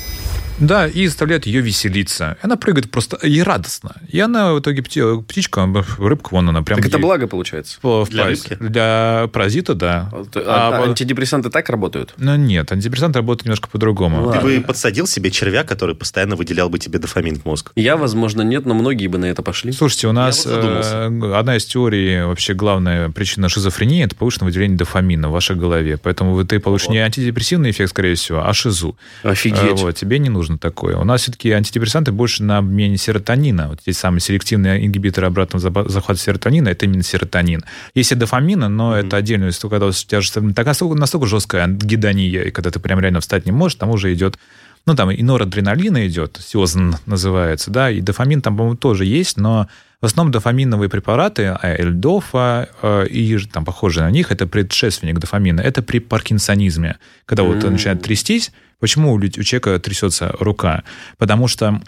Да, 0.58 0.86
и 0.86 1.06
заставляет 1.06 1.46
ее 1.46 1.60
веселиться. 1.60 2.38
Она 2.40 2.56
прыгает 2.56 2.90
просто 2.90 3.16
и 3.18 3.40
радостно. 3.42 3.96
И 4.08 4.18
она 4.18 4.54
в 4.54 4.60
итоге 4.60 4.80
пти- 4.82 5.22
птичка, 5.22 5.68
рыбка, 5.98 6.28
вон 6.32 6.48
она 6.48 6.62
прям 6.62 6.78
Так 6.78 6.86
это 6.88 6.96
ей 6.96 7.02
благо 7.02 7.26
получается. 7.26 7.78
в- 7.82 8.06
Для 8.08 8.24
пасть. 8.24 8.48
рыбки? 8.50 8.64
Для 8.64 9.28
паразита, 9.32 9.74
да. 9.74 10.10
А, 10.12 10.24
А, 10.46 10.78
а 10.78 10.88
антидепрессанты 10.88 11.50
так 11.50 11.68
работают? 11.68 12.14
Ну 12.16 12.36
нет, 12.36 12.72
антидепрессанты 12.72 13.18
работают 13.18 13.44
немножко 13.44 13.68
по-другому. 13.68 14.32
Ты 14.32 14.40
бы 14.40 14.60
подсадил 14.66 15.06
себе 15.06 15.30
червя, 15.30 15.62
который 15.62 15.94
постоянно 15.94 16.36
выделял 16.36 16.70
бы 16.70 16.78
тебе 16.78 16.98
дофамин 16.98 17.36
в 17.38 17.44
мозг. 17.44 17.72
Я, 17.76 17.96
возможно, 17.98 18.40
нет, 18.42 18.64
но 18.64 18.74
многие 18.74 19.08
бы 19.08 19.18
на 19.18 19.26
это 19.26 19.42
пошли. 19.42 19.72
Слушайте, 19.72 20.08
у 20.08 20.12
нас 20.12 20.46
вот 20.46 20.64
э, 20.64 21.34
одна 21.34 21.56
из 21.56 21.66
теорий, 21.66 22.22
вообще 22.22 22.54
главная 22.54 23.10
причина 23.10 23.48
шизофрении, 23.50 24.02
это 24.04 24.16
повышенное 24.16 24.46
выделение 24.46 24.78
дофамина 24.78 25.28
в 25.28 25.32
вашей 25.32 25.56
голове. 25.56 25.98
Поэтому 26.02 26.32
вы- 26.32 26.44
ты 26.46 26.60
получишь 26.60 26.88
не 26.88 26.98
антидепрессивный 26.98 27.70
эффект, 27.72 27.90
скорее 27.90 28.14
всего, 28.14 28.46
а 28.48 28.54
шизу. 28.54 28.96
Офигеть. 29.22 29.60
Э, 29.60 29.84
Вот, 29.86 29.94
тебе 29.94 30.18
не 30.18 30.30
нужно 30.30 30.45
такое. 30.58 30.96
У 30.96 31.04
нас 31.04 31.22
все-таки 31.22 31.50
антидепрессанты 31.50 32.12
больше 32.12 32.42
на 32.42 32.58
обмене 32.58 32.96
серотонина. 32.96 33.68
Вот 33.68 33.80
эти 33.84 33.94
самые 33.94 34.20
селективные 34.20 34.86
ингибиторы 34.86 35.26
обратного 35.26 35.88
захвата 35.88 36.20
серотонина, 36.20 36.68
это 36.68 36.86
именно 36.86 37.02
серотонин. 37.02 37.64
Есть 37.94 38.12
и 38.12 38.14
дофамина, 38.14 38.68
но 38.68 38.96
это 38.96 39.16
отдельная 39.16 39.50
история, 39.50 39.72
когда 39.72 39.86
у 39.86 39.92
тебя 39.92 40.20
же 40.20 40.30
настолько, 40.40 40.94
настолько 40.94 41.26
жесткая 41.26 41.66
гидония, 41.68 42.44
и 42.44 42.50
когда 42.50 42.70
ты 42.70 42.80
прям 42.80 43.00
реально 43.00 43.20
встать 43.20 43.46
не 43.46 43.52
можешь, 43.52 43.76
там 43.76 43.90
уже 43.90 44.12
идет 44.14 44.38
ну, 44.86 44.94
там 44.94 45.10
и 45.10 45.20
норадреналина 45.20 46.06
идет, 46.06 46.38
сиозн 46.40 46.94
называется, 47.06 47.72
да, 47.72 47.90
и 47.90 48.00
дофамин 48.00 48.40
там, 48.40 48.56
по-моему, 48.56 48.76
тоже 48.76 49.04
есть, 49.04 49.36
но 49.36 49.66
в 50.00 50.04
основном 50.06 50.32
дофаминовые 50.32 50.88
препараты, 50.88 51.46
а, 51.46 51.74
эльдофа 51.76 52.68
э, 52.82 53.06
и 53.08 53.36
ж- 53.36 53.46
там 53.46 53.64
похожие 53.64 54.04
на 54.04 54.10
них, 54.10 54.30
это 54.30 54.46
предшественник 54.46 55.18
дофамина. 55.18 55.60
Это 55.60 55.82
при 55.82 55.98
паркинсонизме, 56.00 56.96
когда 57.24 57.42
вот 57.42 57.62
начинает 57.70 58.02
трястись. 58.02 58.52
Почему 58.78 59.12
у, 59.12 59.16
у 59.16 59.28
человека 59.28 59.78
трясется 59.78 60.34
рука? 60.38 60.82
Потому 61.18 61.48
что 61.48 61.80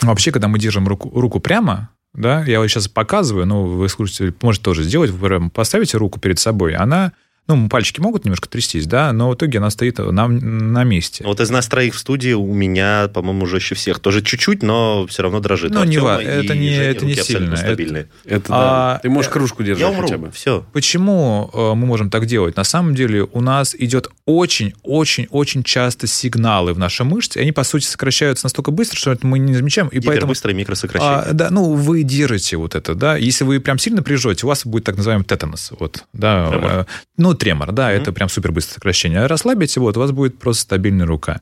вообще, 0.00 0.30
когда 0.30 0.48
мы 0.48 0.58
держим 0.58 0.86
руку, 0.86 1.10
руку 1.18 1.40
прямо, 1.40 1.90
да, 2.14 2.44
я 2.44 2.60
вот 2.60 2.68
сейчас 2.68 2.88
показываю, 2.88 3.46
ну, 3.46 3.64
вы 3.64 3.88
слушайте, 3.88 4.34
можете 4.42 4.64
тоже 4.64 4.82
сделать, 4.84 5.10
вы 5.10 5.50
поставите 5.50 5.96
руку 5.98 6.18
перед 6.20 6.38
собой, 6.38 6.74
она, 6.74 7.12
ну, 7.56 7.68
пальчики 7.68 8.00
могут 8.00 8.24
немножко 8.24 8.48
трястись, 8.48 8.86
да, 8.86 9.12
но 9.12 9.30
в 9.30 9.34
итоге 9.34 9.58
она 9.58 9.70
стоит 9.70 9.98
на, 9.98 10.28
на 10.28 10.84
месте. 10.84 11.24
Вот 11.24 11.40
из 11.40 11.50
нас 11.50 11.66
троих 11.66 11.94
в 11.94 11.98
студии 11.98 12.32
у 12.32 12.52
меня, 12.54 13.08
по-моему, 13.12 13.46
жестче 13.46 13.74
всех. 13.74 13.98
Тоже 14.00 14.22
чуть-чуть, 14.22 14.62
но 14.62 15.06
все 15.08 15.22
равно 15.22 15.40
дрожит. 15.40 15.72
Ну, 15.72 15.82
не 15.84 15.98
ва- 15.98 16.22
это 16.22 16.54
не- 16.54 16.70
Жени 16.70 16.86
это 16.86 17.04
не 17.06 17.14
сильно. 17.14 17.56
стабильные. 17.56 18.08
Это 18.24 18.46
А, 18.50 18.94
да. 18.94 19.00
Ты 19.02 19.10
можешь 19.10 19.30
кружку 19.30 19.62
держать 19.62 19.80
Я 19.82 19.88
умру. 19.90 20.02
хотя 20.06 20.18
бы. 20.18 20.30
Все. 20.30 20.64
Почему 20.72 21.50
э, 21.52 21.74
мы 21.74 21.86
можем 21.86 22.08
так 22.10 22.26
делать? 22.26 22.56
На 22.56 22.64
самом 22.64 22.94
деле 22.94 23.24
у 23.32 23.40
нас 23.40 23.74
идет 23.78 24.08
очень-очень-очень 24.26 25.62
часто 25.62 26.06
сигналы 26.06 26.72
в 26.74 26.78
наши 26.78 27.04
мышцы, 27.04 27.38
и 27.38 27.42
они, 27.42 27.52
по 27.52 27.64
сути, 27.64 27.84
сокращаются 27.84 28.46
настолько 28.46 28.70
быстро, 28.70 28.96
что 28.98 29.12
это 29.12 29.26
мы 29.26 29.38
не 29.38 29.54
замечаем, 29.54 29.88
и 29.88 29.96
поэтому... 29.96 30.14
Гипербыстрое 30.16 30.54
микросокращение. 30.54 31.16
А, 31.26 31.32
да, 31.32 31.50
ну, 31.50 31.72
вы 31.74 32.02
держите 32.02 32.56
вот 32.56 32.74
это, 32.74 32.94
да. 32.94 33.16
Если 33.16 33.44
вы 33.44 33.60
прям 33.60 33.78
сильно 33.78 34.02
прижете, 34.02 34.46
у 34.46 34.48
вас 34.48 34.64
будет 34.66 34.84
так 34.84 34.96
называемый 34.96 35.24
тетанус. 35.24 35.72
Вот, 35.78 36.04
да, 36.12 36.48
Тремор. 36.50 36.70
э, 36.70 36.84
ну, 37.16 37.34
тремор, 37.40 37.72
да, 37.72 37.90
это 37.90 38.12
прям 38.12 38.28
супер 38.28 38.52
быстрое 38.52 38.74
сокращение. 38.74 39.26
Расслабите, 39.26 39.80
вот, 39.80 39.96
у 39.96 40.00
вас 40.00 40.12
будет 40.12 40.38
просто 40.38 40.62
стабильная 40.62 41.06
рука. 41.06 41.40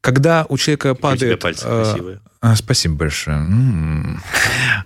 Когда 0.00 0.46
у 0.48 0.56
человека 0.56 0.94
Какие 0.94 0.98
у 0.98 1.02
падает... 1.02 1.40
пальцы 1.40 1.66
э, 1.66 1.84
красивые. 1.84 2.20
а, 2.40 2.56
Спасибо 2.56 2.94
большое. 2.94 3.36
М. 3.36 4.22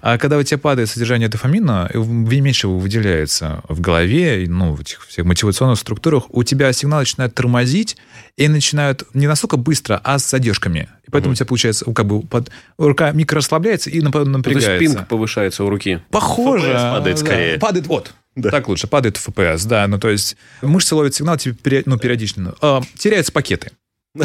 А 0.01 0.19
когда 0.19 0.39
у 0.39 0.43
тебя 0.43 0.59
падает 0.59 0.89
содержание 0.91 1.29
дофамина, 1.29 1.89
меньше 1.95 2.67
его 2.67 2.79
выделяется 2.81 3.63
в 3.69 3.81
голове, 3.81 4.43
и, 4.43 4.49
ну, 4.49 4.73
в 4.75 4.81
этих 4.81 5.07
всех 5.07 5.25
мотивационных 5.25 5.79
структурах, 5.79 6.25
у 6.31 6.43
тебя 6.43 6.73
сигнал 6.73 6.99
начинает 6.99 7.33
тормозить, 7.33 7.97
и 8.37 8.49
начинают 8.49 9.05
не 9.15 9.29
настолько 9.29 9.57
быстро, 9.57 10.01
а 10.03 10.19
с 10.19 10.29
задержками. 10.29 10.89
И 11.07 11.13
поэтому 11.13 11.33
у 11.33 11.37
тебя 11.37 11.47
получается, 11.47 11.85
ну, 11.87 11.95
как 11.95 12.07
бы 12.07 12.23
под- 12.23 12.51
рука 12.77 13.13
микрорасслабляется 13.13 13.91
и 13.91 14.01
нап- 14.01 14.11
То 14.11 14.19
есть 14.21 14.31
напрягается. 14.33 14.79
пинг 14.79 15.07
повышается 15.07 15.63
у 15.63 15.71
руки. 15.71 16.03
Похоже. 16.11 16.73
FPS 16.73 16.91
падает 16.91 17.17
да. 17.21 17.25
скорее. 17.25 17.59
Падает, 17.61 17.87
вот. 17.87 18.15
Да. 18.37 18.51
Так 18.51 18.69
лучше, 18.69 18.87
падает 18.87 19.17
в 19.17 19.29
FPS, 19.29 19.67
да. 19.69 19.87
Ну, 19.87 19.99
то 19.99 20.09
есть 20.11 20.37
мышцы 20.63 20.95
ловят 20.95 21.15
сигнал 21.15 21.37
тебе 21.37 21.55
пере- 21.55 21.83
ну, 21.87 21.99
периодично. 21.99 22.55
А, 22.61 22.83
теряются 22.99 23.33
пакеты. 23.33 23.71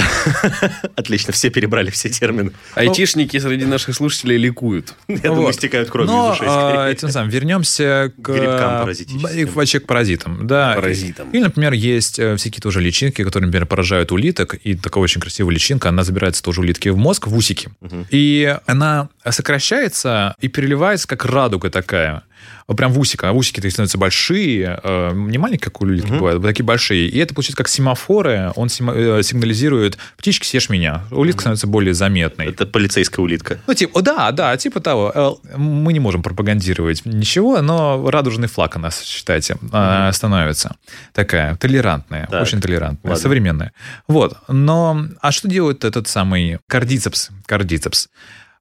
Отлично, 0.96 1.34
все 1.34 1.50
перебрали 1.50 1.90
все 1.90 2.10
термины. 2.10 2.52
Айтишники 2.76 3.38
среди 3.40 3.66
наших 3.66 3.96
слушателей 3.96 4.38
ликуют. 4.38 4.94
Я 5.08 5.18
думаю, 5.18 5.42
Вот. 5.44 5.56
стекают 5.56 5.90
кровью 5.90 6.12
Но, 6.14 6.30
из 6.34 6.36
ушей. 6.36 6.48
а, 6.48 6.88
этим 6.90 7.10
самым 7.10 7.30
вернемся 7.30 8.14
к 8.18 8.30
Грибкам 8.30 8.76
э, 8.76 8.80
паразитическим. 8.82 9.48
вообще 9.48 9.80
к 9.80 9.88
паразитам. 9.88 10.46
Да. 10.48 10.74
Паразитам. 10.76 11.32
Или, 11.32 11.42
например, 11.42 11.74
есть 11.74 12.20
э, 12.20 12.36
всякие 12.36 12.62
тоже 12.62 12.82
личинки, 12.82 13.24
которые, 13.24 13.48
например, 13.48 13.66
поражают 13.66 14.12
улиток, 14.12 14.54
и 14.64 14.76
такая 14.76 15.04
очень 15.04 15.22
красивая 15.22 15.54
личинка, 15.54 15.90
она 15.90 16.04
забирается 16.04 16.44
тоже 16.44 16.62
улитки 16.62 16.90
в 16.90 16.98
мозг, 16.98 17.26
в 17.28 17.36
усики. 17.36 17.70
И 18.12 18.56
она 18.68 19.10
сокращается 19.28 20.36
и 20.40 20.48
переливается, 20.50 21.08
как 21.08 21.26
радуга 21.26 21.70
такая. 21.72 22.24
Прям 22.78 22.92
в 22.94 23.00
усика. 23.00 23.30
А 23.30 23.32
усики 23.32 23.56
такие 23.56 23.72
становятся 23.72 23.98
большие, 23.98 24.80
э, 24.84 25.12
не 25.14 25.38
маленькие, 25.38 25.66
как 25.66 25.82
у 25.82 25.86
улитки 25.86 26.12
бывают, 26.12 26.40
вот 26.42 26.48
такие 26.48 26.64
большие. 26.66 27.08
И 27.08 27.18
это 27.18 27.34
получается 27.34 27.58
как 27.58 27.68
семафоры, 27.68 28.52
он 28.56 28.68
э, 28.68 29.22
сигнализирует, 29.24 29.98
птички, 30.18 30.46
съешь 30.46 30.70
меня. 30.70 31.04
Улитка 31.12 31.42
становится 31.42 31.68
более 31.68 31.94
заметной. 31.94 32.48
Это 32.48 32.66
полицейская 32.66 33.24
улитка. 33.24 33.60
Ну, 33.68 33.74
типа, 33.74 34.02
да, 34.02 34.32
да, 34.32 34.56
типа 34.58 34.80
того. 34.82 35.12
Э, 35.44 35.58
Мы 35.58 35.94
не 35.94 36.00
можем 36.00 36.22
пропагандировать 36.22 37.06
ничего, 37.06 37.62
но 37.62 38.10
радужный 38.10 38.48
флаг 38.48 38.76
у 38.76 38.80
нас, 38.80 39.02
считайте, 39.04 39.58
э, 39.72 40.12
становится. 40.14 40.76
Такая 41.14 41.56
толерантная, 41.56 42.28
Так. 42.30 42.42
очень 42.44 42.62
толерантная, 42.62 43.12
Ладно. 43.12 43.22
современная. 43.22 43.72
Вот. 44.08 44.38
Но, 44.48 45.06
а 45.22 45.32
что 45.32 45.48
делает 45.48 45.84
этот 45.84 46.08
самый 46.08 46.60
кардицепс? 46.68 47.30
Кардицепс. 47.46 48.10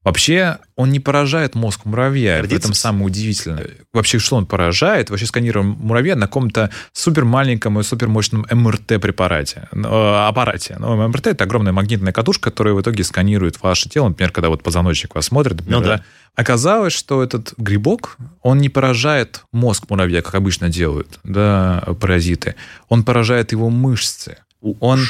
Вообще, 0.08 0.58
он 0.74 0.90
не 0.90 1.00
поражает 1.00 1.54
мозг 1.54 1.84
муравья. 1.84 2.38
В 2.38 2.40
Кардицепс? 2.40 2.64
этом 2.64 2.74
самое 2.74 3.06
удивительное. 3.06 3.66
Вообще, 3.92 4.18
что 4.18 4.36
он 4.36 4.46
поражает? 4.46 5.10
Вообще, 5.10 5.26
сканируем 5.26 5.76
муравья 5.80 6.16
на 6.16 6.26
каком-то 6.26 6.70
супер 6.92 7.24
маленьком 7.24 7.78
и 7.78 7.82
супер 7.82 8.08
мощном 8.08 8.46
МРТ-препарате, 8.50 9.68
э, 9.70 10.26
аппарате. 10.28 10.76
Ну, 10.78 11.08
МРТ– 11.08 11.26
это 11.28 11.44
огромная 11.44 11.72
магнитная 11.72 12.12
катушка, 12.12 12.50
которая 12.50 12.74
в 12.74 12.80
итоге 12.80 13.04
сканирует 13.04 13.62
ваше 13.62 13.90
тело. 13.90 14.08
Например, 14.08 14.32
когда 14.32 14.48
вот 14.48 14.62
позвоночник 14.62 15.14
вас 15.14 15.26
смотрит, 15.26 15.58
например, 15.58 15.80
Ну 15.80 15.84
да. 15.84 15.96
да. 15.98 16.04
Оказалось, 16.34 16.92
что 16.92 17.22
этот 17.22 17.52
грибок, 17.58 18.16
он 18.42 18.58
не 18.58 18.68
поражает 18.68 19.42
мозг 19.52 19.90
муравья, 19.90 20.22
как 20.22 20.36
обычно 20.36 20.68
делают 20.68 21.18
да, 21.24 21.84
паразиты. 22.00 22.54
Он 22.88 23.02
поражает 23.02 23.52
его 23.52 23.68
мышцы. 23.68 24.38
Он 24.80 25.00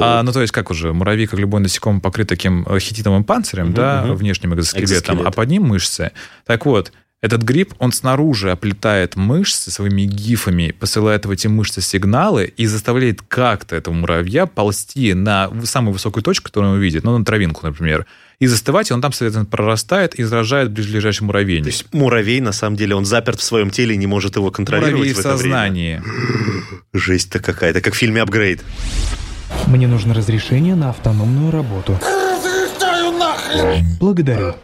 а, 0.00 0.22
ну, 0.22 0.32
то 0.32 0.40
есть, 0.40 0.52
как 0.52 0.70
уже, 0.70 0.92
муравей, 0.92 1.26
как 1.26 1.38
любой 1.38 1.60
насекомый, 1.60 2.00
покрыт 2.00 2.28
таким 2.28 2.66
э, 2.68 2.78
хитиновым 2.78 3.24
панцирем, 3.24 3.72
да, 3.72 4.04
мгм. 4.04 4.14
внешним 4.14 4.54
экзоскелетом, 4.54 5.16
Экзоскелет. 5.16 5.26
а 5.26 5.30
под 5.30 5.48
ним 5.48 5.64
мышцы. 5.64 6.12
Так 6.46 6.66
вот, 6.66 6.92
этот 7.22 7.42
гриб, 7.42 7.74
он 7.78 7.92
снаружи 7.92 8.50
оплетает 8.50 9.14
мышцы 9.14 9.70
своими 9.70 10.02
гифами, 10.02 10.70
посылает 10.78 11.26
в 11.26 11.30
эти 11.30 11.48
мышцы 11.48 11.82
сигналы 11.82 12.50
и 12.56 12.64
заставляет 12.64 13.20
как-то 13.20 13.76
этого 13.76 13.92
муравья 13.92 14.46
ползти 14.46 15.12
на 15.12 15.50
самую 15.64 15.92
высокую 15.92 16.22
точку, 16.22 16.46
которую 16.46 16.72
он 16.72 16.78
увидит, 16.78 17.04
ну, 17.04 17.18
на 17.18 17.24
травинку, 17.24 17.66
например, 17.66 18.06
и 18.38 18.46
застывать, 18.46 18.90
и 18.90 18.94
он 18.94 19.02
там, 19.02 19.12
соответственно, 19.12 19.44
прорастает 19.44 20.14
и 20.14 20.22
заражает 20.22 20.70
ближайший 20.70 21.24
муравейник. 21.24 21.64
То 21.64 21.70
есть 21.70 21.92
муравей, 21.92 22.40
на 22.40 22.52
самом 22.52 22.76
деле, 22.76 22.94
он 22.94 23.04
заперт 23.04 23.38
в 23.38 23.42
своем 23.42 23.68
теле 23.68 23.94
и 23.94 23.98
не 23.98 24.06
может 24.06 24.36
его 24.36 24.50
контролировать 24.50 24.94
Муравей 24.94 25.12
в 25.12 25.18
в 25.18 25.22
сознании. 25.22 26.02
Жесть-то 26.94 27.40
какая-то, 27.40 27.82
как 27.82 27.92
в 27.92 27.96
фильме 27.98 28.22
«Апгрейд». 28.22 28.64
Мне 29.66 29.86
нужно 29.86 30.14
разрешение 30.14 30.74
на 30.74 30.90
автономную 30.90 31.50
работу. 31.50 31.98
Разрешаю 32.00 33.12
нахрен! 33.12 33.86
Благодарю. 34.00 34.54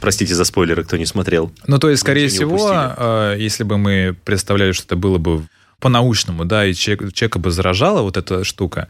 Простите 0.00 0.34
за 0.34 0.44
спойлеры, 0.44 0.84
кто 0.84 0.98
не 0.98 1.06
смотрел. 1.06 1.50
Ну, 1.66 1.78
то 1.78 1.88
есть, 1.88 2.02
скорее 2.02 2.28
всего, 2.28 2.70
э, 2.70 3.36
если 3.38 3.64
бы 3.64 3.78
мы 3.78 4.14
представляли, 4.24 4.72
что 4.72 4.84
это 4.84 4.96
было 4.96 5.16
бы 5.16 5.44
по-научному, 5.80 6.44
да, 6.44 6.66
и 6.66 6.74
человек, 6.74 7.12
человека 7.14 7.38
бы 7.38 7.50
заражала 7.50 8.02
вот 8.02 8.16
эта 8.16 8.44
штука, 8.44 8.88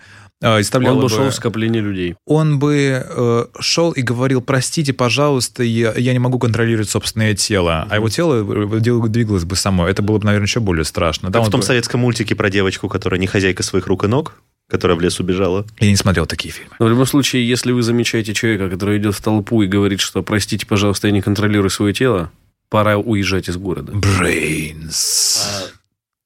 вставляла 0.63 0.97
Он 0.97 1.03
бы 1.03 1.09
шел 1.09 1.31
в 1.31 1.35
скопление 1.35 1.81
людей. 1.83 2.17
он 2.27 2.59
бы 2.59 3.03
э, 3.07 3.45
шел 3.61 3.93
и 3.93 4.03
говорил, 4.03 4.41
простите, 4.43 4.93
пожалуйста, 4.93 5.63
я, 5.63 5.93
я 5.97 6.13
не 6.13 6.19
могу 6.19 6.39
контролировать 6.39 6.91
собственное 6.91 7.35
тело, 7.35 7.87
а 7.91 7.97
его 7.97 8.09
тело 8.09 8.43
э, 8.43 8.81
двигалось 9.09 9.45
бы 9.45 9.57
само. 9.57 9.87
Это 9.89 10.03
было 10.03 10.19
бы, 10.19 10.25
наверное, 10.27 10.47
еще 10.47 10.61
более 10.61 10.85
страшно. 10.85 11.31
Да, 11.31 11.39
Как 11.39 11.45
в 11.45 11.47
он 11.47 11.51
том 11.53 11.61
бы- 11.61 11.67
советском 11.67 12.01
мультике 12.01 12.35
про 12.35 12.51
девочку, 12.51 12.89
которая 12.89 13.21
не 13.21 13.27
хозяйка 13.27 13.63
своих 13.63 13.87
рук 13.87 14.05
и 14.05 14.07
ног, 14.07 14.35
которая 14.69 14.97
в 14.97 15.01
лес 15.01 15.21
убежала. 15.21 15.67
Я 15.79 15.89
не 15.89 15.97
смотрел 15.97 16.27
такие 16.27 16.53
фильмы. 16.53 16.71
Но 16.79 16.87
в 16.87 16.89
любом 16.89 17.07
случае, 17.07 17.47
если 17.49 17.73
вы 17.73 17.83
замечаете 17.83 18.35
человека, 18.35 18.69
который 18.71 18.99
идет 18.99 19.15
в 19.15 19.21
толпу 19.23 19.63
и 19.63 19.67
говорит, 19.67 20.01
что 20.01 20.23
простите, 20.23 20.67
пожалуйста, 20.67 21.07
я 21.07 21.13
не 21.13 21.21
контролирую 21.23 21.71
свое 21.71 21.93
тело, 21.95 22.31
пора 22.71 22.97
уезжать 22.99 23.49
из 23.49 23.57
города. 23.57 23.93
Brains. 23.93 25.71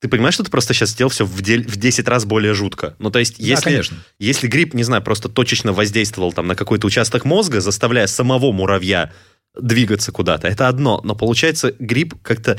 Ты 0.01 0.09
понимаешь, 0.09 0.35
что 0.35 0.45
ты 0.45 0.51
просто 0.51 0.75
сейчас 0.75 0.91
сделал 0.91 1.11
все 1.11 1.25
в, 1.25 1.41
де- 1.43 1.59
в 1.63 1.77
10 1.77 2.07
раз 2.07 2.25
более 2.25 2.55
жутко? 2.55 2.95
Ну, 3.01 3.11
то 3.11 3.19
есть, 3.19 3.39
Да, 3.39 3.45
если, 3.45 3.65
конечно. 3.65 3.97
если 4.21 4.47
грипп, 4.47 4.75
не 4.75 4.85
знаю, 4.85 5.03
просто 5.03 5.29
точечно 5.29 5.73
воздействовал 5.73 6.33
там 6.33 6.47
на 6.47 6.55
какой-то 6.55 6.87
участок 6.87 7.25
мозга, 7.25 7.61
заставляя 7.61 8.07
самого 8.07 8.53
муравья 8.53 9.13
двигаться 9.59 10.13
куда-то, 10.13 10.47
это 10.47 10.69
одно. 10.69 11.01
Но 11.03 11.15
получается, 11.17 11.75
грипп 11.79 12.15
как-то... 12.23 12.59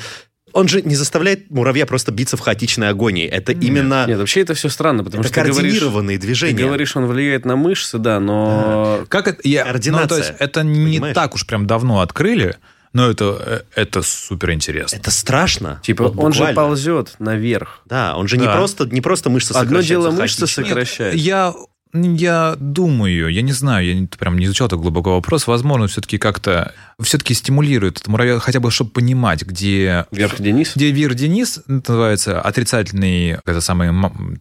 Он 0.52 0.68
же 0.68 0.82
не 0.82 0.96
заставляет 0.96 1.52
муравья 1.52 1.86
просто 1.86 2.12
биться 2.12 2.36
в 2.36 2.40
хаотичной 2.40 2.90
агонии. 2.90 3.28
Это 3.28 3.52
именно... 3.52 4.06
Нет, 4.08 4.18
вообще 4.18 4.42
это 4.42 4.56
все 4.56 4.68
странно, 4.68 5.04
потому 5.04 5.22
это 5.22 5.32
что 5.32 5.44
ты 5.44 5.52
говоришь, 5.52 5.74
координированные 5.74 6.18
ты 6.18 6.26
движения. 6.26 6.58
говоришь, 6.66 6.96
он 6.98 7.06
влияет 7.06 7.46
на 7.46 7.56
мышцы, 7.56 8.00
да, 8.00 8.20
но 8.20 9.06
Как 9.10 9.28
это? 9.28 9.40
Я, 9.48 9.64
Координация. 9.64 10.02
ну, 10.04 10.08
то 10.10 10.18
есть 10.18 10.34
это 10.40 10.64
не 10.64 10.86
Понимаешь? 10.96 11.14
так 11.16 11.36
уж 11.36 11.46
прям 11.46 11.68
давно 11.68 12.02
открыли, 12.02 12.58
но 12.94 13.10
это, 13.10 13.64
э, 13.76 13.82
это 13.82 14.02
супер 14.02 14.52
интересно. 14.52 14.96
Это 14.98 15.12
страшно. 15.12 15.80
типа 15.84 16.06
Вот 16.10 16.14
он 16.24 16.34
же 16.34 16.40
буквально. 16.40 16.56
ползет 16.62 17.16
наверх. 17.20 17.82
Да, 17.86 18.16
он 18.16 18.28
же 18.28 18.38
не 18.38 18.46
Да. 18.46 18.54
просто, 18.56 18.86
не 18.86 19.02
просто 19.02 19.30
мышцы 19.30 19.52
Одно 19.52 19.62
сокращаются 19.82 20.10
дело 20.10 20.12
мышцы 20.22 20.40
хаотично. 20.40 20.64
сокращать. 20.66 21.16
Я, 21.16 21.54
я 21.94 22.56
думаю, 22.60 23.30
я 23.32 23.42
не 23.42 23.52
знаю, 23.52 23.88
я 23.88 23.94
не- 23.96 24.06
прям 24.08 24.38
не 24.38 24.46
изучал 24.46 24.68
так 24.68 24.80
глубоко 24.80 25.16
вопрос, 25.16 25.48
возможно, 25.48 25.88
все-таки 25.88 26.18
как-то 26.20 26.74
все-таки 27.02 27.34
стимулирует 27.34 28.00
это 28.00 28.12
муравья, 28.12 28.38
хотя 28.40 28.60
бы 28.60 28.70
чтобы 28.72 28.92
понимать, 28.92 29.44
где 29.44 30.06
Вверх 30.12 30.40
Денис. 30.40 30.74
где 30.76 30.92
вир 30.92 31.14
Денис 31.16 31.62
называется 31.68 32.42
отрицательный 32.42 33.38
это 33.46 33.62
самый 33.62 33.90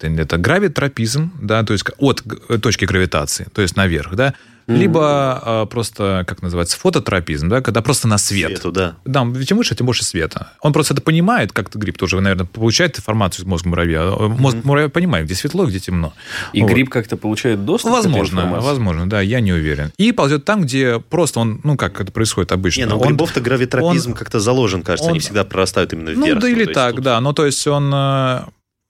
это 0.03 0.37
гравитропизм, 0.37 1.33
да, 1.41 1.63
то 1.65 1.73
есть 1.73 1.85
от 1.99 2.23
точки 2.63 2.85
гравитации, 2.85 3.47
то 3.53 3.63
есть 3.63 3.77
наверх, 3.77 4.15
да, 4.15 4.35
либо 4.69 5.41
а, 5.43 5.66
просто 5.66 6.25
как 6.29 6.43
называется 6.43 6.79
фототропизм, 6.79 7.49
да, 7.49 7.61
когда 7.62 7.83
просто 7.83 8.07
на 8.07 8.19
свет. 8.19 8.49
Свету, 8.51 8.71
да. 8.71 8.97
Да, 9.05 9.27
чем 9.47 9.59
выше, 9.59 9.75
тем 9.75 9.87
больше 9.87 10.05
света. 10.05 10.53
Он 10.61 10.73
просто 10.73 10.95
это 10.95 11.03
понимает, 11.03 11.53
как-то 11.53 11.79
гриб 11.79 11.97
тоже, 11.99 12.21
наверное, 12.21 12.47
получает 12.47 12.99
информацию 12.99 13.45
из 13.45 13.49
мозга 13.49 13.69
муравья. 13.71 14.05
Мозг 14.05 14.59
муравья 14.64 14.89
понимает, 14.89 15.25
где 15.27 15.35
светло, 15.35 15.66
где 15.66 15.79
темно. 15.81 16.12
И 16.53 16.62
Вот. 16.62 16.71
гриб 16.71 16.91
как-то 16.91 17.16
получает 17.16 17.64
доступ 17.64 17.93
к 17.93 17.95
этой 17.99 18.09
Возможно, 18.09 18.61
возможно, 18.61 19.09
да, 19.09 19.21
я 19.21 19.41
не 19.41 19.53
уверен. 19.53 19.91
И 19.97 20.12
ползет 20.12 20.45
там, 20.45 20.62
где 20.62 21.01
просто 21.01 21.41
он, 21.41 21.61
ну, 21.64 21.77
как 21.77 22.01
это 22.01 22.12
происходит 22.12 22.53
обычно. 22.53 22.81
Не, 22.83 22.87
ну 22.87 22.97
у 22.97 23.01
Он- 23.01 23.09
грибов-то 23.09 23.41
гравитропизм 23.41 24.11
он- 24.11 24.16
как-то 24.16 24.39
заложен, 24.39 24.83
кажется. 24.83 25.09
Они 25.09 25.19
он- 25.19 25.21
всегда 25.21 25.45
прорастают 25.45 25.93
именно 25.93 26.11
Ну, 26.12 26.27
вверх. 26.27 26.41
да 26.41 26.49
или 26.49 26.64
так, 26.66 26.97
тут- 26.97 27.05
да. 27.05 27.21
Ну, 27.21 27.33
то 27.33 27.47
есть 27.47 27.66
он, 27.66 27.91
э, 27.95 28.41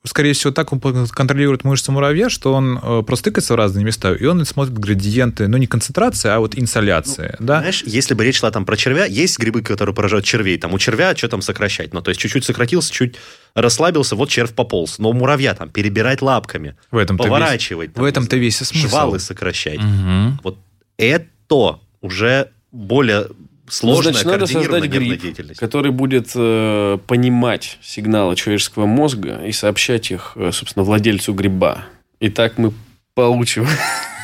скорее 0.08 0.32
всего, 0.32 0.52
так 0.52 0.72
он 0.72 0.80
контролирует 0.80 1.64
мышцы 1.64 1.92
муравья, 1.92 2.28
что 2.28 2.52
он 2.54 2.78
э, 2.82 3.02
просто 3.06 3.24
тыкается 3.30 3.54
в 3.54 3.56
разные 3.56 3.84
места, 3.84 4.12
и 4.12 4.24
он 4.24 4.44
смотрит 4.44 4.78
градиенты, 4.78 5.46
ну, 5.48 5.56
не 5.56 5.66
концентрации, 5.66 6.28
а 6.30 6.38
вот 6.40 6.58
инсоляции, 6.58 7.36
да. 7.38 7.60
Знаешь, 7.60 7.82
если 7.86 8.14
бы 8.14 8.24
речь 8.24 8.38
шла 8.38 8.50
там 8.50 8.64
про 8.64 8.76
червя, 8.76 9.04
есть 9.04 9.38
грибы, 9.38 9.62
которые 9.62 9.94
поражают 9.94 10.24
червей. 10.24 10.58
Там 10.58 10.74
у 10.74 10.78
червя 10.78 11.14
что 11.14 11.28
там 11.28 11.42
сокращать? 11.42 11.92
Ну, 11.94 12.00
то 12.02 12.10
есть 12.10 12.20
чуть-чуть 12.20 12.44
сократился, 12.44 12.92
чуть 12.92 13.16
расслабился, 13.54 14.16
вот 14.16 14.28
червь 14.30 14.52
пополз. 14.52 14.98
Но 14.98 15.10
у 15.10 15.12
муравья 15.12 15.54
там 15.54 15.70
перебирать 15.70 16.22
лапками, 16.22 16.76
В 16.90 16.96
весь, 16.96 17.18
поворачивать. 17.18 17.94
там, 17.94 18.04
в 18.04 18.06
этом-то 18.06 18.36
весь 18.36 18.56
смысл. 18.56 18.88
Жвалы 18.88 19.18
сокращать. 19.18 19.78
Мгм. 19.80 20.40
Вот 20.42 20.58
это 20.96 21.78
уже 22.00 22.50
более 22.72 23.28
сложная 23.70 24.12
Значит, 24.12 24.26
надо 24.26 24.46
создать 24.46 24.90
деятельность. 24.90 25.60
который 25.60 25.90
будет 25.90 26.30
э, 26.34 26.98
понимать 27.06 27.78
сигналы 27.82 28.36
человеческого 28.36 28.86
мозга 28.86 29.40
и 29.44 29.52
сообщать 29.52 30.10
их, 30.10 30.32
э, 30.36 30.50
собственно, 30.52 30.84
владельцу 30.84 31.32
гриба. 31.34 31.84
И 32.20 32.30
так 32.30 32.58
мы 32.58 32.72
получим... 33.14 33.66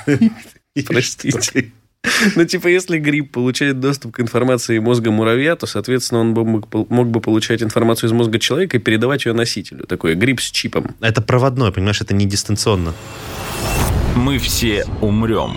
Простите. 0.86 1.72
Ну, 2.36 2.44
типа, 2.44 2.68
если 2.68 2.98
гриб 2.98 3.32
получает 3.32 3.80
доступ 3.80 4.16
к 4.16 4.20
информации 4.20 4.78
мозга 4.78 5.10
муравья, 5.10 5.56
то, 5.56 5.66
соответственно, 5.66 6.20
он 6.20 6.34
бы 6.34 6.44
мог, 6.44 6.68
мог 6.90 7.08
бы 7.08 7.20
получать 7.20 7.62
информацию 7.62 8.08
из 8.08 8.12
мозга 8.12 8.38
человека 8.38 8.76
и 8.76 8.80
передавать 8.80 9.24
ее 9.24 9.32
носителю. 9.32 9.86
Такой 9.86 10.14
гриб 10.14 10.40
с 10.40 10.50
чипом. 10.50 10.94
Это 11.00 11.22
проводной, 11.22 11.72
понимаешь, 11.72 12.00
это 12.00 12.14
не 12.14 12.26
дистанционно. 12.26 12.92
Мы 14.14 14.38
все 14.38 14.84
умрем. 15.00 15.56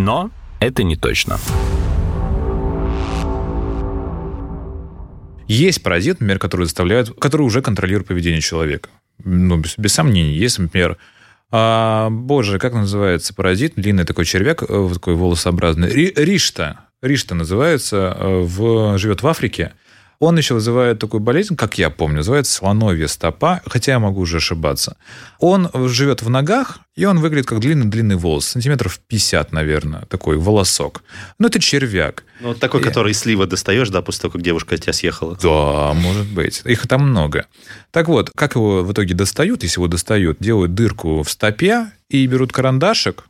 Но 0.00 0.30
это 0.60 0.82
не 0.82 0.96
точно. 0.96 1.38
Есть 5.46 5.82
паразит, 5.82 6.20
например, 6.20 6.38
который 6.38 6.64
заставляет, 6.64 7.10
который 7.18 7.42
уже 7.42 7.60
контролирует 7.60 8.06
поведение 8.06 8.40
человека. 8.40 8.88
Ну, 9.22 9.58
без, 9.58 9.76
без 9.76 9.92
сомнений. 9.92 10.32
Есть, 10.32 10.58
например, 10.58 10.96
а, 11.50 12.08
боже, 12.08 12.58
как 12.58 12.72
называется 12.72 13.34
паразит? 13.34 13.74
Длинный 13.76 14.04
такой 14.04 14.24
червяк, 14.24 14.62
э, 14.62 14.66
вот 14.68 14.94
такой 14.94 15.16
волосообразный. 15.16 15.90
Ри- 15.90 16.14
Ришта. 16.16 16.80
Ришта 17.02 17.34
называется, 17.34 18.16
э, 18.18 18.40
в, 18.42 18.96
живет 18.96 19.22
в 19.22 19.26
Африке. 19.26 19.72
Он 20.20 20.36
еще 20.36 20.52
вызывает 20.52 20.98
такую 20.98 21.20
болезнь, 21.22 21.56
как 21.56 21.78
я 21.78 21.88
помню, 21.88 22.18
называется 22.18 22.52
слоновья 22.52 23.08
стопа, 23.08 23.62
хотя 23.64 23.92
я 23.92 23.98
могу 23.98 24.20
уже 24.20 24.36
ошибаться. 24.36 24.98
Он 25.38 25.70
живет 25.88 26.20
в 26.20 26.28
ногах, 26.28 26.80
и 26.94 27.06
он 27.06 27.20
выглядит 27.20 27.46
как 27.46 27.58
длинный-длинный 27.60 28.16
волос, 28.16 28.44
сантиметров 28.48 29.00
50, 29.08 29.50
наверное, 29.52 30.02
такой 30.10 30.36
волосок. 30.36 31.02
Но 31.38 31.46
это 31.46 31.58
червяк. 31.58 32.24
Ну, 32.42 32.48
вот 32.48 32.60
такой, 32.60 32.82
И- 32.82 32.84
который 32.84 33.14
слива 33.14 33.46
достаешь, 33.46 33.88
да, 33.88 34.02
после 34.02 34.20
того, 34.22 34.32
как 34.32 34.42
девушка 34.42 34.74
от 34.74 34.82
тебя 34.82 34.92
съехала. 34.92 35.38
Да, 35.42 35.94
может 35.94 36.26
быть. 36.26 36.60
Их 36.66 36.86
там 36.86 37.08
много. 37.08 37.46
Так 37.90 38.08
вот, 38.08 38.30
как 38.36 38.56
его 38.56 38.84
в 38.84 38.92
итоге 38.92 39.14
достают, 39.14 39.62
если 39.62 39.78
его 39.78 39.88
достают, 39.88 40.36
делают 40.38 40.74
дырку 40.74 41.22
в 41.22 41.30
стопе 41.30 41.92
и 42.10 42.26
берут 42.26 42.52
карандашик, 42.52 43.24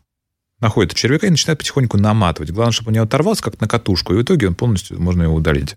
находят 0.58 0.92
червяка 0.94 1.28
и 1.28 1.30
начинают 1.30 1.60
потихоньку 1.60 1.98
наматывать. 1.98 2.50
Главное, 2.50 2.72
чтобы 2.72 2.88
он 2.88 2.94
не 2.94 2.98
оторвался, 2.98 3.44
как 3.44 3.60
на 3.60 3.68
катушку, 3.68 4.12
и 4.12 4.16
в 4.16 4.22
итоге 4.22 4.48
он 4.48 4.56
полностью, 4.56 5.00
можно 5.00 5.22
его 5.22 5.34
удалить. 5.36 5.76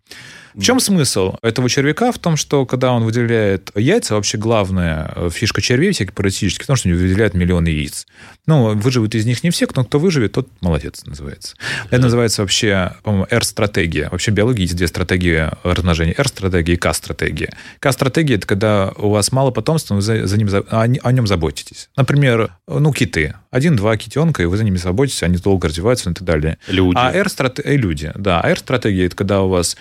В 0.54 0.62
чем 0.62 0.80
смысл 0.80 1.36
этого 1.42 1.70
червяка? 1.70 2.12
В 2.12 2.20
том, 2.20 2.38
что 2.38 2.66
когда 2.66 2.92
он 2.92 3.04
выделяет 3.04 3.72
яйца, 3.76 4.16
вообще 4.16 4.38
главная 4.38 5.12
э, 5.16 5.30
фишка 5.32 5.62
червей 5.62 5.92
всяких 5.92 6.14
паразитических, 6.14 6.64
в 6.64 6.68
том, 6.68 6.76
что 6.76 6.90
они 6.90 6.98
выделяют 6.98 7.34
миллионы 7.34 7.68
яиц. 7.68 8.06
Ну, 8.46 8.76
выживут 8.76 9.16
из 9.16 9.26
них 9.26 9.44
не 9.44 9.50
все, 9.52 9.68
но 9.76 9.84
кто 9.86 10.00
выживет, 10.00 10.34
тот 10.34 10.50
молодец 10.62 11.06
называется. 11.06 11.56
Это 11.90 12.02
называется 12.02 12.42
вообще, 12.42 12.94
по-моему, 13.04 13.26
R-стратегия. 13.30 14.10
Вообще 14.12 14.32
в 14.32 14.34
биологии 14.34 14.64
есть 14.64 14.76
две 14.76 14.88
стратегии 14.88 15.50
размножения. 15.64 16.14
R-стратегия 16.18 16.74
и 16.74 16.78
K-стратегия. 16.78 17.54
K-стратегия– 17.80 18.36
это 18.36 18.48
когда 18.48 18.92
у 18.98 19.10
вас 19.10 19.32
мало 19.32 19.52
потомства, 19.52 19.96
вы 19.96 20.02
за, 20.02 20.28
за 20.28 20.38
ним, 20.38 20.50
за- 20.50 20.66
о, 20.70 20.82
о 20.82 21.12
нем 21.12 21.26
заботитесь. 21.26 21.90
Например, 21.96 22.52
ну, 22.68 22.92
киты. 22.92 23.36
Один-два 23.50 23.96
китенка, 23.98 24.44
и 24.44 24.46
вы 24.46 24.58
за 24.58 24.64
ними 24.64 24.78
заботитесь, 24.78 25.24
они 25.24 25.38
долго 25.38 25.68
развиваются 25.68 26.10
и 26.10 26.14
так 26.14 26.24
далее. 26.24 26.58
Люди. 26.68 26.98
А 26.98 27.12
R-стратегия... 27.12 27.78
люди, 27.78 28.12
да. 28.16 28.42
А 28.42 28.50
R-стратегия– 28.50 29.06
это 29.08 29.16
когда 29.16 29.42
у 29.42 29.50
вас 29.50 29.78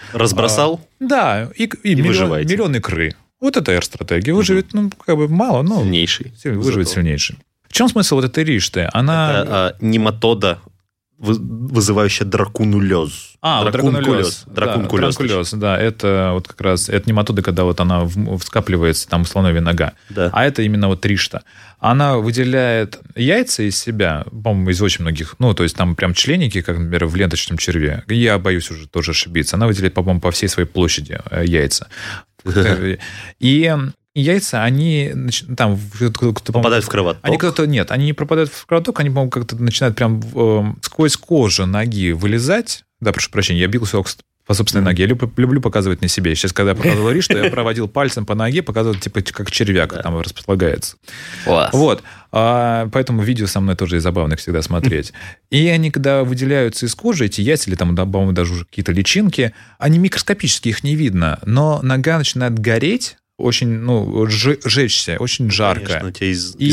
Разбросал? 0.64 0.88
да, 1.00 1.48
и, 1.56 1.64
и, 1.64 1.94
миллион- 1.94 2.06
выживаете. 2.08 2.52
миллион 2.54 2.76
икры. 2.76 3.14
Вот 3.40 3.56
это 3.56 3.72
R-стратегия. 3.72 4.32
Выживет, 4.34 4.72
ну, 4.72 4.90
как 5.04 5.16
бы 5.16 5.28
мало, 5.28 5.62
но 5.62 5.82
Сильнейший. 5.82 6.32
силь- 6.40 6.52
выживет 6.54 6.86
Зато. 6.88 7.00
сильнейший. 7.00 7.38
В 7.68 7.72
чем 7.72 7.88
смысл 7.88 8.16
вот 8.16 8.24
этой 8.24 8.44
ришты? 8.44 8.88
Она... 8.92 9.40
Это 9.42 9.66
а, 9.68 9.76
нематода, 9.80 10.58
вызывающая 11.22 12.26
дракунулез. 12.26 13.34
А, 13.40 13.62
вот 13.62 13.72
дракункулез. 13.72 14.44
Да, 14.46 14.52
дракункулез, 14.54 15.52
да, 15.52 15.78
это 15.78 16.30
вот 16.32 16.48
как 16.48 16.60
раз, 16.60 16.88
это 16.88 17.08
нематода, 17.08 17.42
когда 17.42 17.64
вот 17.64 17.80
она 17.80 18.04
в- 18.04 18.40
скапливается, 18.40 19.08
там, 19.08 19.24
слоновья 19.24 19.60
нога. 19.60 19.92
Да. 20.10 20.30
А 20.32 20.44
это 20.44 20.62
именно 20.62 20.88
вот 20.88 21.04
ришта. 21.06 21.42
Она 21.78 22.18
выделяет 22.18 23.00
яйца 23.16 23.62
из 23.62 23.78
себя, 23.78 24.24
по-моему, 24.30 24.70
из 24.70 24.82
очень 24.82 25.02
многих, 25.02 25.36
ну, 25.38 25.54
то 25.54 25.62
есть 25.62 25.76
там 25.76 25.96
прям 25.96 26.14
членники, 26.14 26.60
как, 26.60 26.76
например, 26.78 27.06
в 27.06 27.16
ленточном 27.16 27.58
черве. 27.58 28.04
Я 28.08 28.38
боюсь 28.38 28.70
уже 28.70 28.88
тоже 28.88 29.12
ошибиться. 29.12 29.56
Она 29.56 29.66
выделяет, 29.66 29.94
по-моему, 29.94 30.20
по 30.20 30.30
всей 30.30 30.48
своей 30.48 30.68
площади 30.68 31.18
э, 31.30 31.44
яйца. 31.46 31.88
И 33.40 33.76
яйца, 34.14 34.62
они 34.62 35.10
нач- 35.14 35.54
там... 35.54 35.78
Попадают 36.52 36.84
в 36.84 36.88
кровоток. 36.88 37.20
Они 37.24 37.38
кто-то 37.38 37.66
нет, 37.66 37.90
они 37.90 38.06
не 38.06 38.12
пропадают 38.12 38.50
в 38.52 38.66
кровоток, 38.66 39.00
они, 39.00 39.10
по-моему, 39.10 39.30
как-то 39.30 39.56
начинают 39.56 39.96
прям 39.96 40.20
э, 40.34 40.74
сквозь 40.82 41.16
кожу 41.16 41.66
ноги 41.66 42.12
вылезать. 42.12 42.84
Да, 43.00 43.12
прошу 43.12 43.30
прощения, 43.30 43.60
я 43.60 43.68
бился 43.68 43.98
об 43.98 44.06
по 44.46 44.54
собственной 44.54 44.84
ноге. 44.84 45.04
Я 45.04 45.08
люблю, 45.08 45.32
люблю 45.36 45.60
показывать 45.60 46.02
на 46.02 46.08
себе. 46.08 46.34
Сейчас, 46.34 46.52
когда 46.52 46.72
я 46.72 46.76
показывал 46.76 47.10
Риш, 47.10 47.24
что 47.24 47.38
я 47.38 47.50
проводил 47.50 47.88
пальцем 47.88 48.26
по 48.26 48.34
ноге, 48.34 48.62
показывал, 48.62 48.96
типа, 48.96 49.22
как 49.22 49.50
червяк 49.50 50.02
там 50.02 50.18
располагается. 50.18 50.96
Класс. 51.44 51.72
Вот. 51.72 52.02
А, 52.32 52.88
поэтому 52.92 53.22
видео 53.22 53.46
со 53.46 53.60
мной 53.60 53.76
тоже 53.76 53.96
и 53.96 54.00
забавно 54.00 54.36
всегда 54.36 54.60
смотреть. 54.62 55.12
И 55.50 55.68
они, 55.68 55.90
когда 55.90 56.24
выделяются 56.24 56.86
из 56.86 56.94
кожи, 56.94 57.26
эти 57.26 57.40
яйца, 57.40 57.70
или 57.70 57.76
там, 57.76 57.94
по-моему, 57.94 58.32
даже 58.32 58.52
уже 58.54 58.64
какие-то 58.64 58.90
личинки, 58.92 59.54
они 59.78 59.98
микроскопические, 59.98 60.72
их 60.72 60.82
не 60.82 60.96
видно. 60.96 61.38
Но 61.46 61.80
нога 61.82 62.18
начинает 62.18 62.58
гореть, 62.58 63.18
очень, 63.42 63.68
ну, 63.68 64.26
жечься, 64.28 65.16
очень 65.18 65.50
жарко. 65.50 65.86
Конечно, 65.86 66.12
тебя 66.12 66.30
из, 66.30 66.54
И 66.56 66.66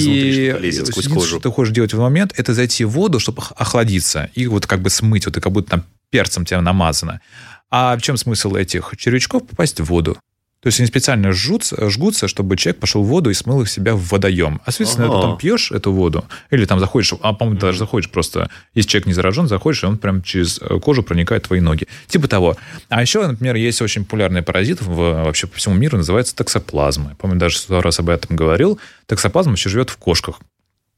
лезет 0.60 0.88
сквозь 0.88 1.06
единственное, 1.06 1.16
кожу. 1.16 1.28
что 1.28 1.40
ты 1.40 1.50
хочешь 1.52 1.74
делать 1.74 1.94
в 1.94 2.00
момент, 2.00 2.34
это 2.38 2.54
зайти 2.54 2.86
в 2.86 2.90
воду, 2.92 3.20
чтобы 3.20 3.40
ох- 3.40 3.54
охладиться, 3.56 4.30
и 4.36 4.48
вот 4.48 4.66
как 4.68 4.82
бы 4.82 4.90
смыть, 4.90 5.26
вот 5.26 5.38
и 5.38 5.42
как 5.42 5.52
будто 5.52 5.72
там 5.72 5.86
перцем 6.12 6.46
тебя 6.46 6.62
намазано. 6.62 7.22
А 7.72 7.96
в 7.98 8.02
чем 8.02 8.18
смысл 8.18 8.56
этих 8.56 8.94
червячков? 8.98 9.48
Попасть 9.48 9.80
в 9.80 9.86
воду. 9.86 10.18
То 10.62 10.68
есть 10.68 10.80
они 10.80 10.88
специально 10.88 11.32
жгутся, 11.32 11.90
жгутся, 11.90 12.28
чтобы 12.28 12.58
человек 12.58 12.82
пошел 12.82 13.02
в 13.02 13.08
воду 13.08 13.30
и 13.30 13.34
смыл 13.34 13.62
их 13.62 13.70
себя 13.70 13.96
в 13.96 14.02
водоем. 14.10 14.60
А, 14.66 14.72
соответственно, 14.72 15.08
Ага. 15.08 15.16
потом 15.16 15.38
пьешь 15.38 15.72
эту 15.72 15.94
воду, 15.94 16.26
или 16.50 16.66
там 16.66 16.80
заходишь, 16.82 17.14
а, 17.22 17.32
по-моему, 17.32 17.60
даже 17.62 17.78
заходишь 17.78 18.10
просто, 18.10 18.50
если 18.74 18.90
человек 18.90 19.08
не 19.08 19.14
заражен, 19.14 19.48
заходишь, 19.48 19.84
и 19.84 19.86
он 19.86 19.98
прям 19.98 20.22
через 20.22 20.60
э, 20.62 20.80
кожу 20.82 21.02
проникает 21.02 21.46
в 21.46 21.48
твои 21.48 21.62
ноги. 21.62 21.88
Типа 22.08 22.28
того. 22.28 22.58
А 22.90 23.02
еще, 23.02 23.26
например, 23.26 23.56
есть 23.56 23.82
очень 23.82 24.04
популярный 24.04 24.42
паразит 24.42 24.82
в, 24.82 24.96
вообще 25.24 25.48
по 25.48 25.56
всему 25.58 25.76
миру, 25.76 25.96
называется 25.98 26.36
токсоплазма. 26.36 27.12
Я 27.12 27.16
помню, 27.16 27.38
даже 27.40 27.58
сто 27.58 27.82
раз 27.82 28.00
об 28.00 28.10
этом 28.10 28.36
говорил. 28.36 28.80
Токсоплазма 29.06 29.54
еще 29.54 29.70
живет 29.70 29.90
в 29.90 29.96
кошках. 29.96 30.42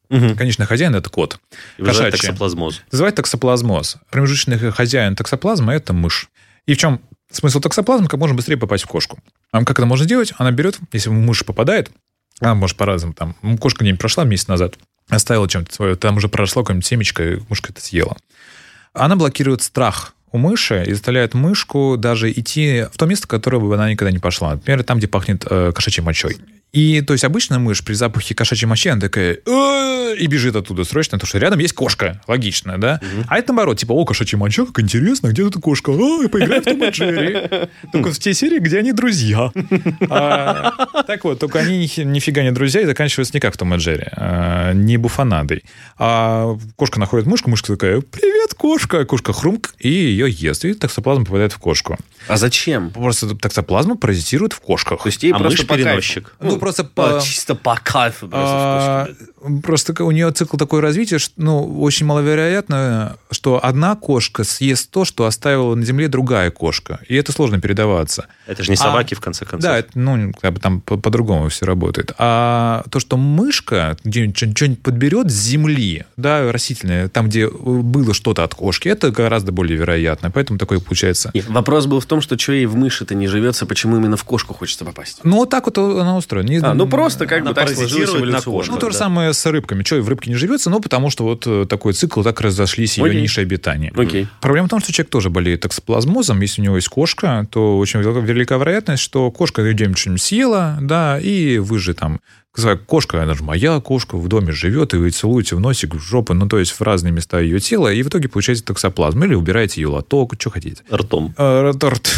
Мгм. 0.10 0.36
Конечно, 0.36 0.66
хозяин 0.66 0.96
это 0.96 1.10
кот. 1.12 1.40
И 1.78 1.84
вызывает 1.84 2.14
Кошачья. 2.14 2.30
токсоплазмоз. 2.32 2.82
Называют 2.92 3.16
токсоплазмоз. 3.16 3.98
Промежуточный 4.10 4.58
хозяин 4.72 5.16
токсоплазмы– 5.16 5.72
это 5.76 5.94
мышь. 5.94 6.30
И 6.66 6.74
в 6.74 6.78
чем 6.78 7.00
смысл 7.32 7.60
токсоплазмы? 7.60 8.08
Как 8.08 8.20
можно 8.20 8.36
быстрее 8.36 8.58
попасть 8.58 8.84
в 8.84 8.88
кошку. 8.88 9.20
А 9.52 9.64
как 9.64 9.78
это 9.78 9.86
можно 9.86 10.06
делать? 10.06 10.34
Она 10.38 10.52
берет, 10.52 10.80
если 10.92 11.10
мышь 11.10 11.46
попадает, 11.46 11.92
она 12.40 12.56
может 12.56 12.78
по-разному. 12.78 13.14
Там, 13.14 13.36
кошка 13.58 13.84
где-нибудь 13.84 14.00
прошла 14.00 14.24
месяц 14.24 14.48
назад, 14.48 14.76
оставила 15.10 15.48
чем-то 15.48 15.74
свое, 15.74 15.96
там 15.96 16.18
уже 16.18 16.28
прошло 16.28 16.64
какое-нибудь 16.64 16.86
семечко, 16.86 17.24
и 17.24 17.40
мышка 17.50 17.72
это 17.72 17.82
съела. 17.82 18.18
Она 18.94 19.16
блокирует 19.16 19.62
страх 19.62 20.16
у 20.32 20.38
мыши 20.38 20.84
и 20.88 20.94
заставляет 20.94 21.34
мышку 21.34 21.98
даже 21.98 22.32
идти 22.32 22.86
в 22.92 22.98
то 22.98 23.06
место, 23.06 23.28
в 23.28 23.30
которое 23.30 23.60
бы 23.60 23.74
она 23.74 23.90
никогда 23.90 24.12
не 24.12 24.20
пошла. 24.20 24.52
Например, 24.52 24.84
там, 24.84 24.98
где 24.98 25.08
пахнет 25.08 25.46
э, 25.50 25.72
кошачьей 25.74 26.04
мочой. 26.04 26.38
И, 26.74 27.02
то 27.02 27.14
есть, 27.14 27.24
обычная 27.26 27.60
мышь 27.60 27.84
при 27.84 27.94
запахе 27.94 28.34
кошачьей 28.34 28.68
мочи, 28.68 28.90
она 28.90 29.02
такая 29.02 29.40
«Э!» 29.46 30.16
и 30.18 30.28
бежит 30.28 30.56
оттуда 30.56 30.84
срочно, 30.84 31.18
потому 31.18 31.28
что 31.28 31.38
рядом 31.38 31.60
есть 31.60 31.74
кошка. 31.74 32.22
Логично, 32.28 32.78
да? 32.78 33.00
А 33.28 33.38
это 33.38 33.54
наоборот, 33.54 33.80
типа, 33.80 33.94
о, 33.94 34.06
кошачья 34.06 34.38
моча, 34.38 34.66
как 34.66 34.80
интересно, 34.80 35.28
где 35.28 35.44
тут 35.50 35.62
кошка? 35.62 35.92
А, 35.92 36.28
поиграем 36.28 36.62
в 36.62 36.66
Том 36.66 36.84
и 36.84 36.90
Джерри. 36.90 37.70
Только 37.92 38.12
в 38.12 38.20
те 38.20 38.34
серии, 38.34 38.60
где 38.60 38.80
они 38.80 38.92
друзья. 38.94 39.52
А, 40.10 41.04
так 41.04 41.24
вот, 41.24 41.40
только 41.40 41.60
они 41.60 41.78
ни- 41.80 42.04
нифига 42.04 42.44
не 42.44 42.52
друзья 42.52 42.82
и 42.82 42.86
заканчиваются 42.86 43.34
не 43.34 43.40
как 43.40 43.54
в 43.54 43.58
Том 43.58 43.74
и 43.74 43.78
Джерри, 43.78 44.08
а, 44.14 44.74
не 44.74 44.98
буфанадой. 44.98 45.64
А 45.98 46.58
кошка 46.76 47.00
находит 47.00 47.26
мышку, 47.26 47.50
мышка 47.50 47.74
такая 47.74 48.02
«Привет, 48.02 48.54
кошка!» 48.54 49.06
Кошка 49.06 49.34
хрумк, 49.34 49.74
и 49.80 49.90
ее 49.90 50.30
ест. 50.30 50.66
И 50.66 50.74
токсоплазма 50.74 51.26
попадает 51.26 51.54
в 51.54 51.58
кошку. 51.58 51.98
А 52.28 52.38
зачем? 52.38 52.92
Просто 52.92 53.36
токсоплазма 53.36 53.98
паразитирует 53.98 54.54
в 54.54 54.60
кошках. 54.60 55.04
То 55.04 55.08
есть 55.10 55.24
ей 55.24 55.34
А 55.34 55.40
просто 55.40 55.64
мышь 55.64 55.68
переносчик. 55.68 56.36
Ну, 56.40 56.58
просто 56.62 56.84
По- 56.86 57.16
по... 57.16 57.22
чисто 57.22 57.56
по 57.56 57.76
кайфу 57.84 58.28
просто 58.30 58.54
А. 58.56 59.08
Просто 59.64 60.04
у 60.04 60.12
нее 60.12 60.32
цикл 60.32 60.56
такое 60.58 60.82
развитие, 60.82 61.20
что, 61.20 61.34
ну, 61.38 61.82
очень 61.82 62.06
маловероятно, 62.06 63.18
что 63.32 63.60
одна 63.64 63.96
кошка 63.96 64.44
съест 64.44 64.92
то, 64.92 65.04
что 65.04 65.26
оставила 65.26 65.74
на 65.76 65.84
земле 65.84 66.08
другая 66.08 66.52
кошка. 66.52 67.00
И 67.08 67.16
это 67.16 67.32
сложно 67.32 67.60
передаваться. 67.60 68.28
Это 68.46 68.64
же 68.64 68.70
не 68.72 68.76
А, 68.76 68.78
собаки, 68.78 69.16
в 69.16 69.20
конце 69.20 69.46
концов. 69.46 69.62
Да, 69.70 69.78
это, 69.80 69.90
ну, 69.96 70.32
как 70.40 70.54
бы 70.54 70.60
там 70.60 70.82
по- 70.82 70.98
по-другому 70.98 71.50
все 71.50 71.66
работает. 71.66 72.14
А 72.18 72.84
то, 72.92 73.00
что 73.00 73.18
мышка 73.18 73.98
где-нибудь 74.04 74.38
что- 74.38 74.52
что-нибудь 74.56 74.84
подберет 74.84 75.32
с 75.32 75.34
земли, 75.34 76.06
да, 76.18 76.52
растительное, 76.52 77.08
там, 77.10 77.28
где 77.28 77.50
было 77.50 78.14
что-то 78.14 78.44
от 78.44 78.54
кошки, 78.54 78.88
это 78.90 79.10
гораздо 79.12 79.52
более 79.52 79.78
вероятно. 79.78 80.30
Поэтому 80.32 80.60
такое 80.60 80.80
получается. 80.80 81.32
Нет, 81.34 81.48
вопрос 81.50 81.88
был 81.88 82.00
в 82.00 82.06
том, 82.06 82.22
что 82.22 82.38
что 82.38 82.54
ей 82.54 82.66
в 82.68 82.76
мыши-то 82.76 83.16
не 83.16 83.28
живется, 83.28 83.66
почему 83.66 83.98
именно 83.98 84.18
в 84.18 84.24
кошку 84.24 84.54
хочется 84.54 84.86
попасть. 84.86 85.20
Ну, 85.24 85.38
вот 85.38 85.50
так 85.50 85.66
вот 85.66 85.78
она 85.78 86.16
устроена. 86.16 86.48
Не- 86.52 86.60
А, 86.66 86.74
ну 86.74 86.88
просто 86.88 87.26
как 87.26 87.44
бы 87.44 87.54
так 87.54 87.70
сложилось 87.70 88.10
эволюционно. 88.10 88.72
Ну, 88.72 88.78
то 88.78 88.88
же 88.88 88.94
да. 88.94 89.00
самое 89.00 89.34
с 89.34 89.46
рыбками. 89.46 89.84
Что, 89.84 90.02
в 90.02 90.10
рыбке 90.10 90.30
не 90.30 90.36
живется? 90.36 90.70
Ну, 90.70 90.80
потому 90.80 91.10
что 91.10 91.24
вот 91.24 91.48
э, 91.48 91.66
такой 91.68 91.94
цикл, 91.94 92.22
так 92.22 92.42
разошлись 92.42 92.98
ее 92.98 93.06
Окей. 93.06 93.22
ниши 93.22 93.42
обитания. 93.42 93.92
Окей. 93.96 94.28
Проблема 94.42 94.68
в 94.68 94.70
том, 94.70 94.80
что 94.80 94.92
человек 94.92 95.12
тоже 95.12 95.30
болеет 95.30 95.62
токсоплазмозом. 95.62 96.42
Если 96.42 96.62
у 96.62 96.66
него 96.66 96.76
есть 96.76 96.90
кошка, 96.90 97.48
то 97.50 97.78
очень 97.78 98.02
велика, 98.02 98.58
вероятность, 98.58 99.04
что 99.04 99.32
кошка 99.32 99.70
где-нибудь 99.70 99.98
что-нибудь 99.98 100.22
съела, 100.22 100.78
да, 100.82 101.20
и 101.20 101.58
вы 101.58 101.80
же 101.80 101.94
там 101.94 102.20
кошка, 102.86 103.24
она 103.24 103.34
же 103.34 103.44
моя 103.44 103.80
кошка, 103.80 104.18
в 104.18 104.28
доме 104.28 104.52
живет, 104.52 104.94
и 104.94 104.98
вы 104.98 105.12
целуете 105.12 105.56
в 105.56 105.60
носик, 105.60 105.96
в 105.96 106.00
жопу, 106.00 106.34
ну, 106.34 106.48
то 106.48 106.60
есть 106.60 106.72
в 106.72 106.82
разные 106.82 107.12
места 107.12 107.40
ее 107.40 107.60
тела, 107.60 107.92
и 107.92 108.04
в 108.04 108.10
итоге 108.10 108.28
получаете 108.28 108.64
токсоплазму. 108.64 109.26
Или 109.26 109.36
убираете 109.36 109.82
ее 109.82 109.88
лоток, 109.88 110.34
что 110.38 110.50
хотите. 110.50 110.84
Ртом. 110.92 111.34
Э, 111.38 111.72
торт. 111.80 112.12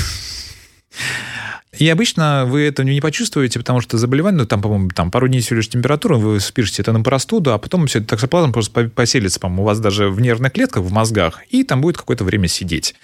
И 1.84 1.90
обычно 1.90 2.46
вы 2.46 2.62
это 2.62 2.86
не 2.86 3.02
почувствуете, 3.02 3.60
потому 3.60 3.82
что 3.82 3.98
заболевание, 3.98 4.40
ну, 4.44 4.46
там, 4.46 4.62
по-моему, 4.62 4.88
там 4.88 5.12
пару 5.12 5.28
дней 5.28 5.42
всего 5.42 5.58
лишь 5.58 5.68
температура, 5.68 6.16
вы 6.16 6.40
спишете 6.40 6.82
это 6.82 6.94
на 6.94 7.02
простуду, 7.02 7.52
а 7.52 7.58
потом 7.58 7.88
все 7.88 8.00
токсоплазм 8.00 8.54
просто 8.54 8.72
по- 8.72 8.88
поселится, 8.90 9.38
по-моему, 9.38 9.64
у 9.64 9.66
вас 9.66 9.82
даже 9.82 10.08
в 10.08 10.22
нервных 10.22 10.54
клетках, 10.54 10.82
в 10.82 10.94
мозгах, 10.94 11.42
и 11.50 11.66
там 11.66 11.82
будет 11.82 11.98
какое-то 11.98 12.24
время 12.24 12.48
сидеть. 12.48 12.96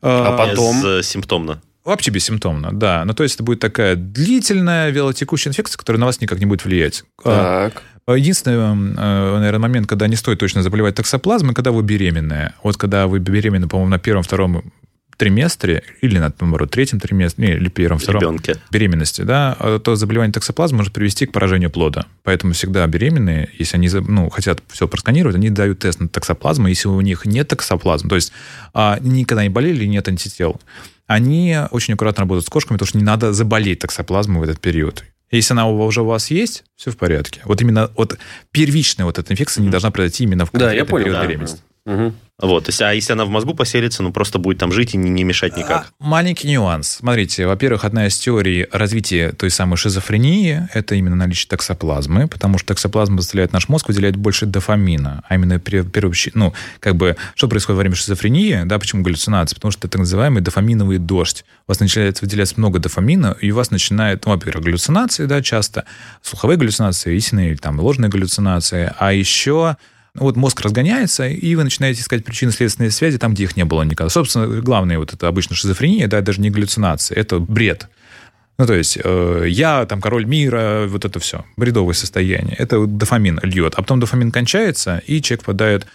А 0.00 0.38
потом? 0.38 1.02
симптомно. 1.02 1.60
Вообще 1.84 2.12
бессимптомно, 2.12 2.72
да. 2.72 3.04
Ну, 3.04 3.12
то 3.12 3.24
есть 3.24 3.34
это 3.34 3.44
будет 3.44 3.60
такая 3.60 3.94
длительная 3.94 4.88
вялотекущая 4.88 5.50
инфекция, 5.50 5.76
которая 5.76 6.00
на 6.00 6.06
вас 6.06 6.18
никак 6.22 6.38
не 6.38 6.46
будет 6.46 6.64
влиять. 6.64 7.04
А, 7.26 7.68
Так. 7.68 7.82
Единственный, 8.16 8.56
э, 8.56 9.38
наверное, 9.38 9.58
момент, 9.58 9.86
когда 9.86 10.06
не 10.08 10.16
стоит 10.16 10.38
точно 10.38 10.62
заболевать 10.62 10.94
токсоплазмой, 10.94 11.54
когда 11.54 11.72
вы 11.72 11.82
беременная. 11.82 12.54
Вот 12.62 12.78
когда 12.78 13.06
вы 13.06 13.18
беременны, 13.18 13.68
по-моему, 13.68 13.90
на 13.90 13.98
первом-втором 13.98 14.72
триместре, 15.16 15.82
или, 16.00 16.18
на, 16.18 16.32
наоборот, 16.40 16.70
третьем 16.70 17.00
триместре, 17.00 17.46
не, 17.46 17.54
или 17.54 17.68
первом-втором 17.68 18.22
Ребенке. 18.22 18.56
беременности, 18.70 19.22
да, 19.22 19.56
а 19.58 19.78
то 19.78 19.96
заболевание 19.96 20.32
токсоплазмы 20.32 20.78
может 20.78 20.92
привести 20.92 21.26
к 21.26 21.32
поражению 21.32 21.70
плода. 21.70 22.06
Поэтому 22.22 22.52
всегда 22.52 22.86
беременные, 22.86 23.48
если 23.58 23.76
они 23.76 23.88
ну, 23.88 24.30
хотят 24.30 24.62
все 24.68 24.88
просканировать, 24.88 25.36
они 25.36 25.50
дают 25.50 25.80
тест 25.80 26.00
на 26.00 26.08
токсоплазму. 26.08 26.68
Если 26.68 26.88
у 26.88 27.00
них 27.00 27.26
нет 27.26 27.48
токсоплазмы, 27.48 28.08
то 28.08 28.16
есть 28.16 28.32
а, 28.72 28.98
никогда 29.00 29.42
не 29.42 29.50
болели, 29.50 29.84
нет 29.84 30.08
антител, 30.08 30.60
они 31.06 31.56
очень 31.70 31.94
аккуратно 31.94 32.22
работают 32.22 32.46
с 32.46 32.50
кошками, 32.50 32.76
потому 32.76 32.88
что 32.88 32.98
не 32.98 33.04
надо 33.04 33.32
заболеть 33.32 33.80
токсоплазмой 33.80 34.40
в 34.40 34.42
этот 34.42 34.60
период. 34.60 35.04
Если 35.30 35.52
она 35.52 35.68
уже 35.68 36.02
у 36.02 36.06
вас 36.06 36.30
есть, 36.30 36.64
все 36.76 36.90
в 36.90 36.96
порядке. 36.96 37.40
Вот 37.44 37.60
именно 37.60 37.90
вот 37.96 38.18
первичная 38.52 39.04
вот 39.04 39.18
эта 39.18 39.32
инфекция 39.32 39.62
не 39.62 39.68
должна 39.68 39.90
произойти 39.90 40.24
именно 40.24 40.46
в 40.46 40.52
Да, 40.52 40.72
я 40.72 40.84
понял. 40.84 41.04
период 41.04 41.20
да. 41.20 41.26
беременности. 41.26 41.60
Мгм. 41.84 42.14
Вот, 42.40 42.64
то 42.64 42.70
есть, 42.70 42.82
а 42.82 42.92
если 42.92 43.12
она 43.12 43.24
в 43.24 43.28
мозгу 43.28 43.54
поселится, 43.54 44.02
ну 44.02 44.12
просто 44.12 44.40
будет 44.40 44.58
там 44.58 44.72
жить 44.72 44.94
и 44.94 44.96
не, 44.96 45.08
не 45.08 45.22
мешать 45.22 45.56
никак. 45.56 45.92
А, 46.00 46.04
Маленький 46.04 46.48
нюанс. 46.48 46.88
Смотрите, 46.88 47.46
во-первых, 47.46 47.84
одна 47.84 48.08
из 48.08 48.18
теорий 48.18 48.66
развития 48.72 49.30
той 49.30 49.50
самой 49.50 49.76
шизофрении– 49.76 50.68
это 50.74 50.96
именно 50.96 51.14
наличие 51.14 51.48
токсоплазмы, 51.48 52.26
потому 52.26 52.58
что 52.58 52.68
токсоплазма 52.68 53.20
заставляет 53.20 53.52
наш 53.52 53.68
мозг 53.68 53.86
выделять 53.86 54.16
больше 54.16 54.46
дофамина, 54.46 55.22
а 55.28 55.34
именно 55.36 55.60
первоочи- 55.60 56.32
ну, 56.34 56.52
как 56.80 56.96
бы, 56.96 57.16
что 57.36 57.46
происходит 57.46 57.76
во 57.76 57.80
время 57.80 57.94
шизофрении, 57.94 58.62
да, 58.64 58.80
почему 58.80 59.04
галлюцинации? 59.04 59.54
Потому 59.54 59.70
что 59.70 59.86
это 59.86 59.90
так 59.90 60.00
называемый 60.00 60.42
дофаминовый 60.42 60.98
дождь. 60.98 61.44
У 61.68 61.70
вас 61.70 61.78
начинает 61.78 62.20
выделяться 62.20 62.56
много 62.56 62.80
дофамина, 62.80 63.36
и 63.40 63.52
у 63.52 63.54
вас 63.54 63.70
начинает, 63.70 64.26
ну, 64.26 64.32
во-первых, 64.32 64.64
галлюцинации, 64.64 65.26
да, 65.26 65.40
часто, 65.40 65.84
слуховые 66.20 66.58
галлюцинации, 66.58 67.16
истинные 67.16 67.50
или 67.50 67.56
там 67.56 67.78
ложные 67.78 68.10
галлюцинации, 68.10 68.92
а 68.98 69.12
еще 69.12 69.76
вот 70.14 70.36
мозг 70.36 70.60
разгоняется, 70.60 71.26
и 71.26 71.54
вы 71.54 71.64
начинаете 71.64 72.00
искать 72.00 72.24
причины 72.24 72.52
следственные 72.52 72.90
связи 72.90 73.18
там, 73.18 73.34
где 73.34 73.44
их 73.44 73.56
не 73.56 73.64
было 73.64 73.82
никогда. 73.82 74.10
Собственно, 74.10 74.46
главное 74.60 74.98
вот 74.98 75.12
это 75.12 75.28
обычно 75.28 75.56
шизофрения, 75.56 76.06
да, 76.06 76.20
даже 76.20 76.40
не 76.40 76.50
галлюцинации, 76.50 77.16
это 77.16 77.38
бред. 77.40 77.88
Ну, 78.56 78.66
то 78.66 78.74
есть, 78.74 78.96
э, 79.02 79.46
я 79.48 79.84
там 79.86 80.00
король 80.00 80.26
мира, 80.26 80.86
вот 80.86 81.04
это 81.04 81.18
все, 81.18 81.44
бредовое 81.56 81.94
состояние. 81.94 82.54
Это 82.56 82.86
дофамин 82.86 83.40
льет. 83.42 83.74
А 83.76 83.82
потом 83.82 83.98
дофамин 83.98 84.30
кончается, 84.30 85.02
и 85.06 85.20
человек 85.20 85.42
впадает 85.42 85.84
в 85.84 85.88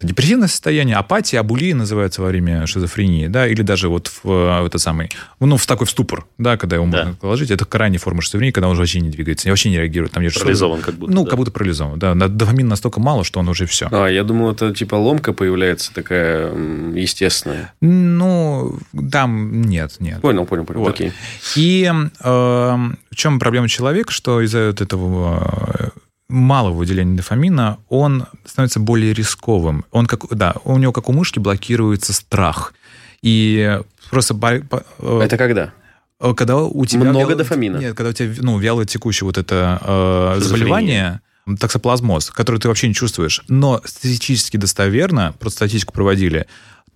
депрессивное 0.00 0.48
состояние, 0.48 0.96
апатия, 0.96 1.38
абулия 1.40 1.74
называется 1.74 2.20
во 2.22 2.28
время 2.28 2.66
шизофрении, 2.66 3.26
да, 3.28 3.46
или 3.48 3.62
даже 3.62 3.88
вот 3.88 4.08
в, 4.08 4.28
э, 4.28 4.62
в 4.62 4.66
это 4.66 4.78
самый, 4.78 5.10
ну, 5.40 5.56
в 5.56 5.66
такой 5.66 5.86
в 5.86 5.90
ступор, 5.90 6.26
да, 6.38 6.56
когда 6.56 6.76
его 6.76 6.86
Да. 6.86 6.98
можно 6.98 7.14
положить. 7.14 7.50
Это 7.50 7.64
крайняя 7.64 7.98
форма 7.98 8.20
шизофрении, 8.22 8.52
когда 8.52 8.66
он 8.68 8.72
уже 8.72 8.82
вообще 8.82 9.00
не 9.00 9.08
двигается, 9.10 9.48
вообще 9.48 9.70
не 9.70 9.76
реагирует. 9.78 10.12
Там 10.12 10.22
Парализован 10.22 10.80
как 10.82 10.94
будто. 10.96 11.12
Ну, 11.12 11.24
да. 11.24 11.30
как 11.30 11.38
будто 11.38 11.50
парализован, 11.50 11.98
да. 11.98 12.14
На- 12.14 12.28
Дофамина 12.28 12.70
настолько 12.70 13.00
мало, 13.00 13.24
что 13.24 13.40
он 13.40 13.48
уже 13.48 13.66
все. 13.66 13.88
А, 13.90 14.06
я 14.06 14.22
думал, 14.24 14.50
это 14.52 14.72
типа 14.74 14.94
ломка 14.96 15.32
появляется 15.32 15.92
такая 15.94 16.52
естественная. 16.94 17.72
Ну, 17.80 18.78
там 19.10 19.62
нет, 19.62 19.96
нет. 20.00 20.20
Понял, 20.20 20.44
понял, 20.46 20.64
понял. 20.64 20.80
Вот. 20.80 20.90
Окей. 20.90 21.12
И 21.56 21.90
э, 21.90 22.28
в 22.28 23.14
чем 23.14 23.38
проблема 23.38 23.68
человека, 23.68 24.12
что 24.12 24.40
из-за 24.42 24.66
вот 24.68 24.80
этого 24.80 25.72
э, 25.78 25.88
малого 26.28 26.74
выделения 26.74 27.16
дофамина 27.16 27.78
он 27.88 28.26
становится 28.44 28.80
более 28.80 29.12
рисковым. 29.12 29.84
Он 29.90 30.06
как, 30.06 30.28
да, 30.30 30.54
у 30.64 30.76
него, 30.78 30.92
как 30.92 31.08
у 31.08 31.12
мышки, 31.12 31.38
блокируется 31.38 32.12
страх. 32.12 32.74
И 33.22 33.80
просто... 34.10 34.34
э, 34.42 35.20
Это 35.22 35.36
когда? 35.36 35.72
э, 36.20 36.34
когда 36.34 36.56
у 36.58 36.84
тебя... 36.84 37.04
Много 37.10 37.32
вяло- 37.32 37.36
дофамина. 37.36 37.78
Нет, 37.78 37.94
когда 37.96 38.10
у 38.10 38.12
тебя 38.12 38.34
ну, 38.38 38.58
вяло 38.58 38.84
текущее 38.84 39.26
вот 39.26 39.38
это 39.38 39.80
э, 39.82 40.40
заболевание, 40.40 41.20
токсоплазмоз, 41.60 42.30
который 42.30 42.60
ты 42.60 42.68
вообще 42.68 42.88
не 42.88 42.94
чувствуешь, 42.94 43.42
но 43.48 43.80
статистически 43.84 44.56
достоверно, 44.56 45.34
просто 45.38 45.58
статистику 45.58 45.92
проводили, 45.92 46.46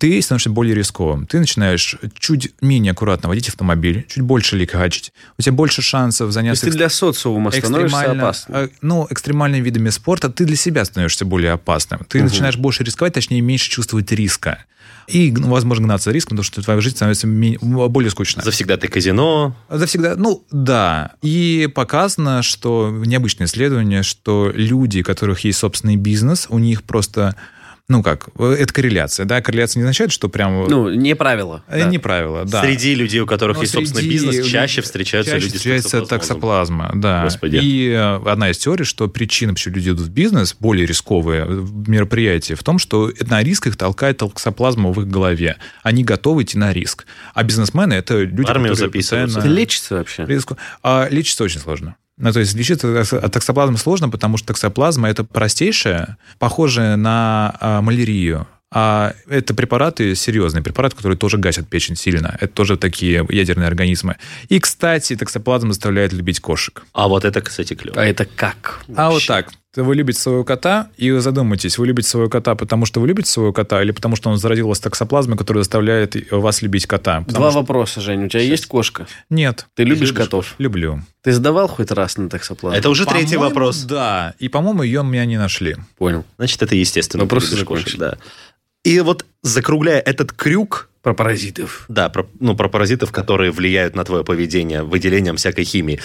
ты 0.01 0.19
становишься 0.19 0.49
более 0.49 0.73
рисковым. 0.73 1.27
Ты 1.27 1.37
начинаешь 1.37 1.95
чуть 2.17 2.51
менее 2.59 2.93
аккуратно 2.93 3.29
водить 3.29 3.49
автомобиль, 3.49 4.03
чуть 4.09 4.23
больше 4.23 4.57
ликачить. 4.57 5.13
У 5.37 5.43
тебя 5.43 5.51
больше 5.51 5.83
шансов 5.83 6.17
То 6.17 6.25
есть 6.25 6.33
заняться 6.33 6.65
ты 6.65 6.71
для 6.71 6.89
социума 6.89 7.51
становишься 7.51 8.11
опасным. 8.11 8.57
э, 8.57 8.69
ну, 8.81 9.05
экстремальными 9.11 9.63
видами 9.63 9.91
спорта, 9.91 10.29
ты 10.29 10.45
для 10.45 10.55
себя 10.55 10.85
становишься 10.85 11.23
более 11.23 11.51
опасным. 11.51 12.03
Ты 12.09 12.23
начинаешь 12.23 12.57
больше 12.57 12.83
рисковать, 12.83 13.13
точнее, 13.13 13.41
меньше 13.41 13.69
чувствовать 13.69 14.11
риска. 14.11 14.65
И, 15.05 15.31
ну, 15.31 15.49
возможно, 15.49 15.85
гнаться 15.85 16.09
риском, 16.09 16.35
потому 16.35 16.45
что 16.45 16.63
твоя 16.63 16.81
жизнь 16.81 16.95
становится 16.95 17.27
более 17.27 18.09
скучной. 18.09 18.43
Завсегда 18.43 18.77
ты 18.77 18.87
казино. 18.87 19.55
Завсегда, 19.69 20.15
ну 20.15 20.43
да. 20.49 21.11
И 21.21 21.69
показано, 21.75 22.41
что 22.41 22.89
необычное 23.05 23.45
исследование, 23.45 24.01
что 24.01 24.51
люди, 24.51 25.01
у 25.01 25.03
которых 25.03 25.41
есть 25.41 25.59
собственный 25.59 25.95
бизнес, 25.95 26.47
у 26.49 26.57
них 26.57 26.81
просто, 26.81 27.35
ну 27.87 28.03
как, 28.03 28.29
это 28.37 28.73
корреляция, 28.73 29.25
да? 29.25 29.41
Корреляция 29.41 29.79
не 29.79 29.83
означает, 29.83 30.11
что 30.11 30.29
прям... 30.29 30.67
Ну, 30.67 30.89
не 30.93 31.15
правило. 31.15 31.63
э, 31.67 31.89
не 31.89 31.97
правило, 31.97 32.45
да. 32.45 32.61
Среди 32.61 32.95
людей, 32.95 33.19
у 33.19 33.25
которых 33.25 33.57
Но 33.57 33.63
есть 33.63 33.73
собственный 33.73 34.01
среди 34.01 34.13
бизнес, 34.13 34.35
людей 34.35 34.51
чаще 34.51 34.81
встречаются 34.81 35.33
чаще 35.33 35.45
люди 35.45 35.57
встречается 35.57 36.05
с 36.05 36.07
токсоплазма, 36.07 36.91
да. 36.95 37.23
Господи. 37.23 37.59
И 37.61 37.89
э, 37.89 38.21
одна 38.25 38.49
из 38.51 38.57
теорий, 38.57 38.85
что 38.85 39.07
причина, 39.07 39.53
почему 39.53 39.75
люди 39.75 39.89
идут 39.89 40.07
в 40.07 40.09
бизнес, 40.09 40.55
более 40.59 40.85
рисковые 40.85 41.45
мероприятия, 41.45 42.55
в 42.55 42.63
том, 42.63 42.79
что 42.79 43.11
на 43.19 43.43
риск 43.43 43.67
их 43.67 43.75
толкает 43.75 44.17
токсоплазма 44.17 44.91
в 44.91 45.01
их 45.01 45.07
голове. 45.07 45.57
Они 45.83 46.03
готовы 46.03 46.43
идти 46.43 46.57
на 46.57 46.73
риск. 46.73 47.05
А 47.33 47.43
бизнесмены— 47.43 47.93
это 47.95 48.19
люди, 48.21 48.47
В 48.47 48.49
армию 48.49 48.71
которые 48.71 48.75
записываются. 48.75 49.15
Это 49.15 49.35
постоянно... 49.35 49.59
лечится 49.59 49.95
вообще? 49.95 50.25
риску. 50.25 50.57
А 50.83 51.07
лечится 51.09 51.43
очень 51.43 51.59
сложно. 51.59 51.95
Ну, 52.21 52.31
то 52.31 52.39
есть 52.39 52.53
лечиться 52.53 53.01
от 53.01 53.33
токсоплазмы 53.33 53.77
сложно, 53.77 54.07
потому 54.07 54.37
что 54.37 54.47
токсоплазма 54.47 55.09
это 55.09 55.23
простейшая, 55.23 56.17
похожая 56.37 56.95
на 56.95 57.55
а, 57.59 57.81
малярию. 57.81 58.47
А 58.73 59.13
это 59.27 59.53
препараты, 59.53 60.15
серьезные 60.15 60.63
препараты, 60.63 60.95
которые 60.95 61.17
тоже 61.17 61.37
гасят 61.37 61.67
печень 61.67 61.97
сильно. 61.97 62.37
Это 62.39 62.53
тоже 62.53 62.77
такие 62.77 63.25
ядерные 63.27 63.67
организмы. 63.67 64.15
И, 64.47 64.59
кстати, 64.59 65.15
токсоплазма 65.15 65.73
заставляет 65.73 66.13
любить 66.13 66.39
кошек. 66.39 66.83
А 66.93 67.07
вот 67.07 67.25
это, 67.25 67.41
кстати, 67.41 67.73
клево. 67.73 67.99
А 67.99 68.05
это 68.05 68.25
как? 68.25 68.81
А 68.95 69.09
вот 69.09 69.27
вообще? 69.27 69.45
Вы 69.75 69.95
любите 69.95 70.19
своего 70.19 70.43
кота, 70.43 70.89
и 70.97 71.11
вы 71.11 71.21
задумайтесь, 71.21 71.77
вы 71.77 71.87
любите 71.87 72.09
своего 72.09 72.29
кота, 72.29 72.55
потому 72.55 72.85
что 72.85 72.99
вы 72.99 73.07
любите 73.07 73.29
своего 73.31 73.53
кота, 73.53 73.81
или 73.81 73.91
потому 73.91 74.17
что 74.17 74.29
он 74.29 74.37
заразил 74.37 74.67
вас 74.67 74.81
токсоплазмой, 74.81 75.37
которая 75.37 75.63
заставляет 75.63 76.29
вас 76.29 76.61
любить 76.61 76.87
кота? 76.87 77.21
Потому 77.21 77.37
Два 77.37 77.51
что- 77.51 77.59
вопроса, 77.61 78.01
Жень. 78.01 78.25
У 78.25 78.27
тебя 78.27 78.41
есть 78.41 78.65
кошка? 78.65 79.07
Нет. 79.29 79.67
Ты 79.75 79.83
любишь 79.83 80.09
любишь 80.09 80.13
котов? 80.25 80.55
Люблю. 80.57 81.01
Ты 81.23 81.31
сдавал 81.31 81.69
хоть 81.69 81.89
раз 81.91 82.17
на 82.17 82.29
токсоплазму? 82.29 82.77
Это 82.77 82.89
уже 82.89 83.05
третий 83.05 83.37
вопрос. 83.37 83.83
Да. 83.83 84.33
И, 84.39 84.49
по-моему, 84.49 84.83
ее 84.83 85.03
меня 85.05 85.23
не 85.25 85.37
нашли. 85.37 85.77
Понял. 85.97 86.25
Значит, 86.37 86.61
это 86.63 86.75
естественно. 86.75 87.23
Вопрос 87.23 87.45
закончен. 87.45 87.83
кошек, 87.85 87.97
Да. 87.99 88.17
И 88.83 88.99
вот 88.99 89.25
закругляя 89.41 89.99
этот 89.99 90.33
крюк, 90.33 90.89
Про 91.01 91.13
паразитов. 91.13 91.85
да, 91.87 92.09
про, 92.09 92.27
ну, 92.41 92.55
про 92.57 92.67
паразитов, 92.67 93.11
которые 93.13 93.51
влияют 93.51 93.95
на 93.95 94.03
твое 94.03 94.25
поведение 94.25 94.83
выделением 94.83 95.37
всякой 95.37 95.63
химии. 95.63 95.99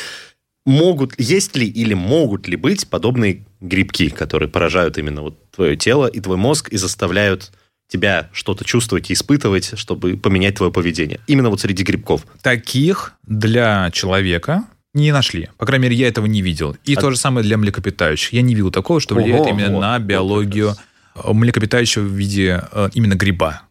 Могут, 0.66 1.18
есть 1.18 1.56
ли 1.56 1.66
или 1.66 1.94
могут 1.94 2.48
ли 2.48 2.56
быть 2.56 2.88
подобные 2.88 3.44
грибки, 3.60 4.10
которые 4.10 4.48
поражают 4.48 4.98
именно 4.98 5.22
вот 5.22 5.50
твое 5.50 5.76
тело 5.76 6.06
и 6.06 6.20
твой 6.20 6.36
мозг 6.36 6.68
и 6.68 6.76
заставляют 6.76 7.52
тебя 7.88 8.28
что-то 8.32 8.64
чувствовать 8.64 9.10
и 9.10 9.12
испытывать, 9.12 9.78
чтобы 9.78 10.16
поменять 10.16 10.56
твое 10.56 10.72
поведение? 10.72 11.20
Именно 11.28 11.50
вот 11.50 11.60
среди 11.60 11.84
грибков. 11.84 12.26
Таких 12.42 13.14
для 13.24 13.90
человека 13.92 14.64
не 14.92 15.12
нашли. 15.12 15.50
По 15.56 15.66
крайней 15.66 15.84
мере, 15.84 15.96
я 15.96 16.08
этого 16.08 16.26
не 16.26 16.42
видел. 16.42 16.76
И 16.84 16.94
А- 16.94 17.00
то 17.00 17.10
же 17.10 17.16
самое 17.16 17.44
для 17.44 17.56
млекопитающих. 17.58 18.32
Я 18.32 18.42
не 18.42 18.54
видел 18.54 18.70
такого, 18.70 19.00
что 19.00 19.14
влияет 19.14 19.42
Ого, 19.42 19.50
именно 19.50 19.74
вот, 19.74 19.80
на 19.80 19.98
вот 19.98 20.06
биологию 20.06 20.74
как 21.14 21.26
э, 21.26 21.32
млекопитающего 21.32 22.02
в 22.02 22.12
виде 22.12 22.62
э, 22.72 22.90
именно 22.94 23.14
гриба. 23.14 23.62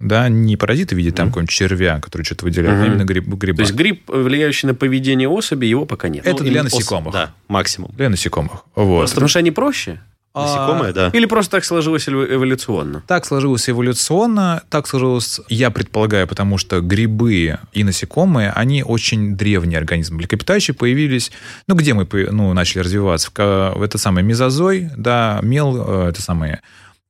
Да, 0.00 0.28
не 0.28 0.56
паразита 0.56 0.94
в 0.94 0.98
виде 0.98 1.12
там 1.12 1.28
какого-нибудь 1.28 1.50
червя, 1.54 2.00
который 2.00 2.22
что-то 2.24 2.44
выделяет, 2.44 2.74
а 2.74 2.82
Мгм. 2.82 2.86
именно 2.92 3.04
гриб, 3.04 3.28
гриба. 3.28 3.56
То 3.58 3.62
есть 3.62 3.74
гриб, 3.74 4.02
влияющий 4.08 4.66
на 4.66 4.74
поведение 4.74 5.28
особи, 5.28 5.66
его 5.66 5.86
пока 5.86 6.08
нет. 6.08 6.26
Это 6.26 6.38
Ну, 6.38 6.42
для 6.50 6.52
именно 6.60 6.66
ос- 6.66 6.74
насекомых. 6.74 7.12
Да, 7.12 7.32
максимум. 7.48 7.92
Для 7.96 8.08
насекомых. 8.08 8.64
Вот. 8.74 9.08
Потому 9.10 9.28
что 9.28 9.38
они 9.38 9.50
проще? 9.50 10.00
Насекомые, 10.34 10.92
да. 10.92 11.10
Или 11.12 11.26
просто 11.26 11.52
так 11.52 11.64
сложилось 11.64 12.08
эво- 12.08 12.26
эволюционно? 12.34 13.04
Так 13.06 13.24
сложилось 13.24 13.70
эволюционно, 13.70 14.64
так 14.68 14.88
сложилось, 14.88 15.40
я 15.48 15.70
предполагаю, 15.70 16.26
потому 16.26 16.58
что 16.58 16.80
грибы 16.80 17.56
и 17.72 17.84
насекомые, 17.84 18.50
они 18.50 18.82
очень 18.82 19.36
древние 19.36 19.78
организмы. 19.78 20.16
Млекопитающие 20.18 20.74
появились, 20.74 21.30
ну, 21.68 21.76
где 21.76 21.94
мы 21.94 22.08
ну, 22.32 22.52
начали 22.52 22.80
развиваться? 22.82 23.30
В, 23.32 23.78
в 23.78 23.82
это 23.82 23.96
самое 23.96 24.26
мезозой, 24.26 24.90
да, 24.96 25.38
мел, 25.44 25.76
э, 26.06 26.08
это 26.08 26.20
самое, 26.20 26.62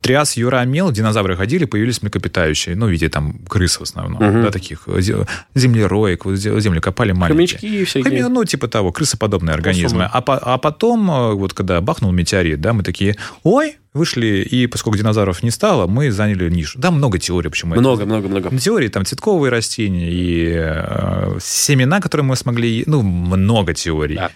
Триас, 0.04 0.36
Юра, 0.36 0.62
Мел, 0.66 0.92
динозавры 0.92 1.34
ходили, 1.34 1.64
появились 1.64 2.02
млекопитающие, 2.02 2.76
ну, 2.76 2.86
в 2.86 2.90
виде 2.90 3.08
там 3.08 3.38
крыс 3.48 3.78
в 3.80 3.82
основном, 3.82 4.22
Мгм. 4.22 4.42
да, 4.42 4.50
таких 4.50 4.82
э, 4.86 4.98
зе- 4.98 5.26
землероек, 5.54 6.26
землю 6.36 6.80
копали 6.82 7.12
маленькие. 7.12 7.58
Хомячки 7.58 7.84
всякие. 7.84 8.20
Хоми- 8.22 8.28
Ну, 8.28 8.44
типа 8.44 8.68
того, 8.68 8.92
крысоподобные 8.92 9.54
организмы. 9.54 10.04
А, 10.12 10.20
по- 10.20 10.36
а 10.36 10.58
потом, 10.58 11.10
э, 11.10 11.32
вот 11.32 11.54
когда 11.54 11.80
бахнул 11.80 12.12
метеорит, 12.12 12.60
да, 12.60 12.74
мы 12.74 12.82
такие, 12.82 13.16
ой, 13.44 13.76
вышли, 13.94 14.46
и 14.52 14.66
поскольку 14.66 14.98
динозавров 14.98 15.42
не 15.42 15.50
стало, 15.50 15.86
мы 15.86 16.10
заняли 16.10 16.50
нишу. 16.50 16.78
Да, 16.78 16.90
много 16.90 17.18
теорий, 17.18 17.48
почему 17.48 17.72
это. 17.74 17.80
Много, 17.80 18.04
много, 18.04 18.28
много. 18.28 18.48
Ну, 18.52 18.58
Теории, 18.58 18.88
там, 18.88 19.04
цветковые 19.06 19.50
растения 19.50 20.10
и 20.10 20.52
э, 20.54 21.38
семена, 21.40 22.00
которые 22.00 22.26
мы 22.26 22.36
смогли... 22.36 22.82
Ну, 22.86 23.02
много 23.02 23.72
теорий. 23.72 24.16
Да. 24.16 24.30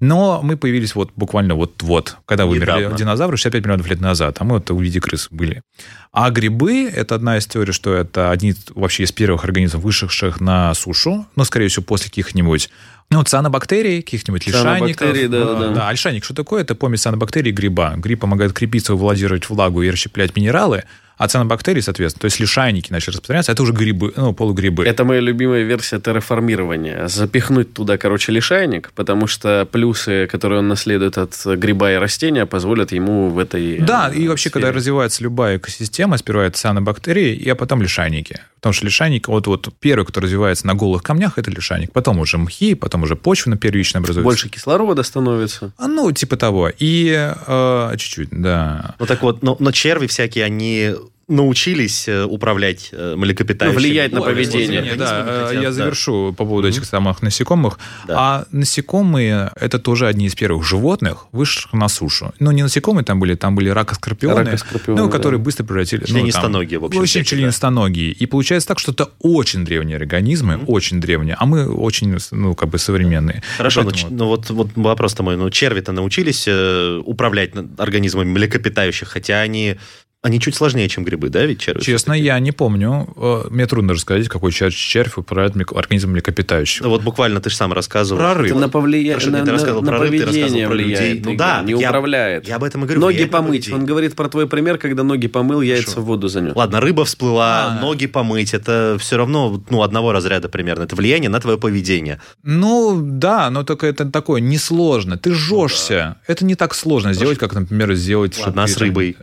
Но 0.00 0.40
мы 0.42 0.56
появились 0.56 0.94
вот 0.94 1.12
буквально 1.14 1.54
вот-вот, 1.54 2.16
когда 2.26 2.46
вымерли 2.46 2.80
Недавно. 2.80 2.98
динозавры 2.98 3.36
65 3.36 3.64
миллионов 3.64 3.88
лет 3.88 4.00
назад, 4.00 4.36
а 4.40 4.44
мы 4.44 4.54
вот 4.54 4.68
в 4.68 4.80
виде 4.80 5.00
крыс 5.00 5.28
были. 5.30 5.62
А 6.12 6.30
грибы– 6.30 6.88
это 6.94 7.14
одна 7.14 7.38
из 7.38 7.46
теорий, 7.46 7.72
что 7.72 7.94
это 7.94 8.30
одни 8.30 8.54
вообще 8.74 9.04
из 9.04 9.12
первых 9.12 9.44
организмов, 9.44 9.84
вышедших 9.84 10.40
на 10.40 10.74
сушу, 10.74 11.26
но, 11.36 11.44
скорее 11.44 11.68
всего, 11.68 11.84
после 11.84 12.10
каких-нибудь 12.10 12.70
ну, 13.10 13.22
цианобактерий, 13.22 14.02
каких-нибудь 14.02 14.46
лишайников. 14.46 14.98
Цианобактерии, 14.98 15.26
да, 15.28 15.44
да, 15.44 15.54
да. 15.54 15.68
Да, 15.74 15.92
лишайник 15.92 16.24
что 16.24 16.34
такое? 16.34 16.62
Это 16.62 16.74
помесь 16.74 17.02
цианобактерий 17.02 17.50
и 17.50 17.54
гриба. 17.54 17.94
Гриб 17.96 18.20
помогает 18.20 18.52
крепиться, 18.52 18.94
владировать 18.94 19.48
влагу 19.48 19.82
и 19.82 19.90
расщеплять 19.90 20.34
минералы, 20.34 20.84
а 21.16 21.28
цианобактерии, 21.28 21.80
соответственно, 21.80 22.20
то 22.20 22.24
есть 22.26 22.40
лишайники 22.40 22.90
начали 22.90 23.10
распространяться, 23.10 23.52
это 23.52 23.62
уже 23.62 23.72
грибы, 23.72 24.12
ну, 24.16 24.32
полугрибы. 24.32 24.84
Это 24.84 25.04
моя 25.04 25.20
любимая 25.20 25.62
версия 25.62 26.00
терраформирования. 26.00 27.06
Запихнуть 27.08 27.72
туда, 27.72 27.98
короче, 27.98 28.32
лишайник, 28.32 28.92
потому 28.94 29.26
что 29.26 29.68
плюсы, 29.70 30.26
которые 30.26 30.60
он 30.60 30.68
наследует 30.68 31.18
от 31.18 31.34
гриба 31.44 31.92
и 31.92 31.96
растения, 31.96 32.46
позволят 32.46 32.92
ему 32.92 33.28
в 33.30 33.38
этой 33.38 33.78
Да, 33.78 34.10
э, 34.12 34.16
и 34.16 34.28
вообще, 34.28 34.50
когда 34.50 34.68
сфере. 34.68 34.78
развивается 34.78 35.22
любая 35.22 35.58
экосистема, 35.58 36.18
сперва 36.18 36.44
это 36.44 36.58
цианобактерии, 36.58 37.34
и 37.34 37.48
а 37.48 37.54
потом 37.54 37.82
лишайники. 37.82 38.40
Потому 38.56 38.72
что 38.72 38.86
лишайник, 38.86 39.28
вот, 39.28 39.46
вот 39.46 39.68
первый, 39.78 40.06
кто 40.06 40.20
развивается 40.20 40.66
на 40.66 40.74
голых 40.74 41.02
камнях, 41.02 41.38
это 41.38 41.50
лишайник. 41.50 41.92
Потом 41.92 42.18
уже 42.18 42.38
мхи, 42.38 42.74
потом 42.74 43.02
уже 43.02 43.14
почва 43.14 43.50
на 43.50 43.58
первичная 43.58 44.00
образуется. 44.00 44.24
Больше 44.24 44.48
кислорода 44.48 45.02
становится. 45.02 45.72
А, 45.76 45.86
Ну, 45.86 46.10
типа 46.12 46.38
того. 46.38 46.70
И 46.78 47.12
э, 47.46 47.94
чуть-чуть, 47.98 48.30
да. 48.30 48.94
Ну 48.98 49.04
так 49.04 49.22
вот, 49.22 49.42
но, 49.42 49.56
но 49.60 49.70
черви 49.70 50.06
всякие, 50.06 50.46
они 50.46 50.94
научились 51.28 52.08
э, 52.08 52.24
управлять 52.24 52.90
э, 52.92 53.14
млекопитающими. 53.16 53.74
Ну, 53.74 53.80
влиять 53.88 54.12
на 54.12 54.20
Ой, 54.20 54.26
поведение. 54.26 54.80
организмами, 54.80 54.98
Да, 54.98 55.24
э, 55.26 55.46
хотят, 55.46 55.62
я 55.62 55.68
да. 55.68 55.72
завершу 55.72 56.34
по 56.36 56.44
поводу 56.44 56.68
этих 56.68 56.84
самых 56.84 57.22
насекомых. 57.22 57.78
Да. 58.06 58.14
А 58.18 58.44
насекомые– 58.52 59.50
это 59.60 59.78
тоже 59.78 60.06
одни 60.06 60.26
из 60.26 60.34
первых 60.34 60.64
животных, 60.64 61.26
вышедших 61.32 61.72
на 61.72 61.88
сушу. 61.88 62.32
Ну, 62.40 62.50
не 62.50 62.62
насекомые 62.62 63.04
там 63.04 63.20
были, 63.20 63.34
там 63.34 63.54
были 63.54 63.68
ракоскорпионы, 63.70 64.44
Ракоскорпионы, 64.44 65.00
ну, 65.00 65.06
да. 65.06 65.12
которые 65.12 65.40
быстро 65.40 65.64
превратили... 65.64 66.00
ну, 66.00 66.06
там- 66.06 66.16
Членистоногие, 66.16 66.78
в 66.78 66.84
общем, 66.84 66.98
В 67.00 67.02
общем, 67.02 67.10
всякие, 67.22 67.36
да. 67.38 67.42
членистоногие. 67.42 68.10
И 68.12 68.26
получается 68.26 68.68
так, 68.68 68.78
что 68.78 68.92
это 68.92 69.08
очень 69.20 69.64
древние 69.64 69.96
организмы, 69.96 70.60
очень 70.66 71.00
древние, 71.00 71.36
а 71.38 71.46
мы 71.46 71.66
очень, 71.68 72.16
ну, 72.32 72.54
как 72.54 72.68
бы 72.68 72.78
современные. 72.78 73.42
Хорошо, 73.56 73.82
ну, 73.82 73.90
Поэтому- 73.90 74.10
ч- 74.10 74.14
ну 74.14 74.26
вот, 74.26 74.50
вот 74.50 74.68
вопрос-то 74.74 75.22
мой. 75.22 75.36
Ну, 75.36 75.48
черви-то 75.50 75.92
научились 75.92 76.44
э, 76.46 77.00
управлять 77.04 77.50
организмами 77.78 78.28
млекопитающих, 78.30 79.08
хотя 79.08 79.40
они, 79.40 79.76
они 80.24 80.40
чуть 80.40 80.54
сложнее, 80.54 80.88
чем 80.88 81.04
грибы, 81.04 81.28
да, 81.28 81.44
ведь 81.44 81.60
черви? 81.60 81.82
Честно, 81.82 82.14
я 82.14 82.38
не 82.38 82.50
помню. 82.50 83.06
Э, 83.16 83.42
Мне 83.50 83.66
трудно 83.66 83.92
рассказать, 83.92 84.26
какой 84.28 84.52
червь, 84.52 84.74
червь 84.74 85.18
управляет 85.18 85.54
организмом 85.74 86.14
млекопитающего. 86.14 86.84
Ну, 86.84 86.90
вот 86.90 87.02
буквально 87.02 87.40
ты 87.42 87.50
же 87.50 87.56
сам 87.56 87.74
рассказывал. 87.74 88.20
Про 88.20 88.34
рыб. 88.34 88.54
На, 88.56 88.68
повлия- 88.68 89.10
Хорошо, 89.12 89.30
на, 89.30 89.40
ты 89.40 89.44
на- 89.44 89.52
рассказывал 89.52 89.82
на 89.82 89.88
про 89.92 89.98
рыб, 89.98 90.10
ты 90.12 90.16
рассказывал 90.24 90.40
поведение 90.42 90.66
про 90.68 90.74
людей. 90.74 91.22
Ну 91.24 91.36
да, 91.36 91.62
не 91.62 91.72
я- 91.78 91.88
управляет. 91.90 92.48
я 92.48 92.56
об 92.56 92.64
этом 92.64 92.82
и 92.82 92.86
говорю, 92.86 93.00
Ноги 93.02 93.24
помыть. 93.26 93.70
Он 93.70 93.84
говорит 93.84 94.16
про 94.16 94.28
твой 94.30 94.48
пример, 94.48 94.78
когда 94.78 95.02
ноги 95.02 95.26
помыл, 95.28 95.60
яйца 95.60 95.84
Хорошо. 95.88 96.00
в 96.00 96.04
воду 96.06 96.28
занес. 96.28 96.56
Ладно, 96.56 96.80
рыба 96.80 97.04
всплыла, 97.04 97.66
А. 97.66 97.80
ноги 97.80 98.06
помыть, 98.06 98.54
это 98.54 98.96
все 98.98 99.18
равно 99.18 99.62
ну, 99.68 99.82
одного 99.82 100.12
разряда 100.12 100.48
примерно. 100.48 100.84
Это 100.84 100.96
влияние 100.96 101.28
на 101.28 101.38
твое 101.40 101.58
поведение. 101.58 102.18
Ну, 102.42 102.98
да, 102.98 103.50
но 103.50 103.62
только 103.62 103.86
это 103.86 104.06
такое 104.06 104.40
несложно. 104.40 105.18
Ты 105.18 105.34
жжешься. 105.34 106.16
Это 106.26 106.46
не 106.46 106.54
так 106.54 106.74
сложно 106.74 107.12
сделать, 107.12 107.36
как, 107.38 107.52
например, 107.52 107.92
сделать... 107.94 108.38
Ладно, 108.44 108.62
а 108.64 108.66
с 108.68 108.76
рыбой? 108.78 109.16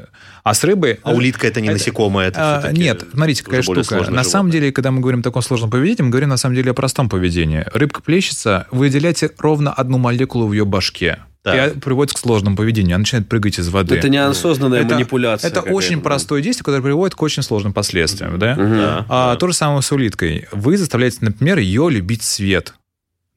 А 0.43 0.53
с 0.53 0.63
рыбой 0.63 0.90
такой... 0.95 1.13
А 1.13 1.15
улитка 1.15 1.47
это 1.47 1.61
не 1.61 1.69
насекомое, 1.69 2.27
это 2.27 2.59
А, 2.63 2.71
Нет, 2.71 3.03
смотрите, 3.13 3.43
какая 3.43 3.61
штука. 3.61 3.79
На 4.11 4.23
самом 4.23 4.47
животное. 4.47 4.51
деле, 4.51 4.71
когда 4.71 4.91
мы 4.91 4.99
говорим 5.01 5.19
о 5.21 5.23
таком 5.23 5.41
сложном 5.41 5.69
поведении, 5.69 6.03
мы 6.03 6.09
говорим 6.09 6.29
на 6.29 6.37
самом 6.37 6.55
деле 6.55 6.71
о 6.71 6.73
простом 6.73 7.09
поведении. 7.09 7.65
Рыбка 7.73 8.01
плещется, 8.01 8.67
вы 8.71 8.79
выделяете 8.87 9.31
ровно 9.37 9.71
одну 9.73 9.97
молекулу 9.97 10.47
в 10.47 10.53
ее 10.53 10.65
башке. 10.65 11.19
Да. 11.43 11.67
И 11.67 11.79
приводит 11.79 12.13
к 12.13 12.19
сложному 12.19 12.55
поведению. 12.55 12.95
Она 12.95 12.99
начинает 12.99 13.27
прыгать 13.27 13.57
из 13.57 13.67
воды. 13.69 13.95
Это 13.95 14.09
неосознанная 14.09 14.81
Это- 14.81 14.93
манипуляция. 14.93 15.49
Это 15.49 15.61
очень 15.61 15.99
простое 16.01 16.39
действие, 16.41 16.63
которое 16.63 16.83
приводит 16.83 17.15
к 17.15 17.21
очень 17.23 17.41
сложным 17.41 17.73
последствиям. 17.73 18.37
Да? 18.37 18.53
Да, 18.55 19.05
А, 19.09 19.33
да. 19.33 19.35
То 19.37 19.47
же 19.47 19.53
самое 19.53 19.81
с 19.81 19.91
улиткой. 19.91 20.47
Вы 20.51 20.77
заставляете, 20.77 21.17
например, 21.21 21.57
ее 21.57 21.89
любить 21.89 22.21
свет. 22.21 22.75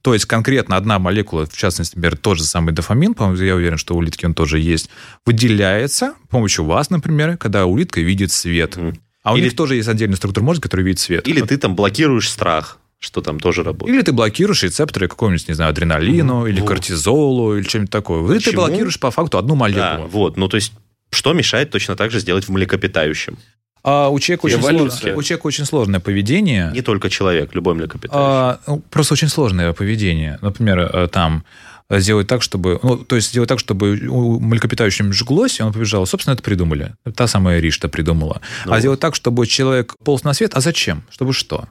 То 0.05 0.13
есть 0.13 0.27
конкретно 0.27 0.77
одна 0.77 0.99
молекула, 0.99 1.47
в 1.47 1.57
частности, 1.57 1.97
например, 1.97 2.19
тот 2.19 2.37
же 2.37 2.45
самый 2.45 2.75
дофамин, 2.75 3.15
по-моему, 3.15 3.43
я 3.43 3.55
уверен, 3.55 3.79
что 3.79 3.95
у 3.95 3.97
улитки 3.97 4.27
он 4.27 4.35
тоже 4.35 4.59
есть, 4.61 4.91
выделяется 5.25 6.13
с 6.27 6.29
помощью 6.29 6.67
вас, 6.67 6.91
например, 6.91 7.39
когда 7.39 7.65
улитка 7.65 8.03
видит 8.03 8.31
свет. 8.31 8.77
А 9.23 9.33
у 9.33 9.37
Или- 9.37 9.45
них 9.45 9.57
тоже 9.57 9.77
есть 9.77 9.89
отдельная 9.89 10.17
структура 10.17 10.45
мозга, 10.45 10.65
которая 10.65 10.85
видит 10.87 11.01
свет. 11.01 11.27
Или 11.27 11.41
ты 11.41 11.57
там 11.57 11.75
блокируешь 11.75 12.29
страх, 12.29 12.79
что 12.99 13.23
там 13.23 13.41
тоже 13.41 13.63
работает. 13.63 13.95
Или 13.97 14.03
ты 14.03 14.13
блокируешь 14.13 14.63
рецепторы 14.63 15.09
какому-нибудь, 15.09 15.49
не 15.49 15.55
знаю, 15.55 15.71
адреналину, 15.71 16.47
или 16.47 16.61
Вот. 16.61 16.69
кортизолу, 16.69 17.57
или 17.57 17.65
чем-нибудь 17.65 17.91
такое. 17.91 18.21
Вы 18.21 18.35
ты 18.35 18.45
Почему? 18.51 18.67
блокируешь 18.67 19.01
по 19.01 19.11
факту 19.11 19.39
одну 19.39 19.55
Да, 19.55 19.59
молекулу. 19.59 20.09
вот. 20.09 20.37
Ну, 20.37 20.49
то 20.49 20.57
есть, 20.57 20.73
что 21.11 21.33
мешает 21.33 21.71
точно 21.71 21.97
так 21.97 22.11
же 22.11 22.21
сделать 22.21 22.45
в 22.47 22.51
млекопитающем? 22.53 23.39
А 23.85 24.09
у 24.09 24.19
человека, 24.19 24.47
очень 24.47 24.63
сложное, 24.63 25.15
у 25.15 25.23
человека 25.23 25.47
очень 25.47 25.67
сложное 25.67 26.01
поведение. 26.01 26.71
Не 26.73 26.81
только 26.81 27.11
человек, 27.11 27.55
любой 27.55 27.75
млекопитающий. 27.75 28.19
А, 28.19 28.59
ну, 28.67 28.83
просто 28.91 29.13
очень 29.13 29.29
сложное 29.29 29.75
поведение. 29.75 30.39
Например, 30.41 30.79
э, 30.81 31.07
там 31.09 31.45
э, 31.91 32.01
сделать 32.01 32.27
так, 32.27 32.41
чтобы... 32.41 32.81
Ну, 32.83 32.97
то 32.97 33.15
есть 33.15 33.29
сделать 33.29 33.49
так, 33.51 33.59
чтобы 33.59 33.99
у 34.09 34.41
млекопитающего 34.41 35.13
жглось, 35.13 35.61
и 35.61 35.63
он 35.63 35.75
побежал. 35.75 36.07
Собственно, 36.07 36.33
это 36.33 36.43
придумали. 36.43 36.95
Та 37.15 37.27
самая 37.27 37.61
Ришта 37.61 37.91
придумала. 37.91 38.41
Ну 38.65 38.73
а 38.73 38.81
сделать 38.81 39.01
так, 39.01 39.15
чтобы 39.15 39.47
человек 39.47 39.97
полз 40.03 40.25
на 40.25 40.33
свет, 40.33 40.55
а 40.55 40.61
зачем? 40.61 41.05
Чтобы 41.11 41.35
что? 41.35 41.69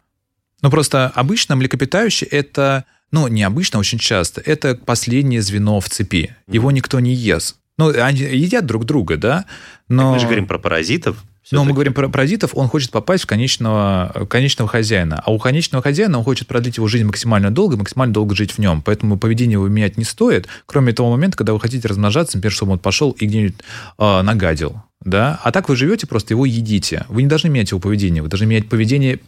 Ну, 0.61 0.70
просто 0.70 1.11
обычно 1.16 1.55
млекопитающие 1.55 2.30
это... 2.30 2.86
Ну, 3.11 3.28
необычно, 3.28 3.80
очень 3.80 3.97
часто. 3.97 4.39
Это 4.41 4.76
последнее 4.76 5.41
звено 5.41 5.80
в 5.80 5.89
цепи. 5.89 6.36
Его 6.47 6.70
никто 6.70 6.99
не 6.99 7.14
ест. 7.14 7.57
Ну, 7.78 7.89
они 7.89 8.22
едят 8.22 8.68
друг 8.68 8.86
друга, 8.86 9.18
да? 9.18 9.45
Но... 9.88 10.14
Мы 10.14 10.20
же 10.20 10.26
говорим 10.26 10.45
про 10.45 10.59
паразитов. 10.59 11.18
Но 11.52 11.60
мы 11.60 11.66
всё-таки. 11.66 11.74
говорим 11.74 11.94
про 11.94 12.10
паразитов, 12.10 12.52
он 12.56 12.68
хочет 12.70 12.91
попасть 12.91 13.24
в 13.24 13.28
конечного, 13.28 14.28
конечного 14.30 14.70
хозяина. 14.70 15.22
А 15.26 15.32
у 15.32 15.39
конечного 15.39 15.82
хозяина 15.84 16.18
он 16.18 16.24
хочет 16.24 16.48
продлить 16.48 16.78
его 16.78 16.88
жизнь 16.88 17.06
максимально 17.06 17.52
долго, 17.52 17.76
и 17.76 17.80
максимально 17.80 18.14
долго 18.14 18.36
жить 18.36 18.52
в 18.52 18.60
нем. 18.60 18.82
Поэтому 18.82 19.18
поведение 19.18 19.54
его 19.54 19.68
менять 19.68 19.98
не 19.98 20.04
стоит, 20.06 20.48
кроме 20.66 20.94
того 20.94 21.12
момента, 21.12 21.38
когда 21.38 21.54
вы 21.54 21.60
хотите 21.60 21.88
размножаться, 21.88 22.38
например, 22.38 22.54
чтобы 22.54 22.72
он 22.74 22.80
пошел 22.80 23.12
и 23.12 23.26
где-нибудь 23.26 23.56
э, 23.98 24.22
нагадил. 24.22 24.82
Да? 25.02 25.39
А 25.44 25.52
так 25.52 25.68
вы 25.68 25.76
живете, 25.76 26.08
просто 26.08 26.34
его 26.34 26.46
едите. 26.46 27.06
Вы 27.10 27.24
не 27.24 27.28
должны 27.28 27.50
менять 27.50 27.72
его 27.72 27.80
поведение, 27.82 28.24
вы 28.24 28.30
должны 28.30 28.46
менять 28.46 28.70
поведение 28.70 29.20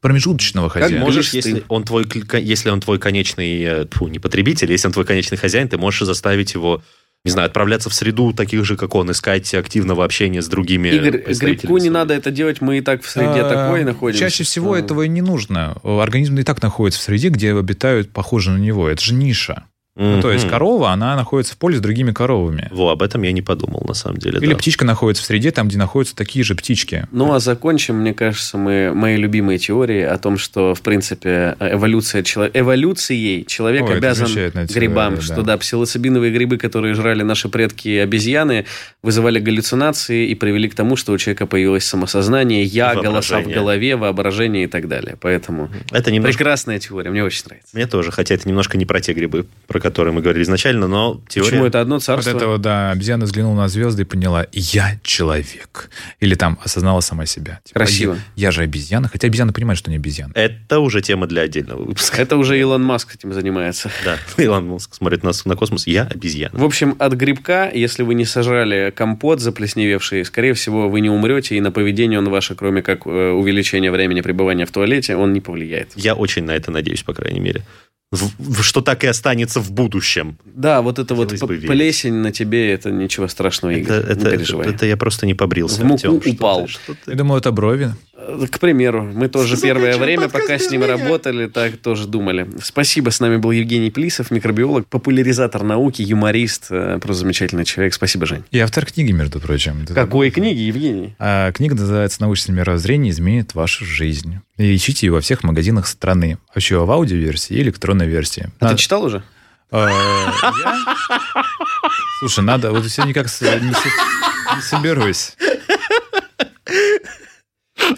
промежуточного 0.00 0.68
хозяина. 0.70 1.00
Можешь, 1.00 1.30
Говоришь, 1.30 1.44
ты- 1.44 1.50
если 1.50 1.64
он 1.68 1.84
твой, 1.84 2.06
если 2.40 2.70
он 2.70 2.80
твой 2.80 2.98
конечный, 2.98 3.62
э, 3.62 3.86
тьфу, 3.90 4.08
не 4.08 4.18
потребитель, 4.18 4.70
если 4.72 4.86
он 4.88 4.92
твой 4.92 5.04
конечный 5.04 5.36
хозяин, 5.38 5.68
ты 5.68 5.76
можешь 5.78 6.06
заставить 6.06 6.54
его, 6.54 6.82
не 7.24 7.30
знаю, 7.30 7.46
отправляться 7.46 7.90
в 7.90 7.94
среду 7.94 8.32
таких 8.32 8.64
же, 8.64 8.76
как 8.76 8.94
он, 8.94 9.10
искать 9.10 9.52
активного 9.54 10.04
общения 10.04 10.40
с 10.40 10.48
другими 10.48 10.88
Игорь, 10.88 11.22
грибку 11.34 11.76
не 11.76 11.90
надо 11.90 12.14
это 12.14 12.30
делать, 12.30 12.62
мы 12.62 12.78
и 12.78 12.80
так 12.80 13.02
в 13.02 13.10
среде 13.10 13.42
А, 13.42 13.48
такой 13.48 13.84
находимся. 13.84 14.20
Чаще 14.20 14.44
всего 14.44 14.70
Ну, 14.70 14.74
этого 14.76 15.02
и 15.02 15.08
не 15.08 15.20
нужно. 15.20 15.76
Организм 15.84 16.38
и 16.38 16.42
так 16.44 16.62
находится 16.62 17.00
в 17.00 17.02
среде, 17.02 17.28
где 17.28 17.54
обитают 17.54 18.10
похожие 18.10 18.56
на 18.56 18.62
него. 18.62 18.88
Это 18.88 19.02
же 19.02 19.12
ниша. 19.12 19.64
Ну, 19.96 20.22
то 20.22 20.30
есть 20.30 20.48
корова, 20.48 20.90
она 20.92 21.16
находится 21.16 21.54
в 21.54 21.58
поле 21.58 21.76
с 21.76 21.80
другими 21.80 22.12
коровами. 22.12 22.68
Во, 22.70 22.90
об 22.90 23.02
этом 23.02 23.22
я 23.22 23.32
не 23.32 23.42
подумал, 23.42 23.84
на 23.86 23.94
самом 23.94 24.18
деле. 24.18 24.38
Или 24.38 24.52
да. 24.52 24.56
птичка 24.56 24.84
находится 24.84 25.24
в 25.24 25.26
среде, 25.26 25.50
там, 25.50 25.68
где 25.68 25.78
находятся 25.78 26.14
такие 26.14 26.44
же 26.44 26.54
птички. 26.54 27.08
Ну, 27.10 27.32
а 27.32 27.40
закончим, 27.40 27.96
мне 27.96 28.14
кажется, 28.14 28.56
мы 28.56 28.92
мои 28.94 29.16
любимые 29.16 29.58
теории 29.58 30.02
о 30.02 30.16
том, 30.16 30.38
что, 30.38 30.74
в 30.74 30.82
принципе, 30.82 31.56
эволюция 31.58 32.22
чело- 32.22 32.50
эволюцией 32.54 33.44
человек 33.46 33.84
Ой, 33.84 33.96
обязан 33.96 34.28
замечательная 34.28 34.66
грибам, 34.66 35.14
теория, 35.14 35.24
что 35.24 35.36
да. 35.36 35.42
да, 35.42 35.58
псилоцибиновые 35.58 36.32
грибы, 36.32 36.56
которые 36.56 36.94
жрали 36.94 37.22
наши 37.22 37.48
предки 37.48 37.88
и 37.88 37.98
обезьяны, 37.98 38.66
вызывали 39.02 39.40
галлюцинации 39.40 40.28
и 40.28 40.34
привели 40.36 40.68
к 40.68 40.74
тому, 40.76 40.94
что 40.94 41.12
у 41.12 41.18
человека 41.18 41.46
появилось 41.46 41.84
самосознание, 41.84 42.62
я, 42.62 42.94
голоса 42.94 43.40
в 43.40 43.48
голове, 43.48 43.96
воображение 43.96 44.64
и 44.64 44.68
так 44.68 44.86
далее. 44.86 45.16
Поэтому 45.20 45.68
Это 45.90 46.12
немножко... 46.12 46.38
прекрасная 46.38 46.78
теория, 46.78 47.10
мне 47.10 47.24
очень 47.24 47.42
нравится. 47.46 47.70
Мне 47.72 47.86
тоже, 47.86 48.12
хотя 48.12 48.36
это 48.36 48.48
немножко 48.48 48.78
не 48.78 48.86
про 48.86 49.00
те 49.00 49.12
грибы, 49.14 49.46
про 49.66 49.79
которые 49.80 50.14
мы 50.14 50.20
говорили 50.20 50.44
изначально, 50.44 50.86
но 50.86 51.20
теория... 51.28 51.50
Почему 51.50 51.66
это 51.66 51.80
одно 51.80 51.96
Вот 51.96 52.04
царство? 52.04 52.30
это 52.30 52.46
вот, 52.46 52.60
да, 52.60 52.90
обезьяна 52.90 53.24
взглянула 53.24 53.56
на 53.56 53.68
звезды 53.68 54.02
и 54.02 54.04
поняла, 54.04 54.46
я 54.52 54.98
человек. 55.02 55.90
Или 56.20 56.34
там 56.34 56.58
осознала 56.64 57.00
сама 57.00 57.26
себя. 57.26 57.60
Типа, 57.64 57.80
Красиво. 57.80 58.14
Я, 58.36 58.48
я 58.48 58.50
же 58.50 58.62
обезьяна, 58.62 59.08
хотя 59.08 59.26
обезьяна 59.26 59.52
понимает, 59.52 59.78
что 59.78 59.90
не 59.90 59.96
обезьяна. 59.96 60.32
Это 60.34 60.80
уже 60.80 61.00
тема 61.00 61.26
для 61.26 61.42
отдельного 61.42 61.84
выпуска. 61.84 62.20
Это 62.20 62.36
уже 62.36 62.58
Илон 62.58 62.82
Маск 62.82 63.14
этим 63.14 63.32
занимается. 63.32 63.90
Да, 64.04 64.18
Илон 64.42 64.66
Маск 64.68 64.94
смотрит 64.94 65.22
на, 65.22 65.32
на 65.44 65.56
космос, 65.56 65.86
я 65.86 66.04
обезьяна. 66.04 66.58
В 66.58 66.64
общем, 66.64 66.96
от 66.98 67.14
грибка, 67.14 67.70
если 67.72 68.02
вы 68.02 68.14
не 68.14 68.24
сожрали 68.24 68.92
компот 68.94 69.40
заплесневевший, 69.40 70.24
скорее 70.24 70.54
всего, 70.54 70.88
вы 70.88 71.00
не 71.00 71.10
умрете, 71.10 71.56
и 71.56 71.60
на 71.60 71.72
поведение 71.72 72.18
он 72.18 72.28
ваше, 72.28 72.54
кроме 72.54 72.82
как 72.82 73.06
э, 73.06 73.30
увеличения 73.30 73.90
времени 73.90 74.20
пребывания 74.20 74.66
в 74.66 74.72
туалете, 74.72 75.16
он 75.16 75.32
не 75.32 75.40
повлияет. 75.40 75.92
Я 75.96 76.14
очень 76.14 76.44
на 76.44 76.52
это 76.52 76.70
надеюсь, 76.70 77.02
по 77.02 77.14
крайней 77.14 77.40
мере. 77.40 77.62
В- 78.12 78.62
что 78.62 78.80
так 78.80 79.04
и 79.04 79.06
останется 79.06 79.60
в 79.60 79.70
будущем. 79.70 80.36
Да, 80.44 80.82
вот 80.82 80.98
это 80.98 81.14
вот 81.14 81.30
Хотелось 81.30 81.50
верить. 81.60 81.68
плесень 81.70 82.14
на 82.14 82.32
тебе, 82.32 82.72
это 82.72 82.90
ничего 82.90 83.28
страшного, 83.28 83.72
Игорь, 83.72 83.98
Это, 84.00 84.14
не 84.14 84.20
это, 84.22 84.30
переживай. 84.32 84.68
это 84.68 84.84
я 84.86 84.96
просто 84.96 85.26
не 85.26 85.34
побрился. 85.34 85.80
В 85.82 85.84
муку 85.84 85.94
Артем, 86.16 86.20
что 86.22 86.30
упал. 86.32 86.62
ты- 86.66 86.72
что 86.72 86.94
ты? 86.94 87.10
Я 87.12 87.14
думаю, 87.16 87.38
это 87.38 87.52
брови. 87.52 87.94
Э, 88.22 88.46
К 88.50 88.58
примеру, 88.58 89.02
мы 89.02 89.28
тоже 89.28 89.56
первое 89.56 89.96
время, 89.96 90.28
пока 90.28 90.58
с 90.58 90.70
ним 90.70 90.82
меня? 90.82 90.96
работали, 90.96 91.46
так 91.46 91.76
тоже 91.78 92.06
думали. 92.06 92.48
Спасибо, 92.62 93.10
с 93.10 93.20
нами 93.20 93.36
был 93.38 93.50
Евгений 93.50 93.90
Плисов, 93.90 94.30
микробиолог, 94.30 94.86
популяризатор 94.86 95.62
науки, 95.62 96.02
юморист, 96.02 96.66
э, 96.70 96.98
просто 97.00 97.20
замечательный 97.22 97.64
человек. 97.64 97.94
Спасибо, 97.94 98.26
Жень. 98.26 98.44
И 98.50 98.58
автор 98.58 98.84
книги, 98.86 99.12
между 99.12 99.40
прочим. 99.40 99.86
Какой 99.86 100.30
книги, 100.30 100.60
Евгений? 100.60 101.14
А, 101.18 101.50
книга 101.52 101.74
называется 101.74 102.20
«Научное 102.20 102.54
мировоззрение 102.54 103.10
изменит 103.10 103.54
вашу 103.54 103.84
жизнь». 103.84 104.40
И 104.58 104.74
ищите 104.76 105.06
ее 105.06 105.12
во 105.12 105.20
всех 105.22 105.42
магазинах 105.42 105.86
страны. 105.86 106.36
Вообще 106.54 106.84
в 106.84 106.90
аудиоверсии 106.90 107.54
и 107.56 107.62
электронной 107.62 108.06
версии. 108.06 108.50
А 108.60 108.64
Надо- 108.64 108.76
ты 108.76 108.82
читал 108.82 109.04
уже? 109.04 109.22
А, 109.70 109.88
я? 109.88 110.76
Слушай, 112.18 112.44
надо... 112.44 112.70
Вот 112.72 112.84
все 112.84 113.04
никак 113.04 113.26
не 113.26 114.62
соберусь. 114.62 115.32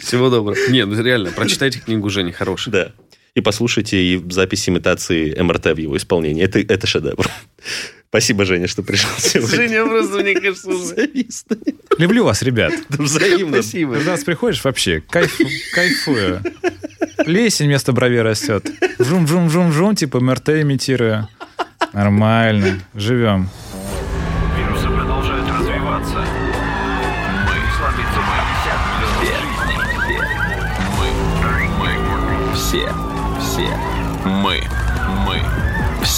Всего 0.01 0.31
доброго. 0.31 0.57
Не, 0.69 0.85
ну 0.85 1.01
реально, 1.03 1.31
прочитайте 1.31 1.81
книгу 1.81 2.09
Жени, 2.11 2.33
хорошая. 2.33 2.73
Да. 2.73 2.93
И 3.35 3.41
послушайте 3.41 3.97
и 3.97 4.23
запись 4.31 4.69
имитации 4.69 5.35
МРТ 5.41 5.67
в 5.67 5.79
его 5.79 5.97
исполнении. 5.97 6.45
Это, 6.45 6.59
это 6.59 6.87
шедевр. 6.87 7.29
Спасибо, 8.09 8.45
Женя, 8.45 8.67
что 8.69 8.83
пришел 8.83 9.09
сегодня. 9.19 9.57
Женя 9.57 9.87
просто, 9.87 10.19
мне 10.19 10.35
кажется, 10.35 10.69
уже... 10.69 10.85
Завистно. 10.85 11.57
Люблю 11.97 12.25
вас, 12.25 12.43
ребят. 12.43 12.75
Взаимно. 12.91 13.63
Спасибо. 13.63 13.95
Когда 13.95 14.11
нас 14.11 14.25
приходишь, 14.25 14.63
вообще 14.63 15.01
кайфу, 15.01 15.45
кайфую. 15.75 16.43
Лесень 17.25 17.69
вместо 17.69 17.93
бровей 17.93 18.21
растет. 18.21 18.71
Жум-жум-жум-жум, 18.99 19.97
типа 19.97 20.21
МРТ 20.21 20.51
имитируя. 20.51 21.31
Нормально. 21.95 22.81
Живем. 22.95 23.49